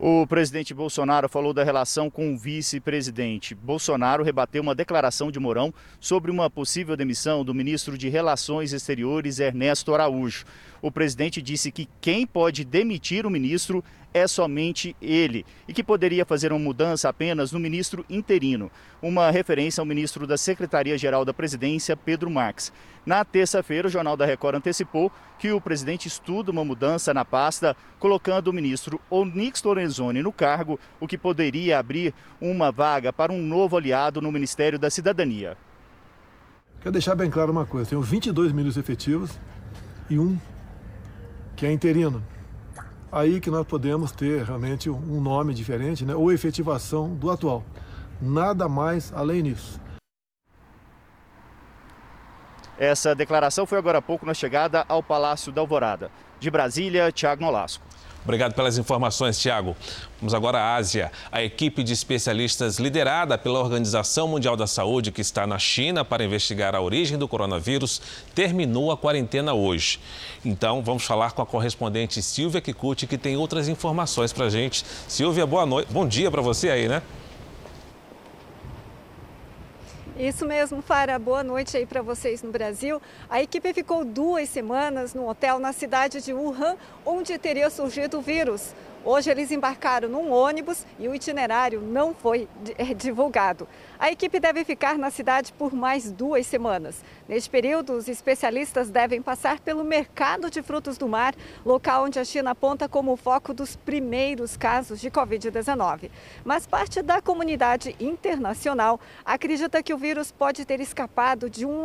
O 0.00 0.24
presidente 0.28 0.72
Bolsonaro 0.72 1.28
falou 1.28 1.52
da 1.52 1.64
relação 1.64 2.08
com 2.08 2.32
o 2.32 2.38
vice-presidente. 2.38 3.52
Bolsonaro 3.52 4.22
rebateu 4.22 4.62
uma 4.62 4.72
declaração 4.72 5.28
de 5.28 5.40
Mourão 5.40 5.74
sobre 5.98 6.30
uma 6.30 6.48
possível 6.48 6.96
demissão 6.96 7.44
do 7.44 7.52
ministro 7.52 7.98
de 7.98 8.08
Relações 8.08 8.72
Exteriores, 8.72 9.40
Ernesto 9.40 9.92
Araújo. 9.92 10.44
O 10.80 10.92
presidente 10.92 11.42
disse 11.42 11.72
que 11.72 11.88
quem 12.00 12.24
pode 12.24 12.64
demitir 12.64 13.26
o 13.26 13.30
ministro 13.30 13.82
é 14.12 14.26
somente 14.26 14.96
ele 15.00 15.44
e 15.66 15.72
que 15.72 15.82
poderia 15.82 16.24
fazer 16.24 16.52
uma 16.52 16.58
mudança 16.58 17.08
apenas 17.08 17.52
no 17.52 17.60
ministro 17.60 18.04
interino, 18.08 18.70
uma 19.02 19.30
referência 19.30 19.80
ao 19.80 19.86
ministro 19.86 20.26
da 20.26 20.36
Secretaria-Geral 20.36 21.24
da 21.24 21.34
Presidência, 21.34 21.96
Pedro 21.96 22.30
Marques. 22.30 22.72
Na 23.04 23.24
terça-feira, 23.24 23.88
o 23.88 23.90
Jornal 23.90 24.16
da 24.16 24.26
Record 24.26 24.56
antecipou 24.56 25.12
que 25.38 25.52
o 25.52 25.60
presidente 25.60 26.08
estuda 26.08 26.50
uma 26.50 26.64
mudança 26.64 27.14
na 27.14 27.24
pasta, 27.24 27.76
colocando 27.98 28.48
o 28.48 28.52
ministro 28.52 29.00
Onix 29.08 29.62
Lorenzoni 29.62 30.22
no 30.22 30.32
cargo, 30.32 30.78
o 31.00 31.06
que 31.06 31.16
poderia 31.16 31.78
abrir 31.78 32.12
uma 32.40 32.70
vaga 32.72 33.12
para 33.12 33.32
um 33.32 33.42
novo 33.42 33.76
aliado 33.76 34.20
no 34.20 34.32
Ministério 34.32 34.78
da 34.78 34.90
Cidadania. 34.90 35.56
Quero 36.80 36.92
deixar 36.92 37.14
bem 37.14 37.30
claro 37.30 37.50
uma 37.50 37.66
coisa: 37.66 37.90
tenho 37.90 38.02
22 38.02 38.52
ministros 38.52 38.76
efetivos 38.76 39.38
e 40.10 40.18
um 40.18 40.38
que 41.56 41.66
é 41.66 41.72
interino 41.72 42.22
aí 43.10 43.40
que 43.40 43.50
nós 43.50 43.66
podemos 43.66 44.12
ter 44.12 44.44
realmente 44.44 44.88
um 44.90 45.20
nome 45.20 45.54
diferente, 45.54 46.04
né? 46.04 46.14
ou 46.14 46.32
efetivação 46.32 47.14
do 47.14 47.30
atual. 47.30 47.64
Nada 48.20 48.68
mais 48.68 49.12
além 49.14 49.42
disso. 49.42 49.80
Essa 52.78 53.14
declaração 53.14 53.66
foi 53.66 53.76
agora 53.78 53.98
há 53.98 54.02
pouco 54.02 54.24
na 54.24 54.34
chegada 54.34 54.84
ao 54.88 55.02
Palácio 55.02 55.50
da 55.50 55.60
Alvorada. 55.60 56.10
De 56.38 56.50
Brasília, 56.50 57.10
Tiago 57.10 57.42
Nolasco. 57.42 57.84
Obrigado 58.24 58.54
pelas 58.54 58.76
informações, 58.76 59.38
Tiago. 59.38 59.76
Vamos 60.20 60.34
agora 60.34 60.58
à 60.58 60.74
Ásia. 60.76 61.10
A 61.32 61.42
equipe 61.42 61.82
de 61.82 61.92
especialistas 61.92 62.78
liderada 62.78 63.38
pela 63.38 63.58
Organização 63.58 64.28
Mundial 64.28 64.56
da 64.56 64.66
Saúde, 64.66 65.10
que 65.10 65.20
está 65.20 65.46
na 65.46 65.58
China 65.58 66.04
para 66.04 66.24
investigar 66.24 66.74
a 66.74 66.80
origem 66.80 67.16
do 67.16 67.26
coronavírus, 67.26 68.02
terminou 68.34 68.90
a 68.92 68.96
quarentena 68.96 69.54
hoje. 69.54 69.98
Então, 70.44 70.82
vamos 70.82 71.04
falar 71.04 71.32
com 71.32 71.40
a 71.40 71.46
correspondente 71.46 72.20
Silvia 72.20 72.60
Kikuchi, 72.60 73.06
que 73.06 73.16
tem 73.16 73.36
outras 73.36 73.68
informações 73.68 74.32
para 74.32 74.46
a 74.46 74.50
gente. 74.50 74.84
Silvia, 75.06 75.46
boa 75.46 75.64
noite. 75.64 75.90
Bom 75.90 76.06
dia 76.06 76.30
para 76.30 76.42
você 76.42 76.70
aí, 76.70 76.88
né? 76.88 77.02
Isso 80.18 80.44
mesmo, 80.44 80.82
Fara. 80.82 81.16
Boa 81.16 81.44
noite 81.44 81.76
aí 81.76 81.86
para 81.86 82.02
vocês 82.02 82.42
no 82.42 82.50
Brasil. 82.50 83.00
A 83.30 83.40
equipe 83.40 83.72
ficou 83.72 84.04
duas 84.04 84.48
semanas 84.48 85.14
no 85.14 85.28
hotel 85.28 85.60
na 85.60 85.72
cidade 85.72 86.20
de 86.20 86.32
Wuhan, 86.32 86.76
onde 87.06 87.38
teria 87.38 87.70
surgido 87.70 88.18
o 88.18 88.20
vírus. 88.20 88.74
Hoje 89.04 89.30
eles 89.30 89.52
embarcaram 89.52 90.08
num 90.08 90.32
ônibus 90.32 90.84
e 90.98 91.06
o 91.06 91.14
itinerário 91.14 91.80
não 91.80 92.12
foi 92.12 92.48
é, 92.76 92.92
divulgado. 92.92 93.68
A 94.00 94.12
equipe 94.12 94.38
deve 94.38 94.64
ficar 94.64 94.96
na 94.96 95.10
cidade 95.10 95.52
por 95.52 95.74
mais 95.74 96.12
duas 96.12 96.46
semanas. 96.46 97.02
Neste 97.28 97.50
período, 97.50 97.94
os 97.94 98.06
especialistas 98.06 98.90
devem 98.90 99.20
passar 99.20 99.58
pelo 99.58 99.82
mercado 99.82 100.48
de 100.48 100.62
frutos 100.62 100.96
do 100.96 101.08
mar, 101.08 101.34
local 101.66 102.04
onde 102.04 102.20
a 102.20 102.24
China 102.24 102.52
aponta 102.52 102.88
como 102.88 103.16
foco 103.16 103.52
dos 103.52 103.74
primeiros 103.74 104.56
casos 104.56 105.00
de 105.00 105.10
Covid-19. 105.10 106.12
Mas 106.44 106.64
parte 106.64 107.02
da 107.02 107.20
comunidade 107.20 107.96
internacional 107.98 109.00
acredita 109.24 109.82
que 109.82 109.92
o 109.92 109.98
vírus 109.98 110.30
pode 110.30 110.64
ter 110.64 110.80
escapado 110.80 111.50
de 111.50 111.66
um, 111.66 111.82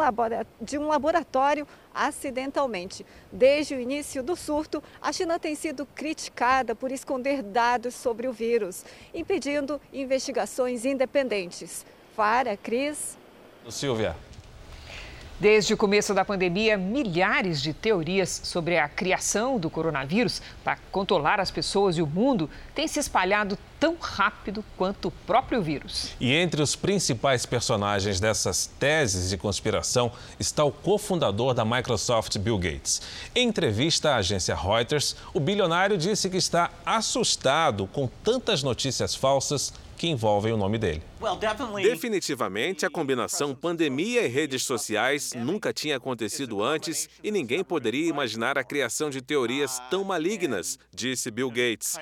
de 0.61 0.77
um 0.77 0.87
laboratório 0.89 1.67
acidentalmente. 1.91 3.03
Desde 3.31 3.73
o 3.73 3.79
início 3.79 4.21
do 4.21 4.35
surto, 4.35 4.83
a 5.01 5.11
China 5.11 5.39
tem 5.39 5.55
sido 5.55 5.83
criticada 5.95 6.75
por 6.75 6.91
esconder 6.91 7.41
dados 7.41 7.95
sobre 7.95 8.27
o 8.27 8.31
vírus, 8.31 8.85
impedindo 9.15 9.81
investigações 9.91 10.85
independentes. 10.85 11.83
Fara, 12.15 12.55
Cris. 12.55 13.17
Silvia. 13.69 14.15
Desde 15.39 15.73
o 15.73 15.77
começo 15.77 16.13
da 16.13 16.23
pandemia, 16.23 16.77
milhares 16.77 17.59
de 17.59 17.73
teorias 17.73 18.41
sobre 18.43 18.77
a 18.77 18.87
criação 18.87 19.57
do 19.57 19.67
coronavírus 19.67 20.41
para 20.63 20.77
controlar 20.91 21.39
as 21.39 21.49
pessoas 21.49 21.97
e 21.97 22.03
o 22.03 22.07
mundo 22.07 22.49
têm 22.75 22.87
se 22.87 22.99
espalhado 22.99 23.57
tão 23.79 23.97
rápido 23.99 24.63
quanto 24.77 25.07
o 25.07 25.11
próprio 25.11 25.61
vírus. 25.61 26.15
E 26.19 26.31
entre 26.31 26.61
os 26.61 26.75
principais 26.75 27.45
personagens 27.45 28.19
dessas 28.19 28.67
teses 28.79 29.31
de 29.31 29.37
conspiração 29.37 30.11
está 30.39 30.63
o 30.63 30.71
cofundador 30.71 31.53
da 31.53 31.65
Microsoft, 31.65 32.37
Bill 32.37 32.59
Gates. 32.59 33.01
Em 33.35 33.47
entrevista 33.47 34.11
à 34.11 34.15
agência 34.17 34.55
Reuters, 34.55 35.15
o 35.33 35.39
bilionário 35.39 35.97
disse 35.97 36.29
que 36.29 36.37
está 36.37 36.69
assustado 36.85 37.87
com 37.87 38.07
tantas 38.23 38.61
notícias 38.61 39.15
falsas 39.15 39.73
que 39.97 40.07
envolvem 40.07 40.53
o 40.53 40.57
nome 40.57 40.77
dele. 40.77 41.01
Definitivamente, 41.81 42.85
a 42.85 42.89
combinação 42.89 43.55
pandemia 43.55 44.23
e 44.23 44.27
redes 44.27 44.63
sociais 44.63 45.31
nunca 45.35 45.71
tinha 45.73 45.97
acontecido 45.97 46.63
antes 46.63 47.09
e 47.23 47.31
ninguém 47.31 47.63
poderia 47.63 48.07
imaginar 48.09 48.57
a 48.57 48.63
criação 48.63 49.09
de 49.09 49.21
teorias 49.21 49.81
tão 49.89 50.03
malignas, 50.03 50.77
disse 50.93 51.31
Bill 51.31 51.49
Gates. 51.49 51.97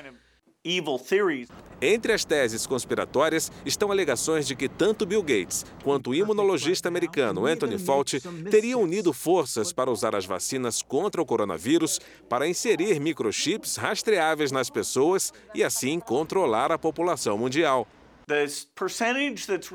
Entre 1.81 2.13
as 2.13 2.23
teses 2.23 2.67
conspiratórias 2.67 3.51
estão 3.65 3.91
alegações 3.91 4.45
de 4.45 4.55
que 4.55 4.69
tanto 4.69 5.07
Bill 5.07 5.23
Gates 5.23 5.65
quanto 5.83 6.11
o 6.11 6.15
imunologista 6.15 6.87
americano 6.87 7.47
Anthony 7.47 7.79
Fauci 7.79 8.21
teriam 8.51 8.83
unido 8.83 9.11
forças 9.11 9.73
para 9.73 9.89
usar 9.89 10.15
as 10.15 10.25
vacinas 10.25 10.83
contra 10.83 11.19
o 11.19 11.25
coronavírus 11.25 11.99
para 12.29 12.47
inserir 12.47 12.99
microchips 12.99 13.75
rastreáveis 13.75 14.51
nas 14.51 14.69
pessoas 14.69 15.33
e 15.55 15.63
assim 15.63 15.99
controlar 15.99 16.71
a 16.71 16.77
população 16.77 17.39
mundial. 17.39 17.87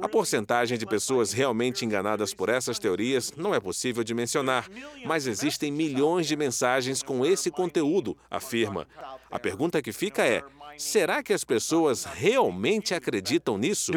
A 0.00 0.08
porcentagem 0.08 0.78
de 0.78 0.86
pessoas 0.86 1.32
realmente 1.32 1.84
enganadas 1.84 2.32
por 2.32 2.48
essas 2.48 2.78
teorias 2.78 3.32
não 3.36 3.54
é 3.54 3.60
possível 3.60 4.02
de 4.02 4.14
mencionar, 4.14 4.68
mas 5.04 5.26
existem 5.26 5.70
milhões 5.70 6.26
de 6.26 6.36
mensagens 6.36 7.02
com 7.02 7.26
esse 7.26 7.50
conteúdo, 7.50 8.16
afirma. 8.30 8.86
A 9.30 9.38
pergunta 9.38 9.82
que 9.82 9.92
fica 9.92 10.24
é: 10.24 10.42
será 10.78 11.22
que 11.22 11.32
as 11.32 11.44
pessoas 11.44 12.04
realmente 12.04 12.94
acreditam 12.94 13.58
nisso? 13.58 13.92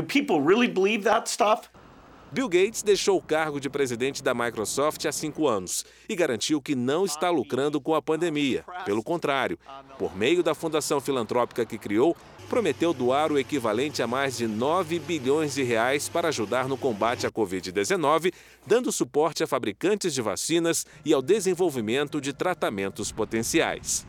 Bill 2.32 2.47
Gates 2.47 2.84
deixou 2.84 3.17
o 3.17 3.21
cargo 3.21 3.59
de 3.59 3.71
presidente 3.71 4.21
da 4.21 4.36
Microsoft 4.36 5.03
há 5.05 5.11
cinco 5.11 5.47
anos 5.47 5.84
e 6.07 6.15
garantiu 6.15 6.61
que 6.61 6.75
não 6.75 7.03
está 7.03 7.32
lucrando 7.32 7.82
com 7.82 7.95
a 7.95 8.01
pandemia. 8.01 8.63
Pelo 8.86 9.01
contrário, 9.01 9.57
por 9.97 10.15
meio 10.15 10.43
da 10.43 10.53
fundação 10.53 11.01
filantrópica 11.01 11.65
que 11.65 11.80
criou, 11.80 12.15
prometeu 12.47 12.93
doar 12.93 13.32
o 13.32 13.39
equivalente 13.39 14.03
a 14.03 14.07
mais 14.07 14.38
de 14.38 14.47
9 14.47 14.99
bilhões 14.99 15.55
de 15.55 15.63
reais 15.63 16.07
para 16.07 16.27
ajudar 16.27 16.67
no 16.67 16.77
combate 16.77 17.25
à 17.25 17.32
Covid-19, 17.32 18.32
dando 18.65 18.91
suporte 18.91 19.43
a 19.43 19.47
fabricantes 19.47 20.13
de 20.13 20.21
vacinas 20.21 20.86
e 21.03 21.13
ao 21.13 21.23
desenvolvimento 21.23 22.21
de 22.21 22.32
tratamentos 22.32 23.11
potenciais. 23.11 24.05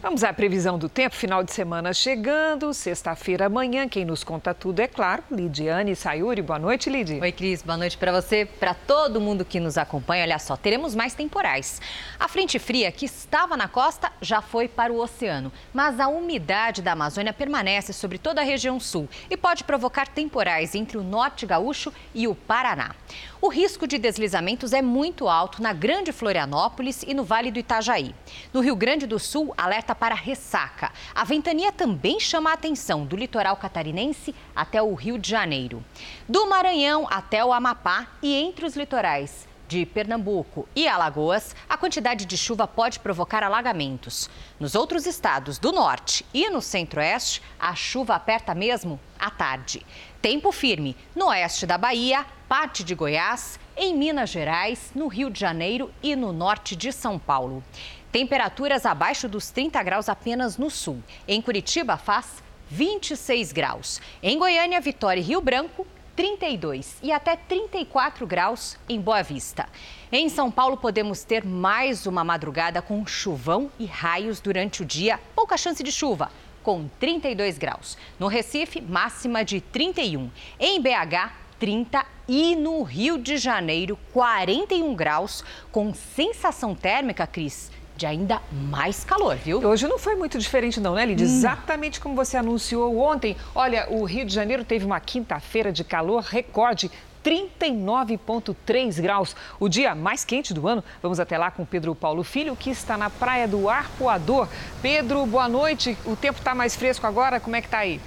Vamos 0.00 0.22
à 0.22 0.32
previsão 0.32 0.78
do 0.78 0.88
tempo, 0.88 1.16
final 1.16 1.42
de 1.42 1.52
semana 1.52 1.92
chegando, 1.92 2.72
sexta-feira 2.72 3.46
amanhã. 3.46 3.88
Quem 3.88 4.04
nos 4.04 4.22
conta 4.22 4.54
tudo 4.54 4.78
é 4.78 4.86
claro, 4.86 5.24
Lidiane 5.28 5.96
Sayuri. 5.96 6.40
Boa 6.40 6.58
noite, 6.58 6.88
Lid. 6.88 7.18
Oi, 7.20 7.32
Cris. 7.32 7.62
Boa 7.62 7.76
noite 7.76 7.98
para 7.98 8.12
você, 8.12 8.46
para 8.46 8.74
todo 8.74 9.20
mundo 9.20 9.44
que 9.44 9.58
nos 9.58 9.76
acompanha. 9.76 10.22
Olha 10.22 10.38
só, 10.38 10.56
teremos 10.56 10.94
mais 10.94 11.14
temporais. 11.14 11.82
A 12.18 12.28
frente 12.28 12.60
fria 12.60 12.92
que 12.92 13.06
estava 13.06 13.56
na 13.56 13.66
costa 13.66 14.12
já 14.22 14.40
foi 14.40 14.68
para 14.68 14.92
o 14.92 15.00
oceano, 15.00 15.50
mas 15.74 15.98
a 15.98 16.06
umidade 16.06 16.80
da 16.80 16.92
Amazônia 16.92 17.32
permanece 17.32 17.92
sobre 17.92 18.18
toda 18.18 18.40
a 18.40 18.44
região 18.44 18.78
sul 18.78 19.08
e 19.28 19.36
pode 19.36 19.64
provocar 19.64 20.06
temporais 20.06 20.76
entre 20.76 20.96
o 20.96 21.02
norte 21.02 21.44
gaúcho 21.44 21.92
e 22.14 22.28
o 22.28 22.36
Paraná. 22.36 22.94
O 23.40 23.48
risco 23.48 23.86
de 23.86 23.98
deslizamentos 23.98 24.72
é 24.72 24.82
muito 24.82 25.28
alto 25.28 25.62
na 25.62 25.72
Grande 25.72 26.12
Florianópolis 26.12 27.04
e 27.06 27.14
no 27.14 27.24
Vale 27.24 27.50
do 27.50 27.58
Itajaí. 27.58 28.14
No 28.52 28.60
Rio 28.60 28.74
Grande 28.74 29.06
do 29.06 29.18
Sul, 29.18 29.54
alerta 29.56 29.87
para 29.94 30.14
ressaca. 30.14 30.92
A 31.14 31.24
ventania 31.24 31.72
também 31.72 32.18
chama 32.18 32.50
a 32.50 32.54
atenção 32.54 33.04
do 33.04 33.16
litoral 33.16 33.56
catarinense 33.56 34.34
até 34.54 34.82
o 34.82 34.94
Rio 34.94 35.18
de 35.18 35.30
Janeiro. 35.30 35.84
Do 36.28 36.46
Maranhão 36.48 37.06
até 37.10 37.44
o 37.44 37.52
Amapá 37.52 38.08
e 38.22 38.34
entre 38.34 38.66
os 38.66 38.76
litorais 38.76 39.48
de 39.68 39.84
Pernambuco 39.84 40.66
e 40.74 40.88
Alagoas, 40.88 41.54
a 41.68 41.76
quantidade 41.76 42.24
de 42.24 42.38
chuva 42.38 42.66
pode 42.66 42.98
provocar 42.98 43.42
alagamentos. 43.42 44.30
Nos 44.58 44.74
outros 44.74 45.06
estados 45.06 45.58
do 45.58 45.70
norte 45.70 46.24
e 46.32 46.48
no 46.48 46.62
centro-oeste, 46.62 47.42
a 47.60 47.74
chuva 47.74 48.14
aperta 48.14 48.54
mesmo 48.54 48.98
à 49.18 49.30
tarde. 49.30 49.84
Tempo 50.22 50.50
firme 50.50 50.96
no 51.14 51.26
oeste 51.26 51.66
da 51.66 51.76
Bahia, 51.76 52.24
parte 52.48 52.82
de 52.82 52.94
Goiás, 52.94 53.60
em 53.76 53.94
Minas 53.94 54.30
Gerais, 54.30 54.90
no 54.94 55.06
Rio 55.06 55.30
de 55.30 55.38
Janeiro 55.38 55.92
e 56.02 56.16
no 56.16 56.32
norte 56.32 56.74
de 56.74 56.90
São 56.90 57.18
Paulo. 57.18 57.62
Temperaturas 58.10 58.86
abaixo 58.86 59.28
dos 59.28 59.50
30 59.50 59.82
graus 59.82 60.08
apenas 60.08 60.56
no 60.56 60.70
sul. 60.70 61.02
Em 61.26 61.42
Curitiba 61.42 61.98
faz 61.98 62.42
26 62.70 63.52
graus. 63.52 64.00
Em 64.22 64.38
Goiânia, 64.38 64.80
Vitória 64.80 65.20
e 65.20 65.22
Rio 65.22 65.40
Branco, 65.42 65.86
32 66.16 66.96
e 67.02 67.12
até 67.12 67.36
34 67.36 68.26
graus 68.26 68.78
em 68.88 69.00
Boa 69.00 69.22
Vista. 69.22 69.68
Em 70.10 70.28
São 70.28 70.50
Paulo, 70.50 70.76
podemos 70.76 71.22
ter 71.22 71.44
mais 71.44 72.06
uma 72.06 72.24
madrugada 72.24 72.80
com 72.80 73.06
chuvão 73.06 73.70
e 73.78 73.84
raios 73.84 74.40
durante 74.40 74.82
o 74.82 74.86
dia, 74.86 75.20
pouca 75.36 75.56
chance 75.56 75.82
de 75.82 75.92
chuva, 75.92 76.30
com 76.62 76.88
32 76.98 77.58
graus. 77.58 77.96
No 78.18 78.26
Recife, 78.26 78.80
máxima 78.80 79.44
de 79.44 79.60
31. 79.60 80.30
Em 80.58 80.80
BH, 80.80 81.30
30 81.58 82.04
e 82.26 82.56
no 82.56 82.82
Rio 82.82 83.18
de 83.18 83.36
Janeiro, 83.36 83.98
41 84.12 84.94
graus, 84.94 85.44
com 85.70 85.94
sensação 85.94 86.74
térmica, 86.74 87.26
Cris, 87.26 87.70
de 87.98 88.06
ainda 88.06 88.40
mais 88.52 89.02
calor, 89.02 89.34
viu? 89.34 89.58
Hoje 89.66 89.88
não 89.88 89.98
foi 89.98 90.14
muito 90.14 90.38
diferente 90.38 90.78
não, 90.78 90.94
né, 90.94 91.04
Lidia? 91.04 91.26
Hum. 91.26 91.28
Exatamente 91.28 91.98
como 91.98 92.14
você 92.14 92.36
anunciou 92.36 92.96
ontem. 92.96 93.36
Olha, 93.52 93.88
o 93.90 94.04
Rio 94.04 94.24
de 94.24 94.32
Janeiro 94.32 94.64
teve 94.64 94.86
uma 94.86 95.00
quinta-feira 95.00 95.72
de 95.72 95.82
calor 95.82 96.22
recorde. 96.22 96.90
39,3 97.24 99.02
graus, 99.02 99.34
o 99.58 99.68
dia 99.68 99.92
mais 99.96 100.24
quente 100.24 100.54
do 100.54 100.68
ano. 100.68 100.82
Vamos 101.02 101.18
até 101.18 101.36
lá 101.36 101.50
com 101.50 101.64
Pedro 101.64 101.92
Paulo 101.92 102.22
Filho, 102.22 102.54
que 102.54 102.70
está 102.70 102.96
na 102.96 103.10
praia 103.10 103.48
do 103.48 103.68
Arpoador. 103.68 104.48
Pedro, 104.80 105.26
boa 105.26 105.48
noite. 105.48 105.98
O 106.06 106.14
tempo 106.14 106.38
está 106.38 106.54
mais 106.54 106.76
fresco 106.76 107.04
agora, 107.04 107.40
como 107.40 107.56
é 107.56 107.60
que 107.60 107.66
está 107.66 107.78
aí? 107.78 108.00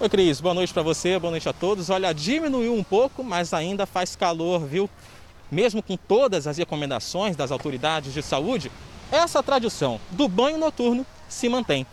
Oi, 0.00 0.08
Cris, 0.08 0.40
boa 0.40 0.52
noite 0.52 0.74
para 0.74 0.82
você, 0.82 1.16
boa 1.18 1.30
noite 1.30 1.48
a 1.48 1.52
todos. 1.52 1.88
Olha, 1.88 2.12
diminuiu 2.12 2.74
um 2.74 2.82
pouco, 2.82 3.22
mas 3.22 3.54
ainda 3.54 3.86
faz 3.86 4.16
calor, 4.16 4.66
viu? 4.66 4.90
Mesmo 5.50 5.82
com 5.82 5.96
todas 5.96 6.46
as 6.46 6.58
recomendações 6.58 7.36
das 7.36 7.50
autoridades 7.50 8.12
de 8.12 8.22
saúde, 8.22 8.70
essa 9.10 9.42
tradição 9.42 10.00
do 10.10 10.28
banho 10.28 10.58
noturno 10.58 11.06
se 11.28 11.48
mantém. 11.48 11.86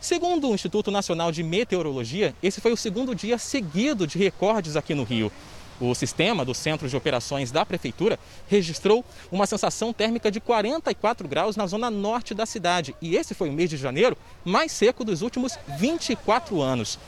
Segundo 0.00 0.48
o 0.48 0.54
Instituto 0.54 0.90
Nacional 0.90 1.32
de 1.32 1.42
Meteorologia, 1.42 2.34
esse 2.42 2.60
foi 2.60 2.72
o 2.72 2.76
segundo 2.76 3.14
dia 3.14 3.38
seguido 3.38 4.06
de 4.06 4.18
recordes 4.18 4.76
aqui 4.76 4.94
no 4.94 5.04
Rio. 5.04 5.32
O 5.80 5.94
sistema 5.94 6.44
do 6.44 6.54
Centro 6.54 6.88
de 6.88 6.96
Operações 6.96 7.50
da 7.50 7.66
Prefeitura 7.66 8.18
registrou 8.48 9.04
uma 9.30 9.46
sensação 9.46 9.92
térmica 9.92 10.30
de 10.30 10.40
44 10.40 11.28
graus 11.28 11.56
na 11.56 11.66
zona 11.66 11.90
norte 11.90 12.34
da 12.34 12.46
cidade. 12.46 12.94
E 13.00 13.14
esse 13.14 13.34
foi 13.34 13.50
o 13.50 13.52
mês 13.52 13.68
de 13.68 13.76
janeiro 13.76 14.16
mais 14.44 14.72
seco 14.72 15.04
dos 15.04 15.20
últimos 15.20 15.58
24 15.78 16.62
anos. 16.62 16.98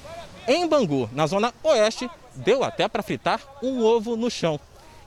Em 0.47 0.67
Bangu, 0.67 1.09
na 1.13 1.27
zona 1.27 1.53
oeste, 1.63 2.11
deu 2.35 2.63
até 2.63 2.89
para 2.89 3.03
fritar 3.03 3.41
um 3.63 3.83
ovo 3.83 4.17
no 4.17 4.31
chão. 4.31 4.61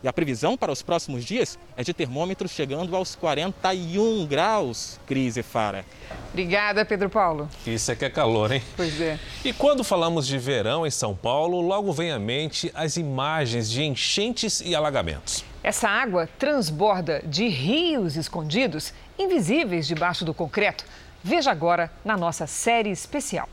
E 0.04 0.08
a 0.08 0.14
previsão 0.14 0.58
para 0.58 0.72
os 0.72 0.82
próximos 0.82 1.24
dias 1.24 1.60
é 1.78 1.84
de 1.84 1.93
termômetros 1.93 2.52
chegando 2.52 2.95
aos 2.95 3.16
41 3.16 4.26
graus, 4.26 4.99
Crise 5.06 5.43
Fara. 5.43 5.86
Obrigada, 6.30 6.84
Pedro 6.84 7.10
Paulo. 7.10 7.47
Isso 7.68 7.91
é 7.91 7.95
que 7.95 8.06
é 8.06 8.10
calor, 8.10 8.52
hein? 8.52 8.64
Pois 8.76 8.99
é. 8.99 9.20
E 9.45 9.54
quando 9.54 9.84
falamos 9.84 10.26
de 10.26 10.39
verão 10.39 10.88
em 10.88 10.91
São 10.91 11.16
Paulo, 11.16 11.62
logo 11.62 11.93
vem 11.93 12.12
à 12.12 12.18
mente 12.18 12.72
as 12.74 12.97
imagens 12.97 13.70
de 13.70 13.84
enchentes 13.84 14.62
e 14.62 14.74
alagamentos. 14.74 15.43
Essa 15.64 15.88
água 15.88 16.28
transborda 16.39 17.22
de 17.24 17.47
rios 17.47 18.16
escondidos, 18.16 18.93
invisíveis 19.20 19.86
debaixo 19.86 20.26
do 20.26 20.34
concreto. 20.34 20.84
Veja 21.24 21.52
agora 21.52 21.91
na 22.04 22.18
nossa 22.18 22.47
série 22.47 22.89
especial. 22.89 23.47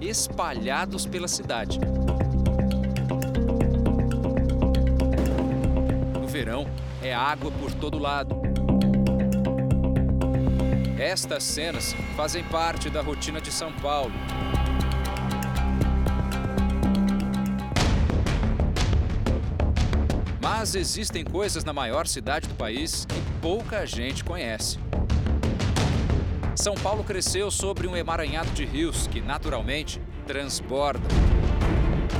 Espalhados 0.00 1.06
pela 1.06 1.26
cidade. 1.26 1.80
No 6.20 6.26
verão, 6.26 6.66
é 7.02 7.14
água 7.14 7.50
por 7.52 7.72
todo 7.72 7.98
lado. 7.98 8.40
Estas 10.98 11.42
cenas 11.42 11.94
fazem 12.16 12.44
parte 12.44 12.90
da 12.90 13.00
rotina 13.00 13.40
de 13.40 13.50
São 13.50 13.72
Paulo. 13.72 14.12
Mas 20.40 20.74
existem 20.74 21.24
coisas 21.24 21.64
na 21.64 21.72
maior 21.72 22.06
cidade 22.06 22.46
do 22.46 22.54
país 22.54 23.06
que 23.06 23.20
pouca 23.40 23.86
gente 23.86 24.22
conhece. 24.22 24.78
São 26.64 26.74
Paulo 26.76 27.04
cresceu 27.04 27.50
sobre 27.50 27.86
um 27.86 27.94
emaranhado 27.94 28.48
de 28.52 28.64
rios 28.64 29.06
que, 29.06 29.20
naturalmente, 29.20 30.00
transbordam. 30.26 31.10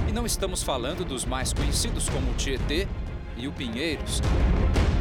E 0.06 0.12
não 0.12 0.26
estamos 0.26 0.62
falando 0.62 1.02
dos 1.02 1.24
mais 1.24 1.54
conhecidos 1.54 2.10
como 2.10 2.30
o 2.30 2.34
Tietê 2.34 2.86
e 3.38 3.48
o 3.48 3.52
Pinheiros, 3.52 4.20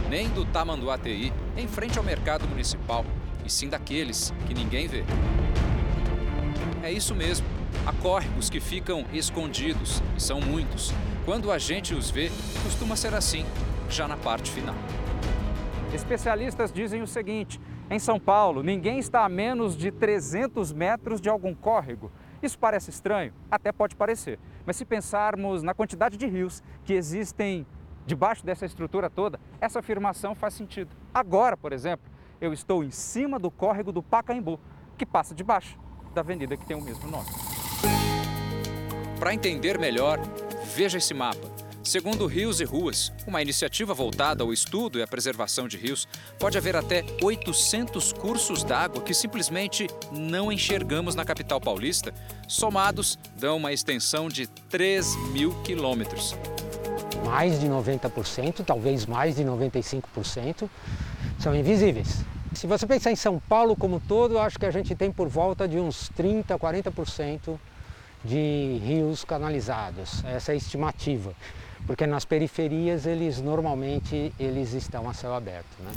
nem 0.09 0.29
do 0.29 0.45
Tamanduateí, 0.45 1.33
em 1.57 1.67
frente 1.67 1.97
ao 1.97 2.05
mercado 2.05 2.47
municipal, 2.47 3.05
e 3.43 3.49
sim 3.49 3.67
daqueles 3.67 4.33
que 4.47 4.53
ninguém 4.53 4.87
vê. 4.87 5.03
É 6.81 6.89
isso 6.89 7.13
mesmo. 7.13 7.45
Há 7.85 7.91
córregos 7.91 8.49
que 8.49 8.61
ficam 8.61 9.05
escondidos, 9.11 10.01
e 10.15 10.23
são 10.23 10.39
muitos. 10.39 10.93
Quando 11.25 11.51
a 11.51 11.57
gente 11.57 11.93
os 11.93 12.09
vê, 12.09 12.31
costuma 12.63 12.95
ser 12.95 13.13
assim, 13.13 13.45
já 13.89 14.07
na 14.07 14.15
parte 14.15 14.49
final. 14.49 14.75
Especialistas 15.93 16.71
dizem 16.71 17.01
o 17.01 17.07
seguinte: 17.07 17.59
em 17.89 17.99
São 17.99 18.19
Paulo, 18.19 18.63
ninguém 18.63 18.97
está 18.97 19.23
a 19.23 19.29
menos 19.29 19.77
de 19.77 19.91
300 19.91 20.71
metros 20.71 21.21
de 21.21 21.29
algum 21.29 21.53
córrego. 21.53 22.11
Isso 22.41 22.57
parece 22.57 22.89
estranho? 22.89 23.34
Até 23.49 23.71
pode 23.71 23.95
parecer. 23.95 24.39
Mas 24.65 24.75
se 24.75 24.86
pensarmos 24.86 25.63
na 25.63 25.73
quantidade 25.73 26.17
de 26.17 26.25
rios 26.25 26.63
que 26.84 26.93
existem 26.93 27.65
debaixo 28.05 28.45
dessa 28.45 28.65
estrutura 28.65 29.09
toda, 29.09 29.39
essa 29.61 29.79
afirmação 29.79 30.36
faz 30.36 30.53
sentido. 30.53 30.95
Agora, 31.13 31.55
por 31.55 31.71
exemplo, 31.71 32.11
eu 32.41 32.51
estou 32.51 32.84
em 32.84 32.91
cima 32.91 33.39
do 33.39 33.49
córrego 33.49 33.91
do 33.91 34.03
Pacaembu, 34.03 34.59
que 34.97 35.05
passa 35.05 35.34
debaixo 35.34 35.79
da 36.13 36.21
avenida 36.21 36.57
que 36.57 36.65
tem 36.65 36.75
o 36.75 36.81
mesmo 36.81 37.09
nome. 37.09 37.27
Para 39.19 39.34
entender 39.34 39.79
melhor, 39.79 40.19
veja 40.75 40.97
esse 40.97 41.13
mapa. 41.13 41.62
Segundo 41.84 42.27
Rios 42.27 42.61
e 42.61 42.63
Ruas, 42.63 43.11
uma 43.27 43.41
iniciativa 43.41 43.93
voltada 43.93 44.41
ao 44.41 44.53
estudo 44.53 44.97
e 44.97 45.03
à 45.03 45.07
preservação 45.07 45.67
de 45.67 45.75
rios, 45.75 46.07
pode 46.39 46.57
haver 46.57 46.77
até 46.77 47.03
800 47.21 48.13
cursos 48.13 48.63
d'água 48.63 49.01
que 49.01 49.13
simplesmente 49.13 49.88
não 50.09 50.49
enxergamos 50.49 51.13
na 51.13 51.25
capital 51.25 51.59
paulista. 51.59 52.13
Somados, 52.47 53.19
dão 53.38 53.57
uma 53.57 53.73
extensão 53.73 54.29
de 54.29 54.47
3 54.47 55.13
mil 55.34 55.53
quilômetros. 55.63 56.34
Mais 57.25 57.59
de 57.59 57.67
90%, 57.67 58.63
talvez 58.63 59.05
mais 59.05 59.36
de 59.36 59.43
95%, 59.43 60.69
são 61.38 61.53
invisíveis. 61.53 62.23
Se 62.53 62.65
você 62.65 62.88
pensar 62.88 63.11
em 63.11 63.17
São 63.17 63.39
Paulo 63.39 63.75
como 63.75 63.99
todo, 63.99 64.39
acho 64.39 64.57
que 64.57 64.65
a 64.65 64.71
gente 64.71 64.95
tem 64.95 65.11
por 65.11 65.27
volta 65.27 65.67
de 65.67 65.77
uns 65.77 66.07
30, 66.15 66.57
40% 66.57 67.59
de 68.23 68.79
rios 68.86 69.25
canalizados. 69.25 70.23
Essa 70.23 70.53
é 70.53 70.53
a 70.53 70.57
estimativa 70.57 71.36
porque 71.86 72.07
nas 72.07 72.25
periferias 72.25 73.05
eles 73.05 73.41
normalmente 73.41 74.34
eles 74.39 74.73
estão 74.73 75.09
a 75.09 75.13
céu 75.13 75.34
aberto. 75.34 75.77
Né? 75.79 75.91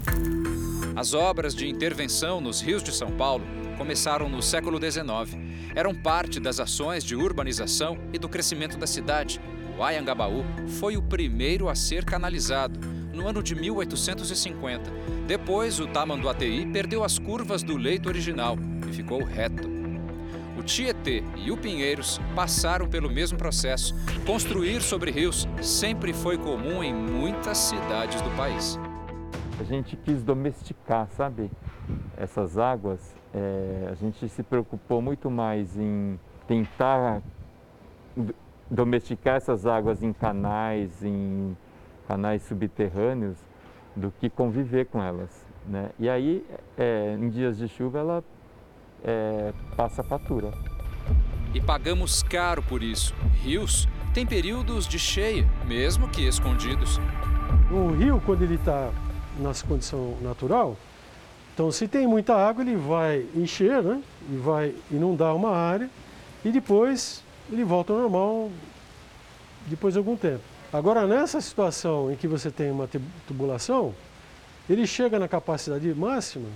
As 0.96 1.14
obras 1.14 1.54
de 1.54 1.68
intervenção 1.68 2.40
nos 2.40 2.60
rios 2.60 2.82
de 2.82 2.92
São 2.92 3.10
Paulo 3.10 3.44
começaram 3.76 4.28
no 4.28 4.42
século 4.42 4.78
XIX. 4.78 5.38
Eram 5.74 5.94
parte 5.94 6.40
das 6.40 6.58
ações 6.58 7.04
de 7.04 7.14
urbanização 7.14 7.98
e 8.12 8.18
do 8.18 8.28
crescimento 8.28 8.78
da 8.78 8.86
cidade. 8.86 9.40
O 9.78 9.82
Ayangabaú 9.82 10.44
foi 10.80 10.96
o 10.96 11.02
primeiro 11.02 11.68
a 11.68 11.74
ser 11.74 12.04
canalizado, 12.04 12.80
no 13.12 13.28
ano 13.28 13.42
de 13.42 13.54
1850. 13.54 14.90
Depois, 15.26 15.80
o 15.80 15.86
Tamanduateí 15.86 16.66
perdeu 16.66 17.04
as 17.04 17.18
curvas 17.18 17.62
do 17.62 17.76
leito 17.76 18.08
original 18.08 18.56
e 18.88 18.92
ficou 18.92 19.22
reto. 19.22 19.85
Tietê 20.62 21.22
e 21.36 21.50
o 21.50 21.56
Pinheiros 21.56 22.20
passaram 22.34 22.88
pelo 22.88 23.10
mesmo 23.10 23.36
processo. 23.36 23.94
Construir 24.26 24.80
sobre 24.80 25.10
rios 25.10 25.48
sempre 25.62 26.12
foi 26.12 26.38
comum 26.38 26.82
em 26.82 26.94
muitas 26.94 27.58
cidades 27.58 28.20
do 28.22 28.30
país. 28.36 28.78
A 29.58 29.64
gente 29.64 29.96
quis 29.96 30.22
domesticar, 30.22 31.08
sabe? 31.10 31.50
Essas 32.16 32.58
águas, 32.58 33.14
é, 33.34 33.88
a 33.90 33.94
gente 33.94 34.28
se 34.28 34.42
preocupou 34.42 35.00
muito 35.00 35.30
mais 35.30 35.76
em 35.76 36.18
tentar 36.46 37.22
domesticar 38.70 39.36
essas 39.36 39.66
águas 39.66 40.02
em 40.02 40.12
canais, 40.12 41.02
em 41.02 41.56
canais 42.06 42.42
subterrâneos, 42.42 43.36
do 43.94 44.10
que 44.10 44.28
conviver 44.28 44.86
com 44.86 45.02
elas. 45.02 45.46
Né? 45.66 45.90
E 45.98 46.08
aí, 46.08 46.44
é, 46.76 47.16
em 47.18 47.28
dias 47.28 47.58
de 47.58 47.66
chuva, 47.66 47.98
ela 47.98 48.24
é, 49.04 49.52
passa 49.76 50.02
a 50.02 50.04
fatura. 50.04 50.52
E 51.54 51.60
pagamos 51.60 52.22
caro 52.22 52.62
por 52.62 52.82
isso. 52.82 53.14
Rios 53.42 53.88
têm 54.12 54.26
períodos 54.26 54.86
de 54.86 54.98
cheia, 54.98 55.48
mesmo 55.64 56.08
que 56.08 56.26
escondidos. 56.26 57.00
O 57.70 57.92
rio, 57.92 58.22
quando 58.24 58.42
ele 58.42 58.56
está 58.56 58.90
na 59.38 59.52
condição 59.66 60.16
natural, 60.22 60.76
então 61.54 61.72
se 61.72 61.88
tem 61.88 62.06
muita 62.06 62.34
água, 62.34 62.62
ele 62.62 62.76
vai 62.76 63.26
encher, 63.34 63.82
né? 63.82 64.02
E 64.30 64.36
vai 64.36 64.74
inundar 64.90 65.34
uma 65.34 65.50
área 65.50 65.88
e 66.44 66.50
depois 66.50 67.24
ele 67.50 67.64
volta 67.64 67.92
ao 67.92 67.98
normal 68.00 68.50
depois 69.66 69.94
de 69.94 69.98
algum 69.98 70.16
tempo. 70.16 70.42
Agora, 70.72 71.06
nessa 71.06 71.40
situação 71.40 72.12
em 72.12 72.16
que 72.16 72.28
você 72.28 72.50
tem 72.50 72.70
uma 72.70 72.88
tubulação, 73.26 73.94
ele 74.68 74.86
chega 74.86 75.18
na 75.18 75.28
capacidade 75.28 75.92
máxima, 75.94 76.48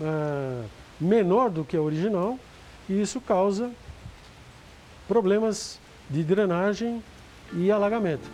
é, 0.00 0.64
menor 1.00 1.50
do 1.50 1.64
que 1.64 1.76
a 1.76 1.80
original 1.80 2.38
e 2.88 3.00
isso 3.00 3.20
causa 3.20 3.70
problemas 5.06 5.78
de 6.08 6.22
drenagem 6.22 7.02
e 7.52 7.70
alagamento. 7.70 8.28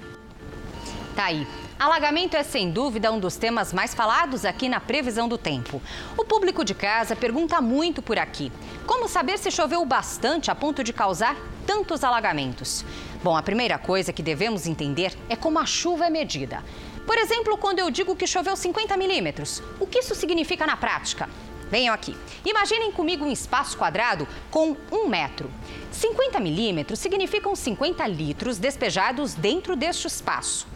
Tá 1.14 1.26
aí. 1.26 1.46
Alagamento 1.78 2.36
é 2.36 2.44
sem 2.44 2.70
dúvida 2.70 3.10
um 3.10 3.18
dos 3.18 3.36
temas 3.36 3.72
mais 3.72 3.92
falados 3.92 4.44
aqui 4.44 4.68
na 4.68 4.78
previsão 4.78 5.28
do 5.28 5.36
tempo. 5.36 5.82
O 6.16 6.24
público 6.24 6.64
de 6.64 6.74
casa 6.74 7.16
pergunta 7.16 7.60
muito 7.60 8.00
por 8.00 8.18
aqui: 8.18 8.52
como 8.86 9.08
saber 9.08 9.36
se 9.36 9.50
choveu 9.50 9.84
bastante 9.84 10.50
a 10.50 10.54
ponto 10.54 10.84
de 10.84 10.92
causar 10.92 11.36
tantos 11.66 12.04
alagamentos? 12.04 12.84
Bom, 13.22 13.36
a 13.36 13.42
primeira 13.42 13.78
coisa 13.78 14.12
que 14.12 14.22
devemos 14.22 14.66
entender 14.66 15.16
é 15.28 15.34
como 15.34 15.58
a 15.58 15.66
chuva 15.66 16.06
é 16.06 16.10
medida. 16.10 16.62
Por 17.06 17.18
exemplo, 17.18 17.58
quando 17.58 17.80
eu 17.80 17.90
digo 17.90 18.14
que 18.14 18.26
choveu 18.26 18.54
50 18.54 18.96
milímetros, 18.96 19.60
o 19.80 19.86
que 19.86 19.98
isso 19.98 20.14
significa 20.14 20.64
na 20.64 20.76
prática? 20.76 21.28
Venham 21.72 21.94
aqui. 21.94 22.14
Imaginem 22.44 22.92
comigo 22.92 23.24
um 23.24 23.32
espaço 23.32 23.78
quadrado 23.78 24.28
com 24.50 24.76
um 24.90 25.08
metro. 25.08 25.50
50 25.90 26.38
milímetros 26.38 26.98
significam 26.98 27.56
50 27.56 28.06
litros 28.08 28.58
despejados 28.58 29.32
dentro 29.32 29.74
deste 29.74 30.06
espaço. 30.06 30.66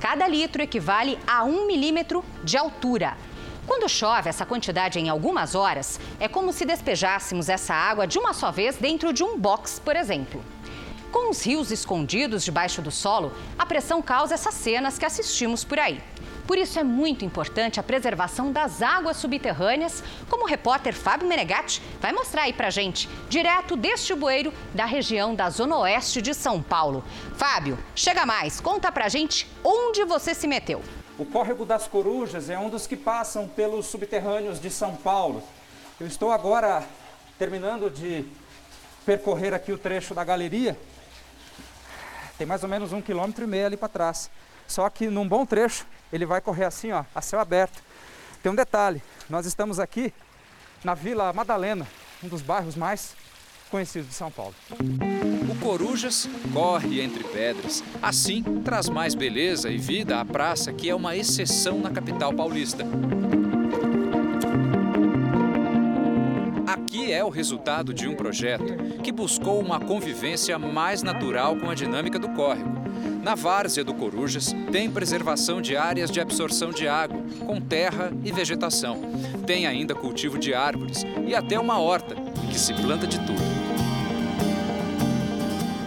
Cada 0.00 0.26
litro 0.26 0.62
equivale 0.62 1.18
a 1.26 1.44
um 1.44 1.66
milímetro 1.66 2.24
de 2.42 2.56
altura. 2.56 3.18
Quando 3.66 3.86
chove 3.86 4.30
essa 4.30 4.46
quantidade 4.46 4.98
em 4.98 5.10
algumas 5.10 5.54
horas, 5.54 6.00
é 6.18 6.26
como 6.26 6.54
se 6.54 6.64
despejássemos 6.64 7.50
essa 7.50 7.74
água 7.74 8.06
de 8.06 8.18
uma 8.18 8.32
só 8.32 8.50
vez 8.50 8.76
dentro 8.76 9.12
de 9.12 9.22
um 9.22 9.38
box, 9.38 9.78
por 9.78 9.94
exemplo. 9.94 10.42
Com 11.12 11.28
os 11.28 11.44
rios 11.44 11.70
escondidos 11.70 12.42
debaixo 12.42 12.80
do 12.80 12.90
solo, 12.90 13.30
a 13.58 13.66
pressão 13.66 14.00
causa 14.00 14.32
essas 14.32 14.54
cenas 14.54 14.98
que 14.98 15.04
assistimos 15.04 15.64
por 15.64 15.78
aí. 15.78 16.00
Por 16.46 16.56
isso 16.56 16.78
é 16.78 16.84
muito 16.84 17.24
importante 17.24 17.80
a 17.80 17.82
preservação 17.82 18.52
das 18.52 18.80
águas 18.80 19.16
subterrâneas, 19.16 20.02
como 20.30 20.44
o 20.44 20.46
repórter 20.46 20.94
Fábio 20.94 21.26
Menegatti 21.26 21.82
vai 22.00 22.12
mostrar 22.12 22.42
aí 22.42 22.52
pra 22.52 22.70
gente, 22.70 23.08
direto 23.28 23.76
deste 23.76 24.14
bueiro 24.14 24.52
da 24.72 24.84
região 24.84 25.34
da 25.34 25.50
Zona 25.50 25.76
Oeste 25.78 26.22
de 26.22 26.32
São 26.32 26.62
Paulo. 26.62 27.04
Fábio, 27.34 27.76
chega 27.94 28.24
mais, 28.24 28.60
conta 28.60 28.92
pra 28.92 29.08
gente 29.08 29.50
onde 29.64 30.04
você 30.04 30.34
se 30.34 30.46
meteu. 30.46 30.82
O 31.18 31.24
Córrego 31.24 31.64
das 31.64 31.88
Corujas 31.88 32.48
é 32.48 32.58
um 32.58 32.70
dos 32.70 32.86
que 32.86 32.96
passam 32.96 33.48
pelos 33.48 33.86
subterrâneos 33.86 34.60
de 34.60 34.70
São 34.70 34.94
Paulo. 34.94 35.42
Eu 35.98 36.06
estou 36.06 36.30
agora 36.30 36.84
terminando 37.38 37.90
de 37.90 38.24
percorrer 39.04 39.52
aqui 39.52 39.72
o 39.72 39.78
trecho 39.78 40.14
da 40.14 40.22
galeria. 40.22 40.78
Tem 42.38 42.46
mais 42.46 42.62
ou 42.62 42.68
menos 42.68 42.92
um 42.92 43.00
quilômetro 43.00 43.44
e 43.44 43.46
meio 43.46 43.66
ali 43.66 43.76
para 43.76 43.88
trás. 43.88 44.30
Só 44.66 44.88
que 44.90 45.08
num 45.08 45.26
bom 45.26 45.46
trecho 45.46 45.86
ele 46.12 46.26
vai 46.26 46.40
correr 46.40 46.64
assim, 46.64 46.92
ó, 46.92 47.04
a 47.14 47.20
céu 47.20 47.40
aberto. 47.40 47.82
Tem 48.42 48.50
um 48.50 48.54
detalhe: 48.54 49.02
nós 49.28 49.46
estamos 49.46 49.78
aqui 49.78 50.12
na 50.84 50.94
Vila 50.94 51.32
Madalena, 51.32 51.86
um 52.22 52.28
dos 52.28 52.42
bairros 52.42 52.76
mais 52.76 53.14
conhecidos 53.70 54.08
de 54.08 54.14
São 54.14 54.30
Paulo. 54.30 54.54
O 55.50 55.58
Corujas 55.58 56.28
corre 56.52 57.00
entre 57.00 57.24
pedras. 57.24 57.82
Assim, 58.00 58.42
traz 58.64 58.88
mais 58.88 59.14
beleza 59.14 59.70
e 59.70 59.78
vida 59.78 60.20
à 60.20 60.24
praça, 60.24 60.72
que 60.72 60.88
é 60.88 60.94
uma 60.94 61.16
exceção 61.16 61.78
na 61.78 61.90
capital 61.90 62.32
paulista. 62.32 62.84
Aqui 66.66 67.12
é 67.12 67.24
o 67.24 67.28
resultado 67.28 67.92
de 67.92 68.06
um 68.06 68.14
projeto 68.14 69.00
que 69.02 69.10
buscou 69.10 69.60
uma 69.60 69.80
convivência 69.80 70.58
mais 70.58 71.02
natural 71.02 71.56
com 71.56 71.68
a 71.68 71.74
dinâmica 71.74 72.18
do 72.18 72.28
córrego. 72.30 72.70
Na 73.26 73.34
várzea 73.34 73.82
do 73.82 73.92
Corujas 73.92 74.54
tem 74.70 74.88
preservação 74.88 75.60
de 75.60 75.76
áreas 75.76 76.12
de 76.12 76.20
absorção 76.20 76.70
de 76.70 76.86
água, 76.86 77.20
com 77.44 77.60
terra 77.60 78.12
e 78.22 78.30
vegetação. 78.30 79.00
Tem 79.44 79.66
ainda 79.66 79.96
cultivo 79.96 80.38
de 80.38 80.54
árvores 80.54 81.02
e 81.26 81.34
até 81.34 81.58
uma 81.58 81.76
horta, 81.76 82.14
em 82.14 82.46
que 82.46 82.56
se 82.56 82.72
planta 82.72 83.04
de 83.04 83.18
tudo. 83.18 83.42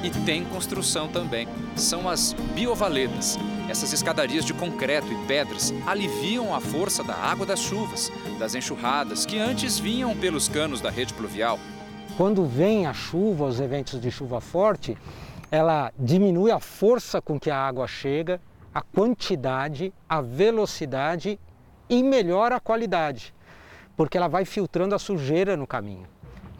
E 0.04 0.10
tem 0.26 0.44
construção 0.44 1.08
também. 1.08 1.48
São 1.78 2.10
as 2.10 2.34
biovaletas. 2.54 3.40
Essas 3.70 3.94
escadarias 3.94 4.44
de 4.44 4.54
concreto 4.54 5.08
e 5.08 5.26
pedras 5.26 5.74
aliviam 5.88 6.54
a 6.54 6.60
força 6.60 7.06
da 7.06 7.16
água 7.16 7.46
das 7.46 7.62
chuvas, 7.62 8.12
das 8.38 8.54
enxurradas 8.54 9.26
que 9.26 9.40
antes 9.40 9.80
vinham 9.80 10.14
pelos 10.14 10.50
canos 10.50 10.82
da 10.82 10.90
rede 10.90 11.14
pluvial. 11.14 11.58
Quando 12.18 12.46
vem 12.46 12.86
a 12.86 12.94
chuva, 12.94 13.46
os 13.46 13.62
eventos 13.62 14.02
de 14.02 14.12
chuva 14.12 14.42
forte, 14.42 14.98
ela 15.52 15.92
diminui 15.98 16.52
a 16.52 16.60
força 16.60 17.22
com 17.22 17.40
que 17.40 17.50
a 17.50 17.58
água 17.58 17.88
chega, 17.88 18.40
a 18.74 18.82
quantidade, 18.82 19.94
a 20.08 20.22
velocidade 20.22 21.40
e 21.90 22.04
melhora 22.04 22.58
a 22.58 22.60
qualidade, 22.60 23.34
porque 23.98 24.18
ela 24.18 24.28
vai 24.28 24.46
filtrando 24.46 24.94
a 24.94 25.00
sujeira 25.00 25.58
no 25.58 25.66
caminho. 25.66 26.08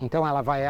Então 0.02 0.26
ela 0.26 0.42
vai 0.42 0.64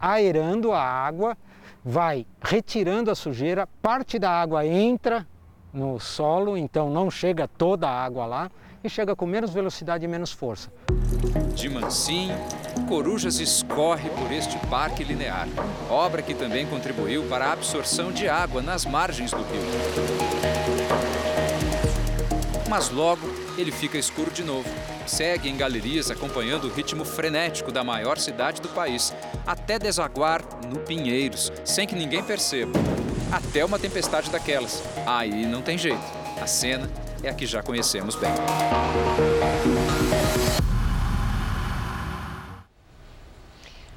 aerando 0.00 0.72
a 0.72 0.80
água, 0.80 1.36
vai 1.84 2.26
retirando 2.40 3.10
a 3.10 3.14
sujeira, 3.14 3.68
parte 3.82 4.18
da 4.18 4.30
água 4.30 4.64
entra 4.64 5.26
no 5.72 5.98
solo, 5.98 6.56
então 6.56 6.88
não 6.88 7.10
chega 7.10 7.46
toda 7.46 7.88
a 7.88 8.04
água 8.04 8.24
lá 8.24 8.50
e 8.84 8.90
chega 8.90 9.16
com 9.16 9.24
menos 9.24 9.50
velocidade 9.50 10.04
e 10.04 10.08
menos 10.08 10.30
força. 10.30 10.70
De 11.54 11.70
mansinho, 11.70 12.36
Corujas 12.86 13.40
escorre 13.40 14.10
por 14.10 14.30
este 14.30 14.58
parque 14.66 15.02
linear, 15.02 15.48
obra 15.88 16.20
que 16.20 16.34
também 16.34 16.66
contribuiu 16.66 17.24
para 17.24 17.46
a 17.46 17.52
absorção 17.52 18.12
de 18.12 18.28
água 18.28 18.60
nas 18.60 18.84
margens 18.84 19.30
do 19.30 19.38
rio. 19.38 19.62
Mas 22.68 22.90
logo 22.90 23.26
ele 23.56 23.72
fica 23.72 23.96
escuro 23.96 24.30
de 24.30 24.42
novo. 24.42 24.68
Segue 25.06 25.48
em 25.48 25.56
galerias 25.56 26.10
acompanhando 26.10 26.64
o 26.64 26.70
ritmo 26.70 27.04
frenético 27.04 27.70
da 27.70 27.84
maior 27.84 28.18
cidade 28.18 28.60
do 28.60 28.68
país, 28.68 29.14
até 29.46 29.78
desaguar 29.78 30.42
no 30.66 30.80
Pinheiros, 30.80 31.52
sem 31.64 31.86
que 31.86 31.94
ninguém 31.94 32.22
perceba. 32.22 32.72
Até 33.30 33.64
uma 33.64 33.78
tempestade 33.78 34.30
daquelas. 34.30 34.82
Aí 35.06 35.46
não 35.46 35.62
tem 35.62 35.78
jeito. 35.78 36.02
A 36.40 36.46
cena 36.46 36.90
é 37.26 37.30
a 37.30 37.34
que 37.34 37.46
já 37.46 37.62
conhecemos 37.62 38.14
bem. 38.16 38.30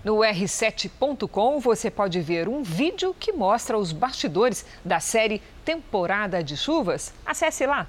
No 0.03 0.17
r7.com 0.19 1.59
você 1.59 1.91
pode 1.91 2.21
ver 2.21 2.47
um 2.47 2.63
vídeo 2.63 3.13
que 3.19 3.34
mostra 3.34 3.78
os 3.78 3.91
bastidores 3.91 4.65
da 4.84 5.01
série 5.01 5.41
Temporada 5.65 6.41
de 6.41 6.55
Chuvas. 6.55 7.13
Acesse 7.25 7.65
lá. 7.65 7.88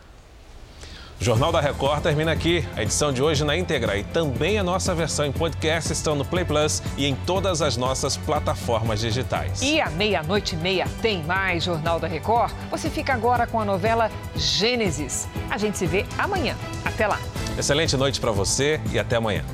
O 1.20 1.24
Jornal 1.24 1.50
da 1.50 1.60
Record 1.60 2.00
termina 2.00 2.30
aqui. 2.30 2.64
A 2.76 2.82
edição 2.82 3.12
de 3.12 3.20
hoje 3.20 3.42
na 3.42 3.56
íntegra 3.56 3.96
e 3.96 4.04
também 4.04 4.56
a 4.56 4.62
nossa 4.62 4.94
versão 4.94 5.26
em 5.26 5.32
podcast 5.32 5.92
estão 5.92 6.14
no 6.14 6.24
Play 6.24 6.44
Plus 6.44 6.80
e 6.96 7.06
em 7.06 7.14
todas 7.14 7.60
as 7.60 7.76
nossas 7.76 8.16
plataformas 8.16 9.00
digitais. 9.00 9.60
E 9.60 9.80
à 9.80 9.90
meia-noite 9.90 10.54
e 10.54 10.58
meia 10.58 10.86
tem 11.02 11.24
mais 11.24 11.64
Jornal 11.64 11.98
da 11.98 12.06
Record. 12.06 12.52
Você 12.70 12.88
fica 12.88 13.12
agora 13.14 13.48
com 13.48 13.60
a 13.60 13.64
novela 13.64 14.10
Gênesis. 14.36 15.26
A 15.50 15.58
gente 15.58 15.76
se 15.76 15.86
vê 15.86 16.06
amanhã. 16.16 16.54
Até 16.84 17.08
lá. 17.08 17.18
Excelente 17.58 17.96
noite 17.96 18.20
para 18.20 18.30
você 18.30 18.80
e 18.92 18.98
até 18.98 19.16
amanhã. 19.16 19.44